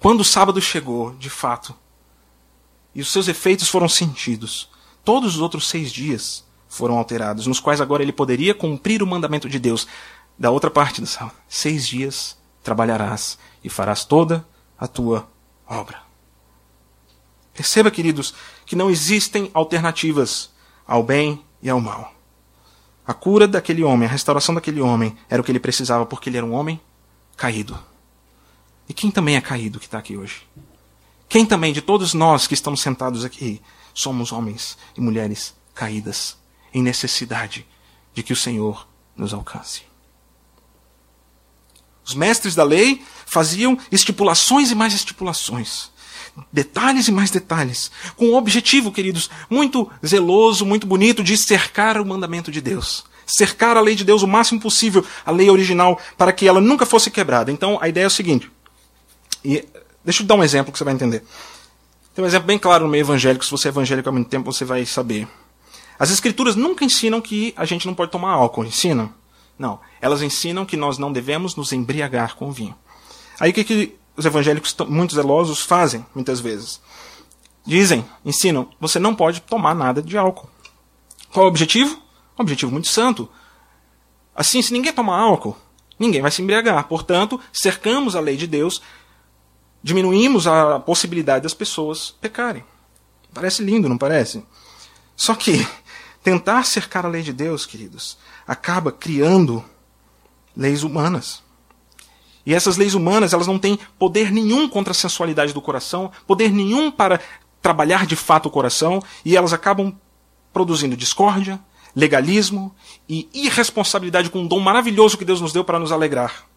Quando 0.01 0.21
o 0.21 0.25
sábado 0.25 0.61
chegou, 0.61 1.15
de 1.17 1.29
fato, 1.29 1.75
e 2.95 3.01
os 3.01 3.13
seus 3.13 3.29
efeitos 3.29 3.69
foram 3.69 3.89
sentidos, 3.89 4.69
todos 5.05 5.37
os 5.37 5.41
outros 5.41 5.69
seis 5.69 5.93
dias 5.93 6.45
foram 6.69 6.97
alterados, 6.99 7.47
nos 7.47 7.61
quais 7.61 7.81
agora 7.81 8.03
ele 8.03 8.13
poderia 8.13 8.55
cumprir 8.55 9.03
o 9.03 9.07
mandamento 9.07 9.49
de 9.49 9.59
Deus. 9.59 9.87
Da 10.39 10.51
outra 10.51 10.71
parte 10.71 11.01
do 11.01 11.07
sábado, 11.07 11.35
seis 11.49 11.87
dias 11.87 12.39
trabalharás 12.63 13.39
e 13.65 13.69
farás 13.69 14.05
toda 14.05 14.47
a 14.79 14.87
tua 14.87 15.29
obra. 15.67 16.01
Perceba, 17.53 17.91
queridos, 17.91 18.35
que 18.65 18.77
não 18.77 18.89
existem 18.89 19.51
alternativas 19.53 20.51
ao 20.87 21.03
bem 21.03 21.45
e 21.61 21.69
ao 21.69 21.81
mal. 21.81 22.15
A 23.05 23.13
cura 23.13 23.49
daquele 23.49 23.83
homem, 23.83 24.07
a 24.07 24.13
restauração 24.13 24.55
daquele 24.55 24.81
homem, 24.81 25.17
era 25.29 25.41
o 25.41 25.45
que 25.45 25.51
ele 25.51 25.59
precisava, 25.59 26.07
porque 26.07 26.31
ele 26.31 26.37
era 26.37 26.47
um 26.47 26.53
homem 26.53 26.81
caído. 27.37 27.77
E 28.89 28.95
quem 28.95 29.11
também 29.11 29.37
é 29.37 29.41
caído 29.41 29.79
que 29.79 29.87
está 29.87 29.99
aqui 29.99 30.17
hoje? 30.17 30.47
Quem 31.29 31.45
também, 31.45 31.73
de 31.73 31.83
todos 31.83 32.15
nós 32.15 32.47
que 32.47 32.55
estamos 32.55 32.81
sentados 32.81 33.25
aqui, 33.25 33.61
somos 33.93 34.33
homens 34.33 34.79
e 34.97 35.01
mulheres 35.01 35.55
caídas, 35.75 36.39
em 36.73 36.83
necessidade 36.83 37.67
de 38.15 38.23
que 38.23 38.33
o 38.33 38.37
Senhor 38.37 38.89
nos 39.15 39.35
alcance? 39.35 39.83
Os 42.03 42.15
mestres 42.15 42.55
da 42.55 42.65
lei 42.65 43.05
faziam 43.27 43.79
estipulações 43.93 44.71
e 44.71 44.75
mais 44.75 44.95
estipulações. 44.95 45.91
Detalhes 46.51 47.09
e 47.09 47.13
mais 47.13 47.31
detalhes. 47.31 47.91
Com 48.17 48.31
o 48.31 48.37
objetivo, 48.37 48.91
queridos, 48.91 49.29
muito 49.51 49.91
zeloso, 50.07 50.65
muito 50.65 50.87
bonito, 50.87 51.23
de 51.23 51.37
cercar 51.37 52.01
o 52.01 52.07
mandamento 52.07 52.51
de 52.51 52.63
Deus. 52.63 53.05
Cercar 53.27 53.77
a 53.77 53.83
lei 53.83 53.95
de 53.95 54.05
Deus 54.05 54.23
o 54.23 54.27
máximo 54.27 54.59
possível, 54.59 55.05
a 55.27 55.31
lei 55.31 55.51
original, 55.51 56.01
para 56.17 56.33
que 56.33 56.49
ela 56.49 56.63
nunca 56.63 56.87
fosse 56.87 57.11
quebrada. 57.11 57.53
Então, 57.53 57.77
a 57.79 57.87
ideia 57.87 58.05
é 58.05 58.07
o 58.07 58.11
seguinte: 58.11 58.51
e 59.45 59.67
deixa 60.05 60.23
eu 60.23 60.27
dar 60.27 60.35
um 60.35 60.43
exemplo 60.43 60.73
que 60.73 60.79
você 60.79 60.85
vai 60.85 60.95
entender. 60.95 61.25
Tem 62.15 62.25
um 62.25 62.29
exemplo 62.29 62.47
bem 62.47 62.59
claro 62.59 62.85
no 62.85 62.91
meio 62.91 63.03
evangélico, 63.03 63.45
se 63.45 63.51
você 63.51 63.69
é 63.69 63.71
evangélico 63.71 64.09
há 64.09 64.13
muito 64.13 64.29
tempo, 64.29 64.53
você 64.53 64.65
vai 64.65 64.85
saber. 64.85 65.29
As 65.99 66.11
escrituras 66.11 66.55
nunca 66.55 66.85
ensinam 66.85 67.21
que 67.21 67.53
a 67.57 67.65
gente 67.65 67.87
não 67.87 67.95
pode 67.95 68.13
tomar 68.13 68.33
álcool, 68.33 68.65
ensinam? 68.65 69.13
Não. 69.59 69.81
Elas 70.01 70.23
ensinam 70.23 70.65
que 70.65 70.77
nós 70.77 70.99
não 70.99 71.13
devemos 71.13 71.57
nos 71.57 71.73
embriagar 71.73 72.37
com 72.37 72.53
vinho. 72.53 72.75
Aí 73.41 73.51
o 73.51 73.55
que, 73.55 73.65
que 73.65 73.97
os 74.17 74.25
evangélicos, 74.25 74.75
muito 74.89 75.15
zelosos, 75.15 75.61
fazem, 75.61 76.05
muitas 76.15 76.41
vezes? 76.41 76.81
Dizem, 77.67 78.05
ensinam, 78.25 78.69
você 78.81 78.99
não 78.99 79.15
pode 79.15 79.41
tomar 79.43 79.75
nada 79.75 80.01
de 80.01 80.17
álcool. 80.17 80.49
Qual 81.31 81.45
é 81.45 81.47
o 81.47 81.51
objetivo? 81.51 82.01
Um 82.39 82.43
objetivo 82.43 82.73
muito 82.73 82.89
santo. 82.89 83.29
Assim, 84.35 84.63
se 84.63 84.73
ninguém 84.73 84.93
tomar 84.93 85.19
álcool, 85.19 85.57
ninguém 85.99 86.23
vai 86.23 86.31
se 86.31 86.41
embriagar. 86.41 86.85
Portanto, 86.89 87.41
cercamos 87.53 88.17
a 88.17 88.21
lei 88.21 88.37
de 88.37 88.47
Deus 88.47 88.81
diminuímos 89.83 90.47
a 90.47 90.81
possibilidade 90.81 91.43
das 91.43 91.55
pessoas 91.55 92.11
pecarem. 92.21 92.65
Parece 93.33 93.63
lindo, 93.63 93.89
não 93.89 93.99
parece? 93.99 94.45
Só 95.17 95.35
que 95.35 95.67
tentar 96.23 96.65
cercar 96.65 97.07
a 97.07 97.09
lei 97.09 97.23
de 97.23 97.33
Deus, 97.33 97.67
queridos, 97.67 98.19
acaba 98.47 98.91
criando 98.91 99.65
leis 100.57 100.83
humanas. 100.83 101.43
E 102.45 102.55
essas 102.55 102.77
leis 102.77 102.95
humanas, 102.95 103.33
elas 103.33 103.47
não 103.47 103.59
têm 103.59 103.79
poder 103.99 104.33
nenhum 104.33 104.69
contra 104.69 104.93
a 104.93 104.95
sensualidade 104.95 105.53
do 105.53 105.61
coração, 105.61 106.11
poder 106.27 106.51
nenhum 106.51 106.91
para 106.91 107.21
trabalhar 107.61 108.07
de 108.07 108.17
fato 108.17 108.47
o 108.47 108.51
coração, 108.51 109.03
e 109.25 109.37
elas 109.37 109.53
acabam 109.53 109.95
produzindo 110.53 110.97
discórdia, 110.97 111.61
legalismo 111.95 112.75
e 113.09 113.29
irresponsabilidade 113.35 114.31
com 114.31 114.41
um 114.41 114.47
dom 114.47 114.61
maravilhoso 114.61 115.19
que 115.19 115.25
Deus 115.25 115.41
nos 115.41 115.53
deu 115.53 115.63
para 115.63 115.79
nos 115.79 115.93
alegrar. 115.93 116.48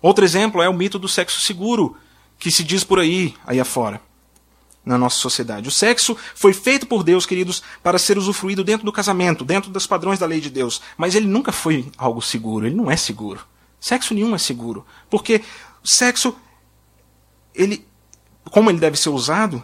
Outro 0.00 0.24
exemplo 0.24 0.62
é 0.62 0.68
o 0.68 0.74
mito 0.74 0.98
do 0.98 1.08
sexo 1.08 1.40
seguro, 1.40 1.96
que 2.38 2.50
se 2.50 2.62
diz 2.62 2.84
por 2.84 2.98
aí, 2.98 3.34
aí 3.46 3.58
afora, 3.58 4.00
na 4.84 4.98
nossa 4.98 5.16
sociedade. 5.16 5.68
O 5.68 5.72
sexo 5.72 6.16
foi 6.34 6.52
feito 6.52 6.86
por 6.86 7.02
Deus, 7.02 7.26
queridos, 7.26 7.62
para 7.82 7.98
ser 7.98 8.18
usufruído 8.18 8.62
dentro 8.62 8.84
do 8.84 8.92
casamento, 8.92 9.44
dentro 9.44 9.70
dos 9.70 9.86
padrões 9.86 10.18
da 10.18 10.26
lei 10.26 10.40
de 10.40 10.50
Deus. 10.50 10.80
Mas 10.96 11.14
ele 11.14 11.26
nunca 11.26 11.50
foi 11.50 11.90
algo 11.96 12.20
seguro, 12.20 12.66
ele 12.66 12.76
não 12.76 12.90
é 12.90 12.96
seguro. 12.96 13.40
Sexo 13.80 14.14
nenhum 14.14 14.34
é 14.34 14.38
seguro. 14.38 14.86
Porque 15.08 15.42
o 15.82 15.88
sexo, 15.88 16.36
ele, 17.54 17.86
como 18.50 18.70
ele 18.70 18.78
deve 18.78 18.96
ser 18.96 19.10
usado, 19.10 19.62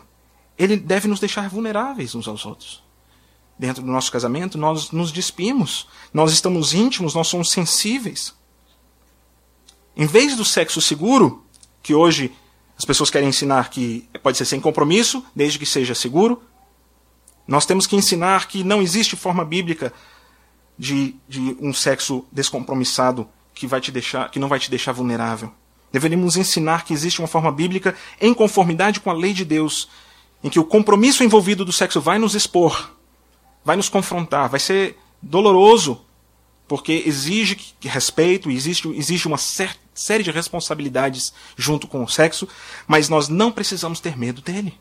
ele 0.59 0.77
deve 0.77 1.09
nos 1.09 1.21
deixar 1.21 1.49
vulneráveis 1.49 2.15
uns 2.15 2.29
aos 2.29 2.47
outros. 2.47 2.83
Dentro 3.59 3.83
do 3.83 3.91
nosso 3.91 4.11
casamento, 4.11 4.57
nós 4.59 4.91
nos 4.91 5.13
despimos, 5.13 5.87
nós 6.13 6.33
estamos 6.33 6.73
íntimos, 6.73 7.15
nós 7.15 7.29
somos 7.29 7.51
sensíveis. 7.51 8.35
Em 9.97 10.07
vez 10.07 10.37
do 10.37 10.45
sexo 10.45 10.81
seguro, 10.81 11.45
que 11.83 11.95
hoje 11.95 12.33
as 12.79 12.85
pessoas 12.85 13.11
querem 13.11 13.29
ensinar 13.29 13.71
que 13.71 14.09
pode 14.23 14.39
ser 14.39 14.45
sem 14.45 14.61
compromisso, 14.61 15.25
desde 15.35 15.59
que 15.59 15.67
seja 15.67 15.95
seguro, 15.95 16.43
nós 17.47 17.67
temos 17.67 17.87
que 17.87 17.97
ensinar 17.97 18.49
que 18.49 18.65
não 18.65 18.81
existe 18.81 19.17
forma 19.17 19.45
bíblica 19.45 19.93
de, 20.79 21.15
de 21.29 21.57
um 21.61 21.73
sexo 21.73 22.25
descompromissado 22.33 23.29
que, 23.55 23.67
vai 23.67 23.81
te 23.81 23.93
deixar, 23.93 24.31
que 24.31 24.39
não 24.39 24.49
vai 24.49 24.59
te 24.59 24.71
deixar 24.71 24.93
vulnerável. 24.93 25.53
Deveríamos 25.93 26.37
ensinar 26.37 26.85
que 26.85 26.95
existe 26.95 27.21
uma 27.21 27.29
forma 27.29 27.53
bíblica 27.53 27.95
em 28.21 28.33
conformidade 28.33 29.01
com 29.01 29.11
a 29.11 29.15
lei 29.15 29.35
de 29.35 29.45
Deus, 29.45 29.89
em 30.43 30.49
que 30.49 30.59
o 30.59 30.65
compromisso 30.65 31.23
envolvido 31.23 31.65
do 31.65 31.73
sexo 31.73 32.01
vai 32.01 32.19
nos 32.19 32.35
expor, 32.35 32.93
vai 33.65 33.77
nos 33.77 33.89
confrontar, 33.89 34.49
vai 34.49 34.59
ser 34.59 34.99
doloroso, 35.21 36.01
porque 36.67 37.03
exige 37.07 37.75
respeito, 37.83 38.51
existe, 38.51 38.89
existe 38.89 39.29
uma 39.29 39.37
certa 39.37 39.82
série 39.95 40.23
de 40.23 40.31
responsabilidades 40.31 41.33
junto 41.57 41.87
com 41.87 42.03
o 42.03 42.09
sexo, 42.09 42.49
mas 42.87 43.09
nós 43.09 43.29
não 43.29 43.53
precisamos 43.53 44.01
ter 44.01 44.17
medo 44.17 44.41
dele. 44.41 44.79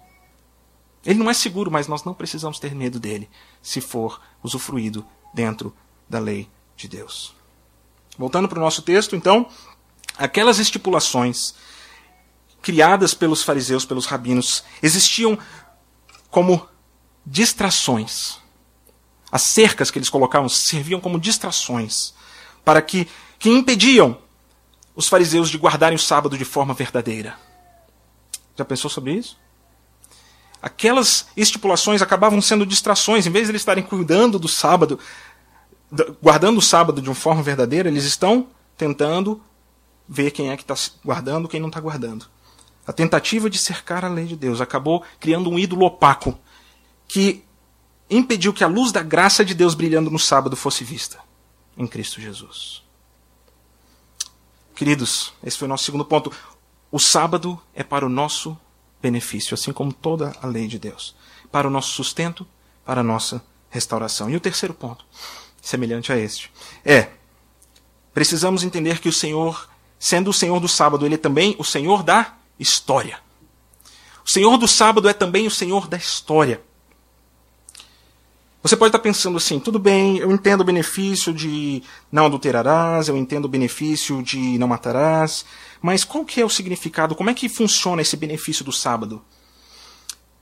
Ele 1.06 1.20
não 1.20 1.30
é 1.30 1.34
seguro, 1.34 1.72
mas 1.72 1.88
nós 1.88 2.04
não 2.04 2.14
precisamos 2.14 2.60
ter 2.60 2.76
medo 2.76 3.00
dele, 3.00 3.30
se 3.62 3.82
for 3.82 4.22
usufruído 4.44 5.06
dentro 5.34 5.76
da 6.08 6.20
lei 6.20 6.50
de 6.76 6.88
Deus. 6.88 7.34
Voltando 8.18 8.48
para 8.48 8.60
o 8.60 8.62
nosso 8.62 8.82
texto, 8.82 9.16
então, 9.16 9.50
aquelas 10.18 10.60
estipulações 10.60 11.56
criadas 12.62 13.14
pelos 13.14 13.42
fariseus, 13.42 13.86
pelos 13.86 14.06
rabinos, 14.06 14.64
existiam 14.84 15.38
como 16.30 16.68
distrações. 17.26 18.38
As 19.32 19.42
cercas 19.42 19.90
que 19.90 19.98
eles 19.98 20.10
colocavam 20.10 20.48
serviam 20.50 21.00
como 21.00 21.20
distrações 21.20 22.14
para 22.64 22.82
que, 22.82 23.08
que 23.40 23.50
impediam 23.50 24.18
os 25.02 25.10
fariseus 25.10 25.50
de 25.50 25.58
guardarem 25.58 25.96
o 25.96 26.00
sábado 26.00 26.38
de 26.38 26.46
forma 26.46 26.74
verdadeira. 26.74 27.36
Já 28.56 28.64
pensou 28.64 28.90
sobre 28.90 29.14
isso? 29.14 29.38
Aquelas 30.62 31.28
estipulações 31.36 32.02
acabavam 32.02 32.40
sendo 32.42 32.66
distrações, 32.66 33.26
em 33.26 33.32
vez 33.32 33.48
de 33.48 33.52
eles 33.52 33.62
estarem 33.62 33.84
cuidando 33.84 34.38
do 34.38 34.48
sábado, 34.48 35.00
guardando 36.22 36.60
o 36.60 36.62
sábado 36.62 37.02
de 37.02 37.10
uma 37.10 37.16
forma 37.16 37.42
verdadeira, 37.42 37.90
eles 37.90 38.04
estão 38.04 38.48
tentando 38.78 39.42
ver 40.08 40.32
quem 40.32 40.52
é 40.52 40.58
que 40.58 40.64
está 40.64 40.76
guardando 41.04 41.48
quem 41.48 41.60
não 41.60 41.70
está 41.70 41.80
guardando. 41.80 42.28
A 42.86 42.94
tentativa 42.94 43.50
de 43.50 43.58
cercar 43.58 44.06
a 44.06 44.10
lei 44.10 44.26
de 44.26 44.36
Deus 44.36 44.62
acabou 44.62 45.04
criando 45.20 45.50
um 45.50 45.58
ídolo 45.58 45.86
opaco 45.86 46.38
que 47.08 47.44
impediu 48.10 48.54
que 48.54 48.64
a 48.64 48.68
luz 48.68 48.92
da 48.92 49.02
graça 49.02 49.44
de 49.44 49.54
Deus 49.54 49.74
brilhando 49.74 50.12
no 50.12 50.20
sábado 50.20 50.56
fosse 50.56 50.84
vista 50.84 51.20
em 51.78 51.88
Cristo 51.88 52.22
Jesus. 52.22 52.84
Queridos, 54.76 55.34
esse 55.44 55.58
foi 55.58 55.68
o 55.68 55.70
nosso 55.70 55.84
segundo 55.84 56.06
ponto. 56.06 56.32
O 56.92 57.00
sábado 57.00 57.60
é 57.74 57.84
para 57.84 58.06
o 58.06 58.10
nosso 58.10 58.58
benefício, 59.02 59.54
assim 59.54 59.72
como 59.72 59.94
toda 59.94 60.34
a 60.42 60.48
lei 60.48 60.68
de 60.68 60.78
Deus. 60.78 61.16
Para 61.52 61.68
o 61.68 61.72
nosso 61.72 61.92
sustento, 61.92 62.46
para 62.86 63.02
a 63.02 63.04
nossa 63.04 63.44
restauração. 63.70 64.30
E 64.30 64.36
o 64.36 64.40
terceiro 64.40 64.74
ponto, 64.74 65.06
semelhante 65.62 66.12
a 66.12 66.18
este, 66.18 66.52
é: 66.86 67.10
precisamos 68.14 68.64
entender 68.64 69.00
que 69.00 69.10
o 69.10 69.14
Senhor, 69.14 69.70
sendo 70.00 70.30
o 70.30 70.34
Senhor 70.34 70.60
do 70.60 70.68
sábado, 70.68 71.06
ele 71.06 71.16
é 71.16 71.18
também 71.18 71.56
o 71.58 71.64
Senhor 71.64 72.04
da 72.04 72.36
história. 72.60 73.20
O 74.26 74.30
Senhor 74.30 74.58
do 74.58 74.68
sábado 74.68 75.10
é 75.10 75.14
também 75.14 75.48
o 75.48 75.52
Senhor 75.52 75.88
da 75.88 75.98
história. 75.98 76.62
Você 78.64 78.78
pode 78.78 78.90
estar 78.90 79.00
pensando 79.00 79.38
assim, 79.38 79.60
tudo 79.60 79.80
bem, 79.80 80.18
eu 80.20 80.32
entendo 80.32 80.62
o 80.62 80.64
benefício 80.64 81.34
de 81.34 81.82
não 82.12 82.28
adulterarás, 82.28 83.08
eu 83.08 83.18
entendo 83.18 83.46
o 83.46 83.50
benefício 83.50 84.22
de 84.22 84.38
não 84.60 84.68
matarás, 84.68 85.44
mas 85.82 86.04
qual 86.04 86.24
que 86.24 86.40
é 86.40 86.46
o 86.46 86.50
significado? 86.50 87.16
Como 87.16 87.30
é 87.30 87.34
que 87.34 87.50
funciona 87.50 88.04
esse 88.04 88.16
benefício 88.16 88.64
do 88.64 88.72
sábado? 88.72 89.24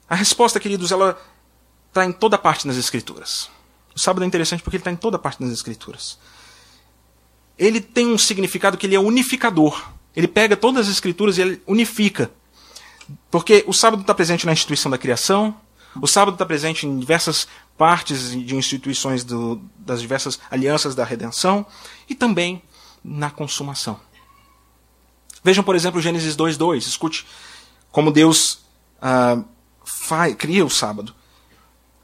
A 0.10 0.16
resposta, 0.16 0.60
queridos, 0.60 0.92
ela 0.92 1.18
está 1.88 2.04
em 2.04 2.12
toda 2.12 2.38
parte 2.38 2.68
nas 2.68 2.76
Escrituras. 2.76 3.50
O 3.96 4.00
sábado 4.00 4.24
é 4.24 4.28
interessante 4.28 4.62
porque 4.64 4.76
ele 4.76 4.82
está 4.82 4.92
em 4.92 4.98
toda 4.98 5.18
parte 5.18 5.42
nas 5.42 5.54
Escrituras. 5.54 6.20
Ele 7.58 7.80
tem 7.80 8.08
um 8.08 8.18
significado 8.18 8.78
que 8.78 8.86
ele 8.86 8.96
é 8.96 9.00
unificador. 9.00 9.92
Ele 10.16 10.28
pega 10.28 10.58
todas 10.58 10.88
as 10.88 10.94
Escrituras 10.94 11.38
e 11.38 11.42
ele 11.42 11.62
unifica. 11.66 12.32
Porque 13.32 13.64
o 13.66 13.74
sábado 13.74 14.02
está 14.02 14.14
presente 14.14 14.46
na 14.46 14.52
instituição 14.52 14.92
da 14.92 14.98
criação, 14.98 15.56
o 16.02 16.08
sábado 16.08 16.36
está 16.36 16.46
presente 16.46 16.86
em 16.86 17.00
diversas 17.00 17.48
partes 17.78 18.32
de 18.32 18.56
instituições 18.56 19.24
do, 19.24 19.62
das 19.78 20.02
diversas 20.02 20.40
alianças 20.52 20.94
da 20.94 21.04
redenção 21.04 21.66
e 22.08 22.16
também 22.16 22.62
na 23.04 23.32
consumação. 23.32 24.00
Vejam, 25.44 25.64
por 25.64 25.76
exemplo, 25.76 26.02
Gênesis 26.02 26.36
2.2. 26.36 26.80
Escute 26.80 27.26
como 27.92 28.12
Deus 28.12 28.60
ah, 29.02 29.42
faz, 29.84 30.36
cria 30.36 30.66
o 30.66 30.70
sábado. 30.70 31.16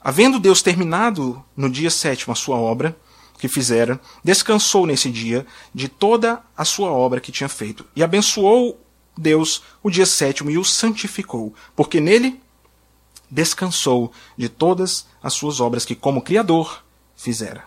Havendo 0.02 0.40
Deus 0.40 0.62
terminado 0.62 1.44
no 1.56 1.70
dia 1.70 1.90
sétimo 1.90 2.32
a 2.32 2.36
sua 2.36 2.58
obra 2.58 2.96
que 3.38 3.48
fizera, 3.48 4.00
descansou 4.24 4.86
nesse 4.86 5.12
dia 5.12 5.46
de 5.74 5.90
toda 5.90 6.42
a 6.56 6.64
sua 6.64 6.90
obra 6.90 7.20
que 7.20 7.32
tinha 7.32 7.50
feito 7.50 7.86
e 7.96 8.04
abençoou 8.04 8.80
Deus 9.18 9.64
o 9.84 9.90
dia 9.90 10.06
sétimo 10.06 10.50
e 10.50 10.58
o 10.58 10.64
santificou, 10.64 11.54
porque 11.76 12.00
nele 12.00 12.42
descansou 13.30 14.11
de 14.38 14.49
todas 14.49 15.05
as 15.21 15.34
suas 15.34 15.59
obras 15.59 15.86
que, 15.86 15.95
como 15.95 16.21
Criador, 16.21 16.84
fizera. 17.15 17.63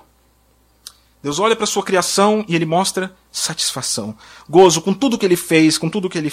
Deus 1.23 1.39
olha 1.39 1.57
para 1.57 1.65
a 1.65 1.69
sua 1.69 1.83
criação 1.83 2.45
e 2.49 2.55
ele 2.55 2.65
mostra 2.65 3.17
satisfação, 3.33 4.17
gozo 4.49 4.81
com 4.81 4.95
tudo 4.95 5.19
que 5.19 5.27
ele 5.27 5.37
fez, 5.37 5.77
com 5.77 5.91
tudo 5.91 6.09
que 6.09 6.17
ele 6.17 6.33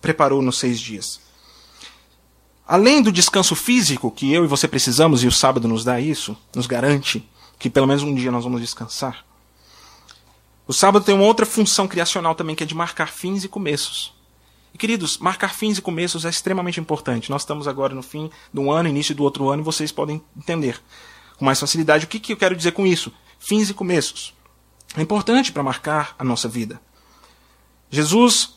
preparou 0.00 0.40
nos 0.40 0.58
seis 0.58 0.80
dias. 0.80 1.20
Além 2.66 3.02
do 3.02 3.12
descanso 3.12 3.54
físico 3.54 4.10
que 4.10 4.32
eu 4.32 4.44
e 4.44 4.48
você 4.48 4.66
precisamos, 4.66 5.22
e 5.22 5.26
o 5.26 5.32
sábado 5.32 5.68
nos 5.68 5.84
dá 5.84 6.00
isso, 6.00 6.36
nos 6.54 6.66
garante 6.66 7.28
que 7.58 7.68
pelo 7.68 7.86
menos 7.86 8.02
um 8.02 8.14
dia 8.14 8.30
nós 8.30 8.44
vamos 8.44 8.62
descansar. 8.62 9.24
O 10.66 10.72
sábado 10.72 11.04
tem 11.04 11.14
uma 11.14 11.24
outra 11.24 11.44
função 11.44 11.86
criacional 11.86 12.34
também, 12.34 12.56
que 12.56 12.62
é 12.62 12.66
de 12.66 12.74
marcar 12.74 13.08
fins 13.08 13.44
e 13.44 13.48
começos. 13.48 14.13
E, 14.74 14.78
queridos, 14.78 15.18
marcar 15.18 15.54
fins 15.54 15.78
e 15.78 15.82
começos 15.82 16.24
é 16.24 16.28
extremamente 16.28 16.80
importante. 16.80 17.30
Nós 17.30 17.42
estamos 17.42 17.68
agora 17.68 17.94
no 17.94 18.02
fim 18.02 18.28
de 18.52 18.58
um 18.58 18.72
ano, 18.72 18.88
início 18.88 19.14
do 19.14 19.22
outro 19.22 19.48
ano, 19.48 19.62
e 19.62 19.64
vocês 19.64 19.92
podem 19.92 20.20
entender 20.36 20.82
com 21.36 21.44
mais 21.44 21.60
facilidade 21.60 22.06
o 22.06 22.08
que, 22.08 22.18
que 22.18 22.32
eu 22.32 22.36
quero 22.36 22.56
dizer 22.56 22.72
com 22.72 22.84
isso. 22.84 23.12
Fins 23.38 23.70
e 23.70 23.74
começos. 23.74 24.34
É 24.96 25.00
importante 25.00 25.52
para 25.52 25.62
marcar 25.62 26.16
a 26.18 26.24
nossa 26.24 26.48
vida. 26.48 26.80
Jesus, 27.88 28.56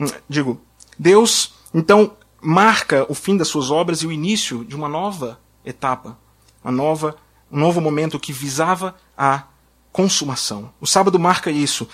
hum, 0.00 0.06
digo, 0.28 0.60
Deus, 0.98 1.54
então, 1.72 2.16
marca 2.40 3.06
o 3.08 3.14
fim 3.14 3.36
das 3.36 3.46
suas 3.46 3.70
obras 3.70 4.02
e 4.02 4.08
o 4.08 4.12
início 4.12 4.64
de 4.64 4.74
uma 4.74 4.88
nova 4.88 5.38
etapa, 5.64 6.18
uma 6.64 6.72
nova, 6.72 7.16
um 7.50 7.60
novo 7.60 7.80
momento 7.80 8.18
que 8.18 8.32
visava 8.32 8.96
a 9.16 9.44
consumação. 9.92 10.72
O 10.80 10.86
sábado 10.86 11.16
marca 11.16 11.48
isso. 11.48 11.88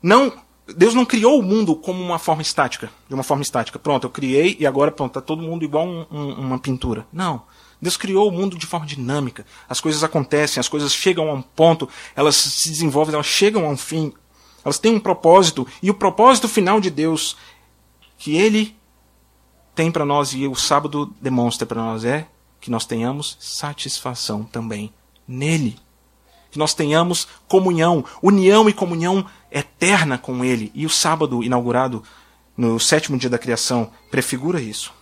Não 0.00 0.32
Deus 0.76 0.94
não 0.94 1.04
criou 1.04 1.38
o 1.38 1.42
mundo 1.42 1.74
como 1.74 2.02
uma 2.02 2.18
forma 2.18 2.42
estática, 2.42 2.90
de 3.08 3.14
uma 3.14 3.22
forma 3.22 3.42
estática. 3.42 3.78
Pronto, 3.78 4.06
eu 4.06 4.10
criei 4.10 4.56
e 4.60 4.66
agora 4.66 4.90
pronto, 4.90 5.10
está 5.10 5.20
todo 5.20 5.42
mundo 5.42 5.64
igual 5.64 5.86
um, 5.86 6.06
um, 6.10 6.32
uma 6.34 6.58
pintura. 6.58 7.06
Não. 7.12 7.42
Deus 7.80 7.96
criou 7.96 8.28
o 8.28 8.32
mundo 8.32 8.58
de 8.58 8.66
forma 8.66 8.84
dinâmica. 8.84 9.46
As 9.68 9.80
coisas 9.80 10.04
acontecem, 10.04 10.60
as 10.60 10.68
coisas 10.68 10.92
chegam 10.92 11.30
a 11.30 11.32
um 11.32 11.40
ponto, 11.40 11.88
elas 12.14 12.36
se 12.36 12.68
desenvolvem, 12.68 13.14
elas 13.14 13.26
chegam 13.26 13.64
a 13.64 13.68
um 13.68 13.76
fim. 13.76 14.12
Elas 14.64 14.78
têm 14.78 14.94
um 14.94 15.00
propósito 15.00 15.66
e 15.82 15.90
o 15.90 15.94
propósito 15.94 16.48
final 16.48 16.80
de 16.80 16.90
Deus 16.90 17.36
que 18.18 18.36
Ele 18.36 18.76
tem 19.74 19.90
para 19.90 20.04
nós 20.04 20.34
e 20.34 20.46
o 20.46 20.56
sábado 20.56 21.14
demonstra 21.20 21.64
para 21.64 21.80
nós 21.80 22.04
é 22.04 22.26
que 22.60 22.70
nós 22.70 22.84
tenhamos 22.84 23.36
satisfação 23.40 24.42
também 24.42 24.92
nele 25.26 25.78
que 26.50 26.58
nós 26.58 26.74
tenhamos 26.74 27.28
comunhão, 27.46 28.04
união 28.22 28.68
e 28.68 28.72
comunhão 28.72 29.24
eterna 29.50 30.18
com 30.18 30.44
Ele. 30.44 30.70
E 30.74 30.86
o 30.86 30.90
sábado 30.90 31.42
inaugurado 31.42 32.02
no 32.56 32.78
sétimo 32.80 33.16
dia 33.16 33.30
da 33.30 33.38
criação 33.38 33.90
prefigura 34.10 34.60
isso. 34.60 34.92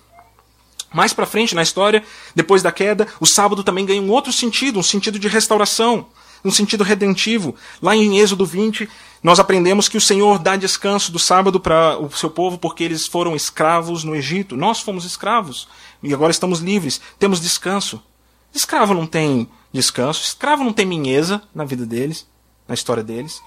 Mais 0.93 1.13
para 1.13 1.27
frente 1.27 1.55
na 1.55 1.63
história, 1.63 2.05
depois 2.35 2.63
da 2.63 2.71
queda, 2.71 3.07
o 3.21 3.27
sábado 3.27 3.65
também 3.65 3.85
ganha 3.85 4.01
um 4.01 4.11
outro 4.11 4.33
sentido, 4.33 4.79
um 4.79 4.83
sentido 4.83 5.19
de 5.19 5.29
restauração, 5.29 6.07
um 6.45 6.51
sentido 6.51 6.85
redentivo. 6.85 7.55
Lá 7.83 7.97
em 7.97 8.19
Êxodo 8.19 8.47
20, 8.47 8.89
nós 9.23 9.41
aprendemos 9.41 9.89
que 9.89 9.97
o 9.97 10.01
Senhor 10.01 10.39
dá 10.39 10.57
descanso 10.57 11.11
do 11.11 11.19
sábado 11.19 11.59
para 11.59 11.99
o 11.99 12.11
seu 12.13 12.31
povo 12.31 12.57
porque 12.57 12.85
eles 12.85 13.07
foram 13.07 13.35
escravos 13.35 14.05
no 14.05 14.15
Egito. 14.15 14.57
Nós 14.57 14.81
fomos 14.81 15.05
escravos 15.05 15.67
e 16.03 16.15
agora 16.15 16.31
estamos 16.31 16.61
livres, 16.61 17.01
temos 17.19 17.41
descanso. 17.41 18.01
Escravo 18.55 18.95
não 18.95 19.07
tem 19.07 19.49
descanso. 19.77 20.25
Escravo 20.25 20.65
não 20.65 20.73
tem 20.73 20.85
minheza 20.85 21.43
na 21.55 21.65
vida 21.65 21.87
deles, 21.87 22.27
na 22.67 22.75
história 22.75 23.05
deles. 23.05 23.41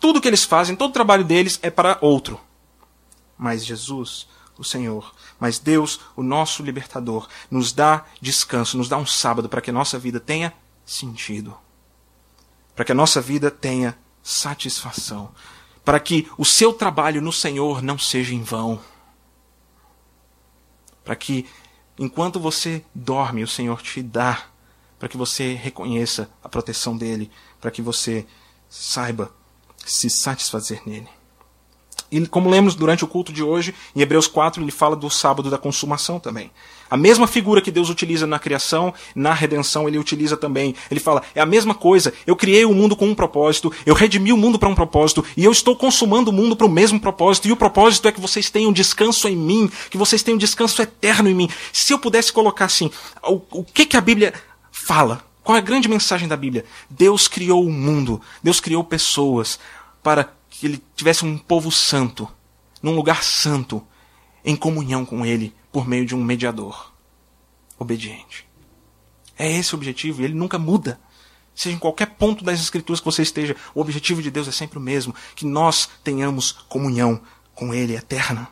Tudo 0.00 0.20
que 0.20 0.28
eles 0.28 0.44
fazem, 0.44 0.76
todo 0.76 0.90
o 0.90 0.94
trabalho 0.94 1.24
deles 1.24 1.58
é 1.62 1.70
para 1.70 1.98
outro. 2.00 2.40
Mas 3.36 3.64
Jesus, 3.64 4.26
o 4.56 4.64
Senhor, 4.64 5.14
mas 5.38 5.58
Deus, 5.58 6.00
o 6.16 6.22
nosso 6.22 6.62
libertador, 6.62 7.28
nos 7.50 7.72
dá 7.72 8.04
descanso, 8.20 8.78
nos 8.78 8.88
dá 8.88 8.96
um 8.96 9.06
sábado 9.06 9.48
para 9.48 9.60
que 9.60 9.70
a 9.70 9.72
nossa 9.72 9.98
vida 9.98 10.20
tenha 10.20 10.54
sentido. 10.84 11.56
Para 12.74 12.84
que 12.84 12.92
a 12.92 12.94
nossa 12.94 13.20
vida 13.20 13.50
tenha 13.50 13.96
satisfação. 14.22 15.32
Para 15.84 16.00
que 16.00 16.28
o 16.38 16.44
seu 16.44 16.72
trabalho 16.72 17.20
no 17.20 17.32
Senhor 17.32 17.82
não 17.82 17.98
seja 17.98 18.34
em 18.34 18.42
vão. 18.42 18.80
Para 21.04 21.14
que, 21.14 21.46
enquanto 21.98 22.40
você 22.40 22.84
dorme, 22.94 23.42
o 23.42 23.48
Senhor 23.48 23.82
te 23.82 24.02
dá 24.02 24.46
para 24.98 25.08
que 25.08 25.16
você 25.16 25.54
reconheça 25.54 26.30
a 26.42 26.48
proteção 26.48 26.96
dele, 26.96 27.30
para 27.60 27.70
que 27.70 27.82
você 27.82 28.26
saiba 28.68 29.32
se 29.84 30.08
satisfazer 30.08 30.82
nele. 30.86 31.08
E 32.10 32.26
como 32.26 32.48
lemos 32.48 32.74
durante 32.74 33.04
o 33.04 33.08
culto 33.08 33.32
de 33.32 33.42
hoje, 33.42 33.74
em 33.94 34.00
Hebreus 34.00 34.28
4, 34.28 34.62
ele 34.62 34.70
fala 34.70 34.94
do 34.94 35.10
sábado 35.10 35.50
da 35.50 35.58
consumação 35.58 36.20
também. 36.20 36.50
A 36.88 36.96
mesma 36.96 37.26
figura 37.26 37.60
que 37.60 37.72
Deus 37.72 37.88
utiliza 37.88 38.24
na 38.24 38.38
criação, 38.38 38.94
na 39.16 39.32
redenção, 39.32 39.88
ele 39.88 39.98
utiliza 39.98 40.36
também. 40.36 40.76
Ele 40.88 41.00
fala: 41.00 41.22
é 41.34 41.40
a 41.40 41.46
mesma 41.46 41.74
coisa. 41.74 42.12
Eu 42.24 42.36
criei 42.36 42.64
o 42.64 42.72
mundo 42.72 42.94
com 42.94 43.06
um 43.06 43.16
propósito, 43.16 43.72
eu 43.84 43.94
redimi 43.94 44.32
o 44.32 44.36
mundo 44.36 44.60
para 44.60 44.68
um 44.68 44.76
propósito, 44.76 45.24
e 45.36 45.44
eu 45.44 45.50
estou 45.50 45.74
consumando 45.74 46.30
o 46.30 46.32
mundo 46.32 46.54
para 46.54 46.66
o 46.66 46.70
mesmo 46.70 47.00
propósito. 47.00 47.48
E 47.48 47.52
o 47.52 47.56
propósito 47.56 48.06
é 48.06 48.12
que 48.12 48.20
vocês 48.20 48.48
tenham 48.48 48.72
descanso 48.72 49.26
em 49.26 49.36
mim, 49.36 49.68
que 49.90 49.98
vocês 49.98 50.22
tenham 50.22 50.38
descanso 50.38 50.80
eterno 50.80 51.28
em 51.28 51.34
mim. 51.34 51.50
Se 51.72 51.92
eu 51.92 51.98
pudesse 51.98 52.32
colocar 52.32 52.66
assim, 52.66 52.92
o, 53.24 53.40
o 53.50 53.64
que, 53.64 53.86
que 53.86 53.96
a 53.96 54.00
Bíblia 54.00 54.34
fala. 54.84 55.24
Qual 55.42 55.56
é 55.56 55.58
a 55.58 55.62
grande 55.62 55.88
mensagem 55.88 56.28
da 56.28 56.36
Bíblia? 56.36 56.64
Deus 56.88 57.26
criou 57.26 57.66
o 57.66 57.72
mundo, 57.72 58.20
Deus 58.42 58.60
criou 58.60 58.84
pessoas 58.84 59.58
para 60.02 60.32
que 60.48 60.66
ele 60.66 60.82
tivesse 60.94 61.24
um 61.24 61.36
povo 61.36 61.70
santo, 61.72 62.28
num 62.82 62.94
lugar 62.94 63.22
santo, 63.22 63.86
em 64.44 64.54
comunhão 64.54 65.04
com 65.04 65.24
ele 65.24 65.54
por 65.72 65.88
meio 65.88 66.06
de 66.06 66.14
um 66.14 66.22
mediador 66.22 66.92
obediente. 67.78 68.46
É 69.36 69.50
esse 69.50 69.74
o 69.74 69.78
objetivo 69.78 70.22
e 70.22 70.24
ele 70.24 70.34
nunca 70.34 70.58
muda. 70.58 71.00
Seja 71.54 71.74
em 71.74 71.78
qualquer 71.78 72.06
ponto 72.06 72.44
das 72.44 72.60
escrituras 72.60 73.00
que 73.00 73.06
você 73.06 73.22
esteja, 73.22 73.56
o 73.74 73.80
objetivo 73.80 74.22
de 74.22 74.30
Deus 74.30 74.48
é 74.48 74.52
sempre 74.52 74.78
o 74.78 74.82
mesmo, 74.82 75.14
que 75.34 75.46
nós 75.46 75.88
tenhamos 76.02 76.52
comunhão 76.52 77.20
com 77.54 77.72
ele 77.72 77.96
eterna. 77.96 78.48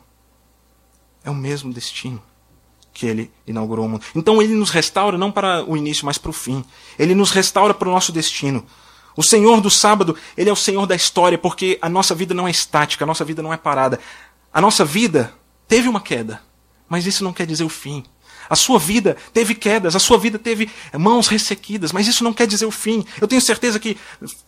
É 1.23 1.29
o 1.29 1.35
mesmo 1.35 1.71
destino 1.71 2.21
que 2.93 3.05
ele 3.05 3.31
inaugurou 3.47 3.85
o 3.85 3.89
mundo. 3.89 4.03
Então 4.15 4.41
ele 4.41 4.53
nos 4.53 4.69
restaura 4.69 5.17
não 5.17 5.31
para 5.31 5.63
o 5.67 5.75
início, 5.75 6.05
mas 6.05 6.17
para 6.17 6.29
o 6.29 6.33
fim. 6.33 6.63
Ele 6.97 7.15
nos 7.15 7.31
restaura 7.31 7.73
para 7.73 7.89
o 7.89 7.91
nosso 7.91 8.11
destino. 8.11 8.65
O 9.15 9.23
Senhor 9.23 9.61
do 9.61 9.69
sábado, 9.69 10.15
ele 10.37 10.49
é 10.49 10.53
o 10.53 10.55
Senhor 10.55 10.85
da 10.85 10.95
história, 10.95 11.37
porque 11.37 11.77
a 11.81 11.89
nossa 11.89 12.15
vida 12.15 12.33
não 12.33 12.47
é 12.47 12.51
estática, 12.51 13.03
a 13.03 13.07
nossa 13.07 13.23
vida 13.23 13.41
não 13.41 13.53
é 13.53 13.57
parada. 13.57 13.99
A 14.51 14.61
nossa 14.61 14.85
vida 14.85 15.33
teve 15.67 15.87
uma 15.87 16.01
queda, 16.01 16.41
mas 16.87 17.05
isso 17.05 17.23
não 17.23 17.33
quer 17.33 17.45
dizer 17.45 17.63
o 17.63 17.69
fim. 17.69 18.03
A 18.49 18.55
sua 18.55 18.77
vida 18.79 19.15
teve 19.33 19.55
quedas, 19.55 19.95
a 19.95 19.99
sua 19.99 20.17
vida 20.17 20.37
teve 20.37 20.69
mãos 20.97 21.27
ressequidas, 21.27 21.91
mas 21.91 22.07
isso 22.07 22.23
não 22.23 22.33
quer 22.33 22.47
dizer 22.47 22.65
o 22.65 22.71
fim. 22.71 23.05
Eu 23.19 23.27
tenho 23.27 23.41
certeza 23.41 23.79
que 23.79 23.97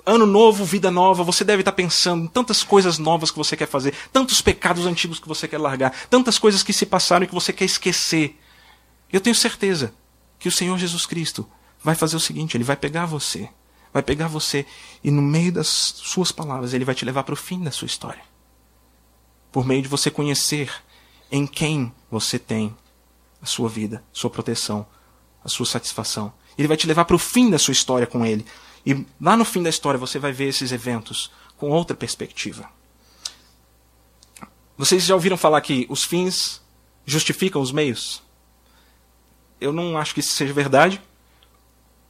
ano 0.06 0.26
novo, 0.26 0.66
vida 0.66 0.91
nova, 0.91 1.24
você 1.24 1.43
deve 1.43 1.62
estar 1.62 1.72
pensando 1.72 2.26
em 2.26 2.28
tantas 2.28 2.64
coisas 2.64 2.98
novas 2.98 3.32
que 3.32 3.38
você 3.38 3.56
quer 3.56 3.68
fazer, 3.68 3.93
tantos 4.12 4.41
pecados 4.41 4.86
antigos 4.86 5.20
que 5.20 5.28
você 5.28 5.48
quer 5.48 5.58
largar, 5.58 5.93
tantas 6.10 6.38
coisas 6.38 6.64
que 6.64 6.74
se 6.74 6.86
passaram 6.86 7.26
e 7.26 7.28
que 7.28 7.34
você 7.34 7.54
quer 7.54 7.66
esquecer. 7.66 8.39
Eu 9.12 9.22
tenho 9.22 9.36
certeza 9.36 9.93
que 10.39 10.48
o 10.48 10.52
Senhor 10.52 10.78
Jesus 10.78 11.06
Cristo 11.06 11.48
vai 11.84 11.96
fazer 11.96 12.16
o 12.16 12.20
seguinte: 12.20 12.58
ele 12.58 12.64
vai 12.64 12.76
pegar 12.76 13.06
você, 13.06 13.50
vai 13.93 14.04
pegar 14.04 14.28
você 14.28 14.66
e 15.04 15.12
no 15.12 15.22
meio 15.22 15.52
das 15.52 15.68
suas 15.68 16.32
palavras 16.32 16.74
ele 16.74 16.86
vai 16.86 16.96
te 16.96 17.06
levar 17.06 17.24
para 17.24 17.34
o 17.34 17.38
fim 17.38 17.64
da 17.64 17.72
sua 17.72 17.86
história. 17.86 18.24
Por 19.52 19.66
meio 19.66 19.82
de 19.82 19.88
você 19.88 20.12
conhecer 20.12 20.70
em 21.32 21.48
quem 21.48 21.93
você 22.12 22.38
tem 22.38 22.76
a 23.46 23.48
sua 23.48 23.70
vida, 23.70 24.04
sua 24.12 24.32
proteção, 24.32 24.88
a 25.43 25.48
sua 25.48 25.68
satisfação. 25.68 26.34
Ele 26.58 26.68
vai 26.68 26.76
te 26.76 26.88
levar 26.88 27.06
para 27.06 27.16
o 27.16 27.20
fim 27.20 27.48
da 27.48 27.60
sua 27.60 27.74
história 27.74 28.08
com 28.08 28.26
ele. 28.26 28.43
E 28.84 29.06
lá 29.22 29.38
no 29.38 29.46
fim 29.46 29.62
da 29.62 29.70
história 29.70 30.00
você 30.00 30.18
vai 30.18 30.32
ver 30.32 30.48
esses 30.48 30.72
eventos 30.72 31.32
com 31.56 31.70
outra 31.70 31.96
perspectiva. 31.96 32.68
Vocês 34.76 35.06
já 35.06 35.14
ouviram 35.14 35.38
falar 35.38 35.62
que 35.62 35.86
os 35.91 36.04
fins 36.04 36.60
justificam 37.06 37.62
os 37.62 37.72
meios? 37.72 38.24
Eu 39.62 39.72
não 39.72 39.96
acho 39.96 40.16
que 40.16 40.22
isso 40.22 40.34
seja 40.34 40.52
verdade, 40.52 41.00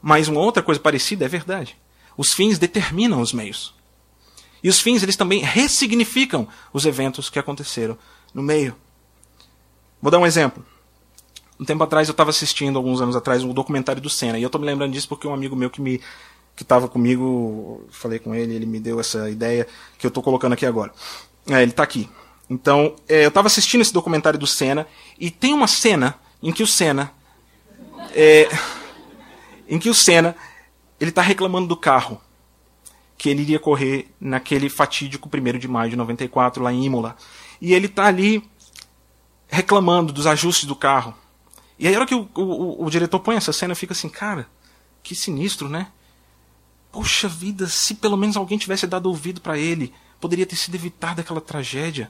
mas 0.02 0.30
uma 0.30 0.40
outra 0.40 0.64
coisa 0.64 0.80
parecida 0.80 1.26
é 1.26 1.28
verdade. 1.28 1.78
Os 2.16 2.34
fins 2.34 2.58
determinam 2.58 3.20
os 3.20 3.34
meios. 3.34 3.76
E 4.64 4.70
os 4.70 4.80
fins, 4.80 5.04
eles 5.04 5.18
também 5.18 5.42
ressignificam 5.42 6.48
os 6.72 6.86
eventos 6.86 7.30
que 7.30 7.38
aconteceram 7.38 7.98
no 8.34 8.42
meio. 8.42 8.74
Vou 10.02 10.10
dar 10.10 10.20
um 10.20 10.26
exemplo. 10.26 10.66
Um 11.60 11.66
tempo 11.66 11.84
atrás 11.84 12.08
eu 12.08 12.12
estava 12.12 12.30
assistindo, 12.30 12.78
alguns 12.78 13.02
anos 13.02 13.16
atrás, 13.16 13.44
um 13.44 13.54
documentário 13.54 14.02
do 14.02 14.10
Senna. 14.10 14.38
E 14.38 14.44
eu 14.44 14.48
estou 14.48 14.60
me 14.60 14.68
lembrando 14.68 14.92
disso 14.92 15.08
porque 15.08 15.28
um 15.28 15.34
amigo 15.34 15.56
meu 15.56 15.70
que 15.70 15.82
me 15.82 16.02
que 16.56 16.64
estava 16.64 16.88
comigo, 16.88 17.86
falei 17.92 18.18
com 18.18 18.34
ele, 18.34 18.56
ele 18.56 18.66
me 18.66 18.80
deu 18.80 18.98
essa 18.98 19.30
ideia 19.30 19.68
que 19.98 20.06
eu 20.06 20.08
estou 20.08 20.24
colocando 20.24 20.54
aqui 20.54 20.66
agora. 20.66 20.94
É, 21.48 21.62
ele 21.62 21.72
está 21.72 21.84
aqui. 21.84 22.10
Então, 22.50 22.96
é, 23.10 23.26
eu 23.26 23.28
estava 23.28 23.48
assistindo 23.48 23.82
esse 23.82 23.92
documentário 23.92 24.40
do 24.40 24.48
Senna 24.48 24.88
e 25.20 25.30
tem 25.30 25.54
uma 25.54 25.68
cena 25.68 26.16
em 26.42 26.54
que 26.54 26.64
o 26.64 26.68
Senna, 26.68 27.12
é, 28.14 28.48
em 29.68 29.78
que 29.78 29.90
o 29.90 29.94
Senna, 29.94 30.34
ele 30.98 31.10
está 31.10 31.22
reclamando 31.22 31.68
do 31.68 31.76
carro 31.76 32.22
que 33.18 33.30
ele 33.30 33.42
iria 33.42 33.60
correr 33.60 34.12
naquele 34.20 34.70
fatídico 34.70 35.30
1 35.34 35.58
de 35.58 35.68
maio 35.68 35.90
de 35.90 35.96
94 35.96 36.62
lá 36.62 36.72
em 36.72 36.86
Imola. 36.86 37.16
E 37.62 37.74
ele 37.74 37.88
está 37.88 38.06
ali 38.06 38.44
reclamando 39.48 40.14
dos 40.14 40.28
ajustes 40.28 40.66
do 40.66 40.76
carro. 40.76 41.14
E 41.78 41.88
aí, 41.88 41.96
a 41.96 41.98
hora 41.98 42.08
que 42.08 42.16
o, 42.16 42.30
o, 42.36 42.86
o 42.86 42.90
diretor 42.90 43.20
põe 43.20 43.36
essa 43.36 43.52
cena, 43.52 43.76
fica 43.76 43.94
assim, 43.94 44.10
cara, 44.10 44.48
que 45.04 45.16
sinistro, 45.16 45.70
né? 45.70 45.88
Poxa 46.92 47.28
vida, 47.28 47.68
se 47.68 47.96
pelo 47.96 48.16
menos 48.16 48.38
alguém 48.38 48.58
tivesse 48.58 48.88
dado 48.88 49.08
ouvido 49.08 49.42
para 49.42 49.58
ele, 49.58 49.94
poderia 50.20 50.46
ter 50.46 50.56
sido 50.56 50.76
evitada 50.76 51.22
aquela 51.22 51.42
tragédia. 51.42 52.10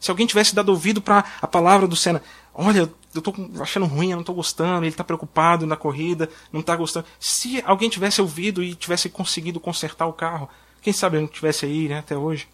Se 0.00 0.10
alguém 0.10 0.26
tivesse 0.26 0.54
dado 0.54 0.68
ouvido 0.68 1.00
para 1.00 1.24
a 1.40 1.46
palavra 1.46 1.86
do 1.86 1.96
Senna, 1.96 2.22
olha, 2.52 2.90
eu 3.14 3.18
estou 3.18 3.34
achando 3.60 3.86
ruim, 3.86 4.10
eu 4.10 4.16
não 4.16 4.20
estou 4.20 4.34
gostando, 4.34 4.82
ele 4.82 4.88
está 4.88 5.02
preocupado 5.02 5.66
na 5.66 5.76
corrida, 5.76 6.28
não 6.52 6.60
está 6.60 6.76
gostando. 6.76 7.06
Se 7.18 7.62
alguém 7.64 7.88
tivesse 7.88 8.20
ouvido 8.20 8.62
e 8.62 8.74
tivesse 8.74 9.08
conseguido 9.08 9.58
consertar 9.58 10.06
o 10.06 10.12
carro, 10.12 10.48
quem 10.82 10.92
sabe 10.92 11.16
ele 11.16 11.22
não 11.22 11.32
tivesse 11.32 11.66
aí, 11.66 11.88
né, 11.88 11.98
até 11.98 12.16
hoje. 12.16 12.48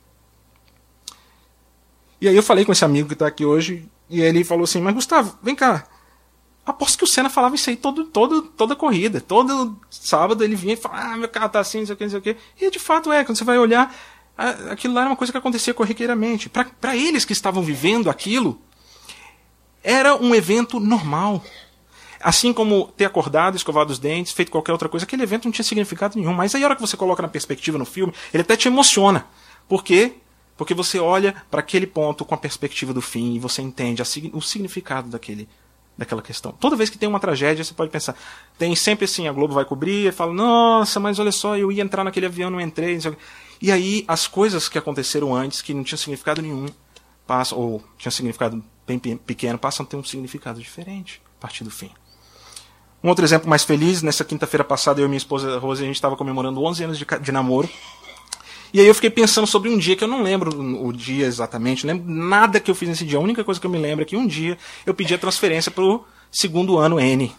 E 2.20 2.28
aí 2.28 2.36
eu 2.36 2.42
falei 2.42 2.64
com 2.64 2.72
esse 2.72 2.84
amigo 2.84 3.08
que 3.08 3.14
está 3.14 3.26
aqui 3.26 3.44
hoje, 3.44 3.88
e 4.08 4.20
ele 4.20 4.44
falou 4.44 4.64
assim, 4.64 4.80
mas 4.80 4.94
Gustavo, 4.94 5.38
vem 5.42 5.54
cá, 5.54 5.86
Aposto 6.66 6.98
que 6.98 7.04
o 7.04 7.06
Senna 7.06 7.28
falava 7.28 7.54
isso 7.54 7.68
aí 7.68 7.76
todo, 7.76 8.04
todo, 8.06 8.42
toda 8.42 8.74
corrida. 8.74 9.20
Todo 9.20 9.78
sábado 9.90 10.42
ele 10.42 10.56
vinha 10.56 10.74
e 10.74 10.76
falava, 10.76 11.12
ah, 11.12 11.16
meu 11.16 11.28
carro 11.28 11.50
tá 11.50 11.60
assim, 11.60 11.80
não 11.80 11.86
sei 11.86 11.94
o 11.94 11.96
que, 11.96 12.04
não 12.04 12.10
sei 12.10 12.18
o 12.18 12.22
que. 12.22 12.36
E 12.58 12.70
de 12.70 12.78
fato 12.78 13.12
é, 13.12 13.22
quando 13.22 13.36
você 13.36 13.44
vai 13.44 13.58
olhar, 13.58 13.94
aquilo 14.70 14.94
lá 14.94 15.02
era 15.02 15.10
uma 15.10 15.16
coisa 15.16 15.30
que 15.30 15.38
acontecia 15.38 15.74
corriqueiramente. 15.74 16.48
Para 16.48 16.96
eles 16.96 17.24
que 17.24 17.32
estavam 17.32 17.62
vivendo 17.62 18.08
aquilo, 18.08 18.58
era 19.82 20.16
um 20.16 20.34
evento 20.34 20.80
normal. 20.80 21.44
Assim 22.18 22.54
como 22.54 22.90
ter 22.96 23.04
acordado, 23.04 23.56
escovado 23.56 23.92
os 23.92 23.98
dentes, 23.98 24.32
feito 24.32 24.50
qualquer 24.50 24.72
outra 24.72 24.88
coisa, 24.88 25.04
aquele 25.04 25.22
evento 25.22 25.44
não 25.44 25.52
tinha 25.52 25.64
significado 25.64 26.18
nenhum. 26.18 26.32
Mas 26.32 26.54
aí 26.54 26.62
a 26.62 26.66
hora 26.66 26.74
que 26.74 26.80
você 26.80 26.96
coloca 26.96 27.20
na 27.20 27.28
perspectiva 27.28 27.76
no 27.76 27.84
filme, 27.84 28.14
ele 28.32 28.40
até 28.40 28.56
te 28.56 28.68
emociona. 28.68 29.26
Por 29.68 29.84
quê? 29.84 30.14
Porque 30.56 30.72
você 30.72 30.98
olha 30.98 31.34
para 31.50 31.60
aquele 31.60 31.86
ponto 31.86 32.24
com 32.24 32.34
a 32.34 32.38
perspectiva 32.38 32.94
do 32.94 33.02
fim 33.02 33.34
e 33.34 33.38
você 33.38 33.60
entende 33.60 34.00
o 34.32 34.40
significado 34.40 35.10
daquele 35.10 35.46
daquela 35.96 36.22
questão. 36.22 36.52
Toda 36.52 36.76
vez 36.76 36.90
que 36.90 36.98
tem 36.98 37.08
uma 37.08 37.20
tragédia, 37.20 37.64
você 37.64 37.72
pode 37.72 37.90
pensar. 37.90 38.16
Tem 38.58 38.74
sempre 38.74 39.04
assim, 39.04 39.28
a 39.28 39.32
Globo 39.32 39.54
vai 39.54 39.64
cobrir 39.64 40.08
e 40.08 40.12
fala, 40.12 40.32
nossa, 40.32 40.98
mas 40.98 41.18
olha 41.18 41.32
só, 41.32 41.56
eu 41.56 41.70
ia 41.70 41.82
entrar 41.82 42.04
naquele 42.04 42.26
avião, 42.26 42.50
não 42.50 42.60
entrei. 42.60 42.98
Não 43.04 43.16
e 43.60 43.70
aí 43.70 44.04
as 44.08 44.26
coisas 44.26 44.68
que 44.68 44.76
aconteceram 44.76 45.34
antes, 45.34 45.62
que 45.62 45.72
não 45.72 45.84
tinham 45.84 45.98
significado 45.98 46.42
nenhum, 46.42 46.66
passam, 47.26 47.58
ou 47.58 47.84
tinham 47.96 48.12
significado 48.12 48.62
bem 48.86 48.98
pequeno, 48.98 49.58
passam 49.58 49.86
a 49.86 49.88
ter 49.88 49.96
um 49.96 50.04
significado 50.04 50.60
diferente 50.60 51.22
a 51.38 51.40
partir 51.40 51.64
do 51.64 51.70
fim. 51.70 51.90
Um 53.02 53.08
outro 53.08 53.24
exemplo 53.24 53.48
mais 53.48 53.62
feliz, 53.64 54.02
nessa 54.02 54.24
quinta-feira 54.24 54.64
passada, 54.64 55.00
eu 55.00 55.04
e 55.04 55.08
minha 55.08 55.18
esposa 55.18 55.58
Rose, 55.58 55.82
a 55.82 55.86
gente 55.86 55.96
estava 55.96 56.16
comemorando 56.16 56.62
11 56.62 56.84
anos 56.84 56.98
de, 56.98 57.06
de 57.20 57.32
namoro. 57.32 57.68
E 58.74 58.80
aí 58.80 58.88
eu 58.88 58.94
fiquei 58.94 59.08
pensando 59.08 59.46
sobre 59.46 59.70
um 59.70 59.78
dia 59.78 59.94
que 59.94 60.02
eu 60.02 60.08
não 60.08 60.20
lembro 60.20 60.50
o 60.84 60.92
dia 60.92 61.26
exatamente, 61.26 61.86
não 61.86 61.94
lembro 61.94 62.12
nada 62.12 62.58
que 62.58 62.68
eu 62.68 62.74
fiz 62.74 62.88
nesse 62.88 63.04
dia. 63.04 63.16
A 63.16 63.22
única 63.22 63.44
coisa 63.44 63.60
que 63.60 63.64
eu 63.64 63.70
me 63.70 63.78
lembro 63.78 64.02
é 64.02 64.04
que 64.04 64.16
um 64.16 64.26
dia 64.26 64.58
eu 64.84 64.92
pedi 64.92 65.14
a 65.14 65.18
transferência 65.18 65.70
para 65.70 65.84
o 65.84 66.04
segundo 66.28 66.76
ano 66.76 66.98
N. 66.98 67.32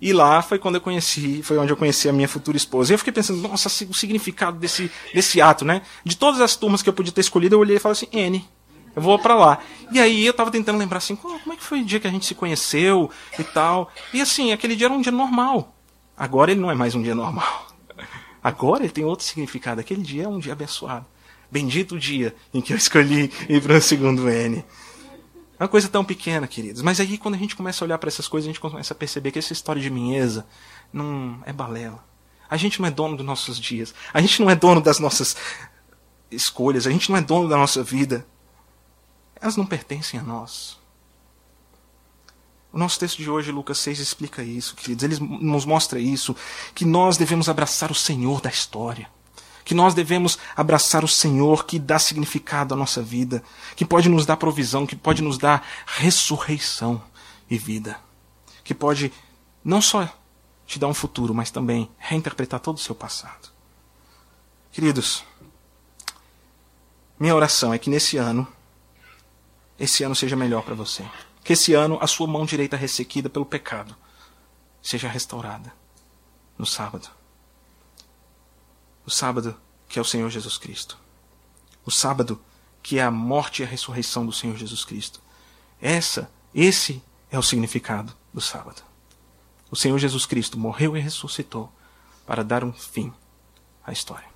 E 0.00 0.12
lá 0.12 0.40
foi 0.40 0.60
quando 0.60 0.76
eu 0.76 0.80
conheci, 0.80 1.42
foi 1.42 1.58
onde 1.58 1.72
eu 1.72 1.76
conheci 1.76 2.08
a 2.08 2.12
minha 2.12 2.28
futura 2.28 2.56
esposa. 2.56 2.92
E 2.92 2.94
eu 2.94 2.98
fiquei 2.98 3.12
pensando, 3.12 3.42
nossa, 3.42 3.66
o 3.66 3.92
significado 3.92 4.56
desse, 4.56 4.88
desse 5.12 5.40
ato, 5.40 5.64
né? 5.64 5.82
De 6.04 6.16
todas 6.16 6.40
as 6.40 6.54
turmas 6.54 6.80
que 6.80 6.88
eu 6.88 6.92
podia 6.92 7.12
ter 7.12 7.22
escolhido, 7.22 7.56
eu 7.56 7.58
olhei 7.58 7.78
e 7.78 7.80
falei 7.80 7.94
assim, 7.94 8.06
N. 8.12 8.48
Eu 8.94 9.02
vou 9.02 9.18
para 9.18 9.34
lá. 9.34 9.58
E 9.90 9.98
aí 9.98 10.24
eu 10.24 10.32
tava 10.32 10.52
tentando 10.52 10.78
lembrar 10.78 10.98
assim, 10.98 11.16
como 11.16 11.52
é 11.52 11.56
que 11.56 11.64
foi 11.64 11.80
o 11.80 11.84
dia 11.84 11.98
que 11.98 12.06
a 12.06 12.10
gente 12.10 12.24
se 12.24 12.36
conheceu 12.36 13.10
e 13.36 13.42
tal. 13.42 13.90
E 14.14 14.20
assim, 14.20 14.52
aquele 14.52 14.76
dia 14.76 14.86
era 14.86 14.94
um 14.94 15.00
dia 15.00 15.10
normal. 15.10 15.74
Agora 16.16 16.52
ele 16.52 16.60
não 16.60 16.70
é 16.70 16.74
mais 16.74 16.94
um 16.94 17.02
dia 17.02 17.16
normal. 17.16 17.71
Agora 18.42 18.82
ele 18.82 18.92
tem 18.92 19.04
outro 19.04 19.24
significado. 19.24 19.80
Aquele 19.80 20.02
dia 20.02 20.24
é 20.24 20.28
um 20.28 20.38
dia 20.38 20.52
abençoado. 20.52 21.06
Bendito 21.50 21.94
o 21.94 21.98
dia 21.98 22.34
em 22.52 22.60
que 22.60 22.72
eu 22.72 22.76
escolhi 22.76 23.30
ir 23.48 23.62
para 23.62 23.76
o 23.76 23.80
segundo 23.80 24.28
N. 24.28 24.64
É 25.58 25.62
uma 25.62 25.68
coisa 25.68 25.88
tão 25.88 26.04
pequena, 26.04 26.48
queridos. 26.48 26.82
Mas 26.82 26.98
aí, 26.98 27.16
quando 27.16 27.34
a 27.34 27.38
gente 27.38 27.54
começa 27.54 27.84
a 27.84 27.86
olhar 27.86 27.98
para 27.98 28.08
essas 28.08 28.26
coisas, 28.26 28.48
a 28.48 28.52
gente 28.52 28.58
começa 28.58 28.94
a 28.94 28.96
perceber 28.96 29.30
que 29.30 29.38
essa 29.38 29.52
história 29.52 29.80
de 29.80 29.90
minheza 29.90 30.44
não 30.92 31.40
é 31.46 31.52
balela. 31.52 32.04
A 32.50 32.56
gente 32.56 32.80
não 32.80 32.88
é 32.88 32.90
dono 32.90 33.16
dos 33.16 33.24
nossos 33.24 33.60
dias. 33.60 33.94
A 34.12 34.20
gente 34.20 34.42
não 34.42 34.50
é 34.50 34.56
dono 34.56 34.80
das 34.80 34.98
nossas 34.98 35.36
escolhas. 36.30 36.86
A 36.86 36.90
gente 36.90 37.10
não 37.10 37.16
é 37.16 37.20
dono 37.20 37.48
da 37.48 37.56
nossa 37.56 37.82
vida. 37.82 38.26
Elas 39.40 39.56
não 39.56 39.64
pertencem 39.64 40.18
a 40.18 40.22
nós. 40.22 40.81
O 42.72 42.78
nosso 42.78 42.98
texto 42.98 43.18
de 43.18 43.28
hoje, 43.28 43.52
Lucas 43.52 43.78
6, 43.78 43.98
explica 43.98 44.42
isso, 44.42 44.74
queridos. 44.74 45.04
Ele 45.04 45.18
nos 45.20 45.66
mostra 45.66 46.00
isso, 46.00 46.34
que 46.74 46.86
nós 46.86 47.18
devemos 47.18 47.48
abraçar 47.48 47.90
o 47.90 47.94
Senhor 47.94 48.40
da 48.40 48.48
história. 48.48 49.10
Que 49.62 49.74
nós 49.74 49.94
devemos 49.94 50.38
abraçar 50.56 51.04
o 51.04 51.08
Senhor 51.08 51.66
que 51.66 51.78
dá 51.78 51.98
significado 51.98 52.72
à 52.72 52.76
nossa 52.76 53.02
vida, 53.02 53.44
que 53.76 53.84
pode 53.84 54.08
nos 54.08 54.24
dar 54.24 54.36
provisão, 54.38 54.86
que 54.86 54.96
pode 54.96 55.22
nos 55.22 55.36
dar 55.36 55.66
ressurreição 55.86 57.02
e 57.48 57.58
vida. 57.58 58.00
Que 58.64 58.72
pode 58.72 59.12
não 59.62 59.82
só 59.82 60.08
te 60.66 60.78
dar 60.78 60.88
um 60.88 60.94
futuro, 60.94 61.34
mas 61.34 61.50
também 61.50 61.90
reinterpretar 61.98 62.58
todo 62.58 62.78
o 62.78 62.80
seu 62.80 62.94
passado. 62.94 63.50
Queridos, 64.72 65.22
minha 67.20 67.36
oração 67.36 67.74
é 67.74 67.78
que 67.78 67.90
nesse 67.90 68.16
ano, 68.16 68.48
esse 69.78 70.02
ano 70.02 70.14
seja 70.14 70.34
melhor 70.34 70.62
para 70.62 70.74
você. 70.74 71.04
Que 71.44 71.54
esse 71.54 71.74
ano 71.74 71.98
a 72.00 72.06
sua 72.06 72.26
mão 72.26 72.44
direita 72.44 72.76
ressequida 72.76 73.28
pelo 73.28 73.46
pecado 73.46 73.96
seja 74.82 75.08
restaurada 75.08 75.72
no 76.56 76.66
sábado. 76.66 77.08
O 79.04 79.10
sábado 79.10 79.56
que 79.88 79.98
é 79.98 80.02
o 80.02 80.04
Senhor 80.04 80.30
Jesus 80.30 80.56
Cristo. 80.56 80.96
O 81.84 81.90
sábado 81.90 82.40
que 82.82 82.98
é 82.98 83.02
a 83.02 83.10
morte 83.10 83.62
e 83.62 83.64
a 83.64 83.68
ressurreição 83.68 84.26
do 84.26 84.32
Senhor 84.32 84.56
Jesus 84.56 84.84
Cristo. 84.84 85.20
Essa, 85.80 86.30
esse 86.54 87.02
é 87.30 87.38
o 87.38 87.42
significado 87.42 88.12
do 88.32 88.40
sábado. 88.40 88.82
O 89.70 89.76
Senhor 89.76 89.98
Jesus 89.98 90.26
Cristo 90.26 90.58
morreu 90.58 90.96
e 90.96 91.00
ressuscitou 91.00 91.72
para 92.26 92.44
dar 92.44 92.62
um 92.64 92.72
fim 92.72 93.12
à 93.84 93.92
história. 93.92 94.28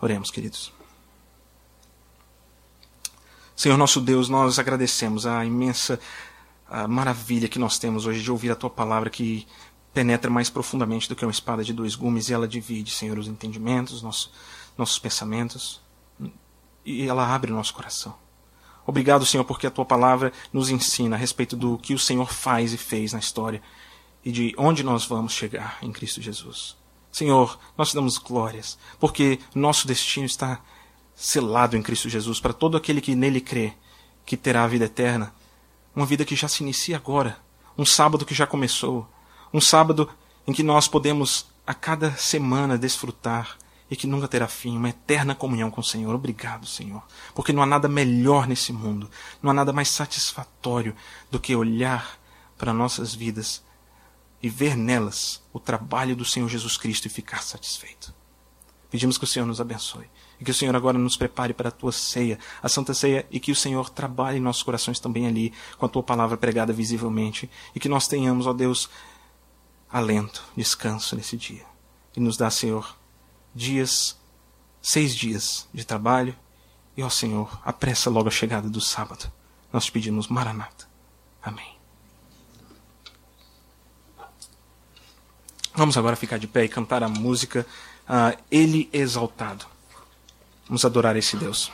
Oremos, 0.00 0.30
queridos. 0.30 0.77
Senhor 3.58 3.76
nosso 3.76 4.00
Deus, 4.00 4.28
nós 4.28 4.56
agradecemos 4.60 5.26
a 5.26 5.44
imensa 5.44 5.98
a 6.68 6.86
maravilha 6.86 7.48
que 7.48 7.58
nós 7.58 7.76
temos 7.76 8.06
hoje 8.06 8.22
de 8.22 8.30
ouvir 8.30 8.52
a 8.52 8.54
tua 8.54 8.70
palavra 8.70 9.10
que 9.10 9.48
penetra 9.92 10.30
mais 10.30 10.48
profundamente 10.48 11.08
do 11.08 11.16
que 11.16 11.24
uma 11.24 11.32
espada 11.32 11.64
de 11.64 11.72
dois 11.72 11.96
gumes 11.96 12.28
e 12.28 12.32
ela 12.32 12.46
divide, 12.46 12.92
Senhor, 12.92 13.18
os 13.18 13.26
entendimentos, 13.26 14.00
nossos, 14.00 14.30
nossos 14.76 15.00
pensamentos 15.00 15.80
e 16.84 17.08
ela 17.08 17.34
abre 17.34 17.50
o 17.50 17.54
nosso 17.56 17.74
coração. 17.74 18.14
Obrigado, 18.86 19.26
Senhor, 19.26 19.42
porque 19.42 19.66
a 19.66 19.72
tua 19.72 19.84
palavra 19.84 20.32
nos 20.52 20.70
ensina 20.70 21.16
a 21.16 21.18
respeito 21.18 21.56
do 21.56 21.78
que 21.78 21.94
o 21.94 21.98
Senhor 21.98 22.32
faz 22.32 22.72
e 22.72 22.76
fez 22.76 23.12
na 23.12 23.18
história 23.18 23.60
e 24.24 24.30
de 24.30 24.54
onde 24.56 24.84
nós 24.84 25.04
vamos 25.04 25.32
chegar 25.32 25.78
em 25.82 25.90
Cristo 25.90 26.22
Jesus. 26.22 26.76
Senhor, 27.10 27.58
nós 27.76 27.88
te 27.88 27.96
damos 27.96 28.18
glórias, 28.18 28.78
porque 29.00 29.40
nosso 29.52 29.84
destino 29.84 30.26
está 30.26 30.60
selado 31.18 31.76
em 31.76 31.82
Cristo 31.82 32.08
Jesus 32.08 32.38
para 32.38 32.52
todo 32.52 32.76
aquele 32.76 33.00
que 33.00 33.16
nele 33.16 33.40
crê, 33.40 33.72
que 34.24 34.36
terá 34.36 34.62
a 34.62 34.68
vida 34.68 34.84
eterna. 34.84 35.34
Uma 35.94 36.06
vida 36.06 36.24
que 36.24 36.36
já 36.36 36.46
se 36.46 36.62
inicia 36.62 36.96
agora, 36.96 37.36
um 37.76 37.84
sábado 37.84 38.24
que 38.24 38.34
já 38.34 38.46
começou, 38.46 39.08
um 39.52 39.60
sábado 39.60 40.08
em 40.46 40.52
que 40.52 40.62
nós 40.62 40.86
podemos 40.86 41.46
a 41.66 41.74
cada 41.74 42.12
semana 42.12 42.78
desfrutar 42.78 43.58
e 43.90 43.96
que 43.96 44.06
nunca 44.06 44.28
terá 44.28 44.46
fim, 44.46 44.76
uma 44.76 44.90
eterna 44.90 45.34
comunhão 45.34 45.72
com 45.72 45.80
o 45.80 45.84
Senhor. 45.84 46.14
Obrigado, 46.14 46.66
Senhor, 46.66 47.02
porque 47.34 47.52
não 47.52 47.64
há 47.64 47.66
nada 47.66 47.88
melhor 47.88 48.46
nesse 48.46 48.72
mundo, 48.72 49.10
não 49.42 49.50
há 49.50 49.54
nada 49.54 49.72
mais 49.72 49.88
satisfatório 49.88 50.94
do 51.32 51.40
que 51.40 51.56
olhar 51.56 52.16
para 52.56 52.72
nossas 52.72 53.12
vidas 53.12 53.64
e 54.40 54.48
ver 54.48 54.76
nelas 54.76 55.42
o 55.52 55.58
trabalho 55.58 56.14
do 56.14 56.24
Senhor 56.24 56.48
Jesus 56.48 56.76
Cristo 56.76 57.06
e 57.06 57.10
ficar 57.10 57.42
satisfeito. 57.42 58.14
Pedimos 58.88 59.18
que 59.18 59.24
o 59.24 59.26
Senhor 59.26 59.46
nos 59.46 59.60
abençoe 59.60 60.08
e 60.40 60.44
que 60.44 60.50
o 60.50 60.54
Senhor 60.54 60.74
agora 60.74 60.98
nos 60.98 61.16
prepare 61.16 61.52
para 61.52 61.68
a 61.68 61.72
tua 61.72 61.92
ceia, 61.92 62.38
a 62.62 62.68
Santa 62.68 62.94
Ceia, 62.94 63.26
e 63.30 63.40
que 63.40 63.50
o 63.50 63.56
Senhor 63.56 63.90
trabalhe 63.90 64.38
em 64.38 64.40
nossos 64.40 64.62
corações 64.62 65.00
também 65.00 65.26
ali, 65.26 65.52
com 65.76 65.86
a 65.86 65.88
tua 65.88 66.02
palavra 66.02 66.36
pregada 66.36 66.72
visivelmente, 66.72 67.50
e 67.74 67.80
que 67.80 67.88
nós 67.88 68.06
tenhamos, 68.06 68.46
ó 68.46 68.52
Deus, 68.52 68.88
alento, 69.90 70.44
descanso 70.56 71.16
nesse 71.16 71.36
dia. 71.36 71.64
E 72.16 72.20
nos 72.20 72.36
dá, 72.36 72.50
Senhor, 72.50 72.96
dias, 73.54 74.16
seis 74.80 75.14
dias 75.14 75.68
de 75.72 75.84
trabalho, 75.84 76.34
e, 76.96 77.02
ó 77.02 77.08
Senhor, 77.08 77.60
apressa 77.64 78.10
logo 78.10 78.28
a 78.28 78.32
chegada 78.32 78.68
do 78.68 78.80
sábado. 78.80 79.30
Nós 79.72 79.84
te 79.84 79.92
pedimos, 79.92 80.28
Maranata. 80.28 80.88
Amém. 81.42 81.76
Vamos 85.74 85.96
agora 85.96 86.16
ficar 86.16 86.38
de 86.38 86.48
pé 86.48 86.64
e 86.64 86.68
cantar 86.68 87.04
a 87.04 87.08
música 87.08 87.64
uh, 88.08 88.36
Ele 88.50 88.88
Exaltado. 88.92 89.64
Vamos 90.68 90.84
adorar 90.84 91.16
esse 91.16 91.36
Deus. 91.36 91.72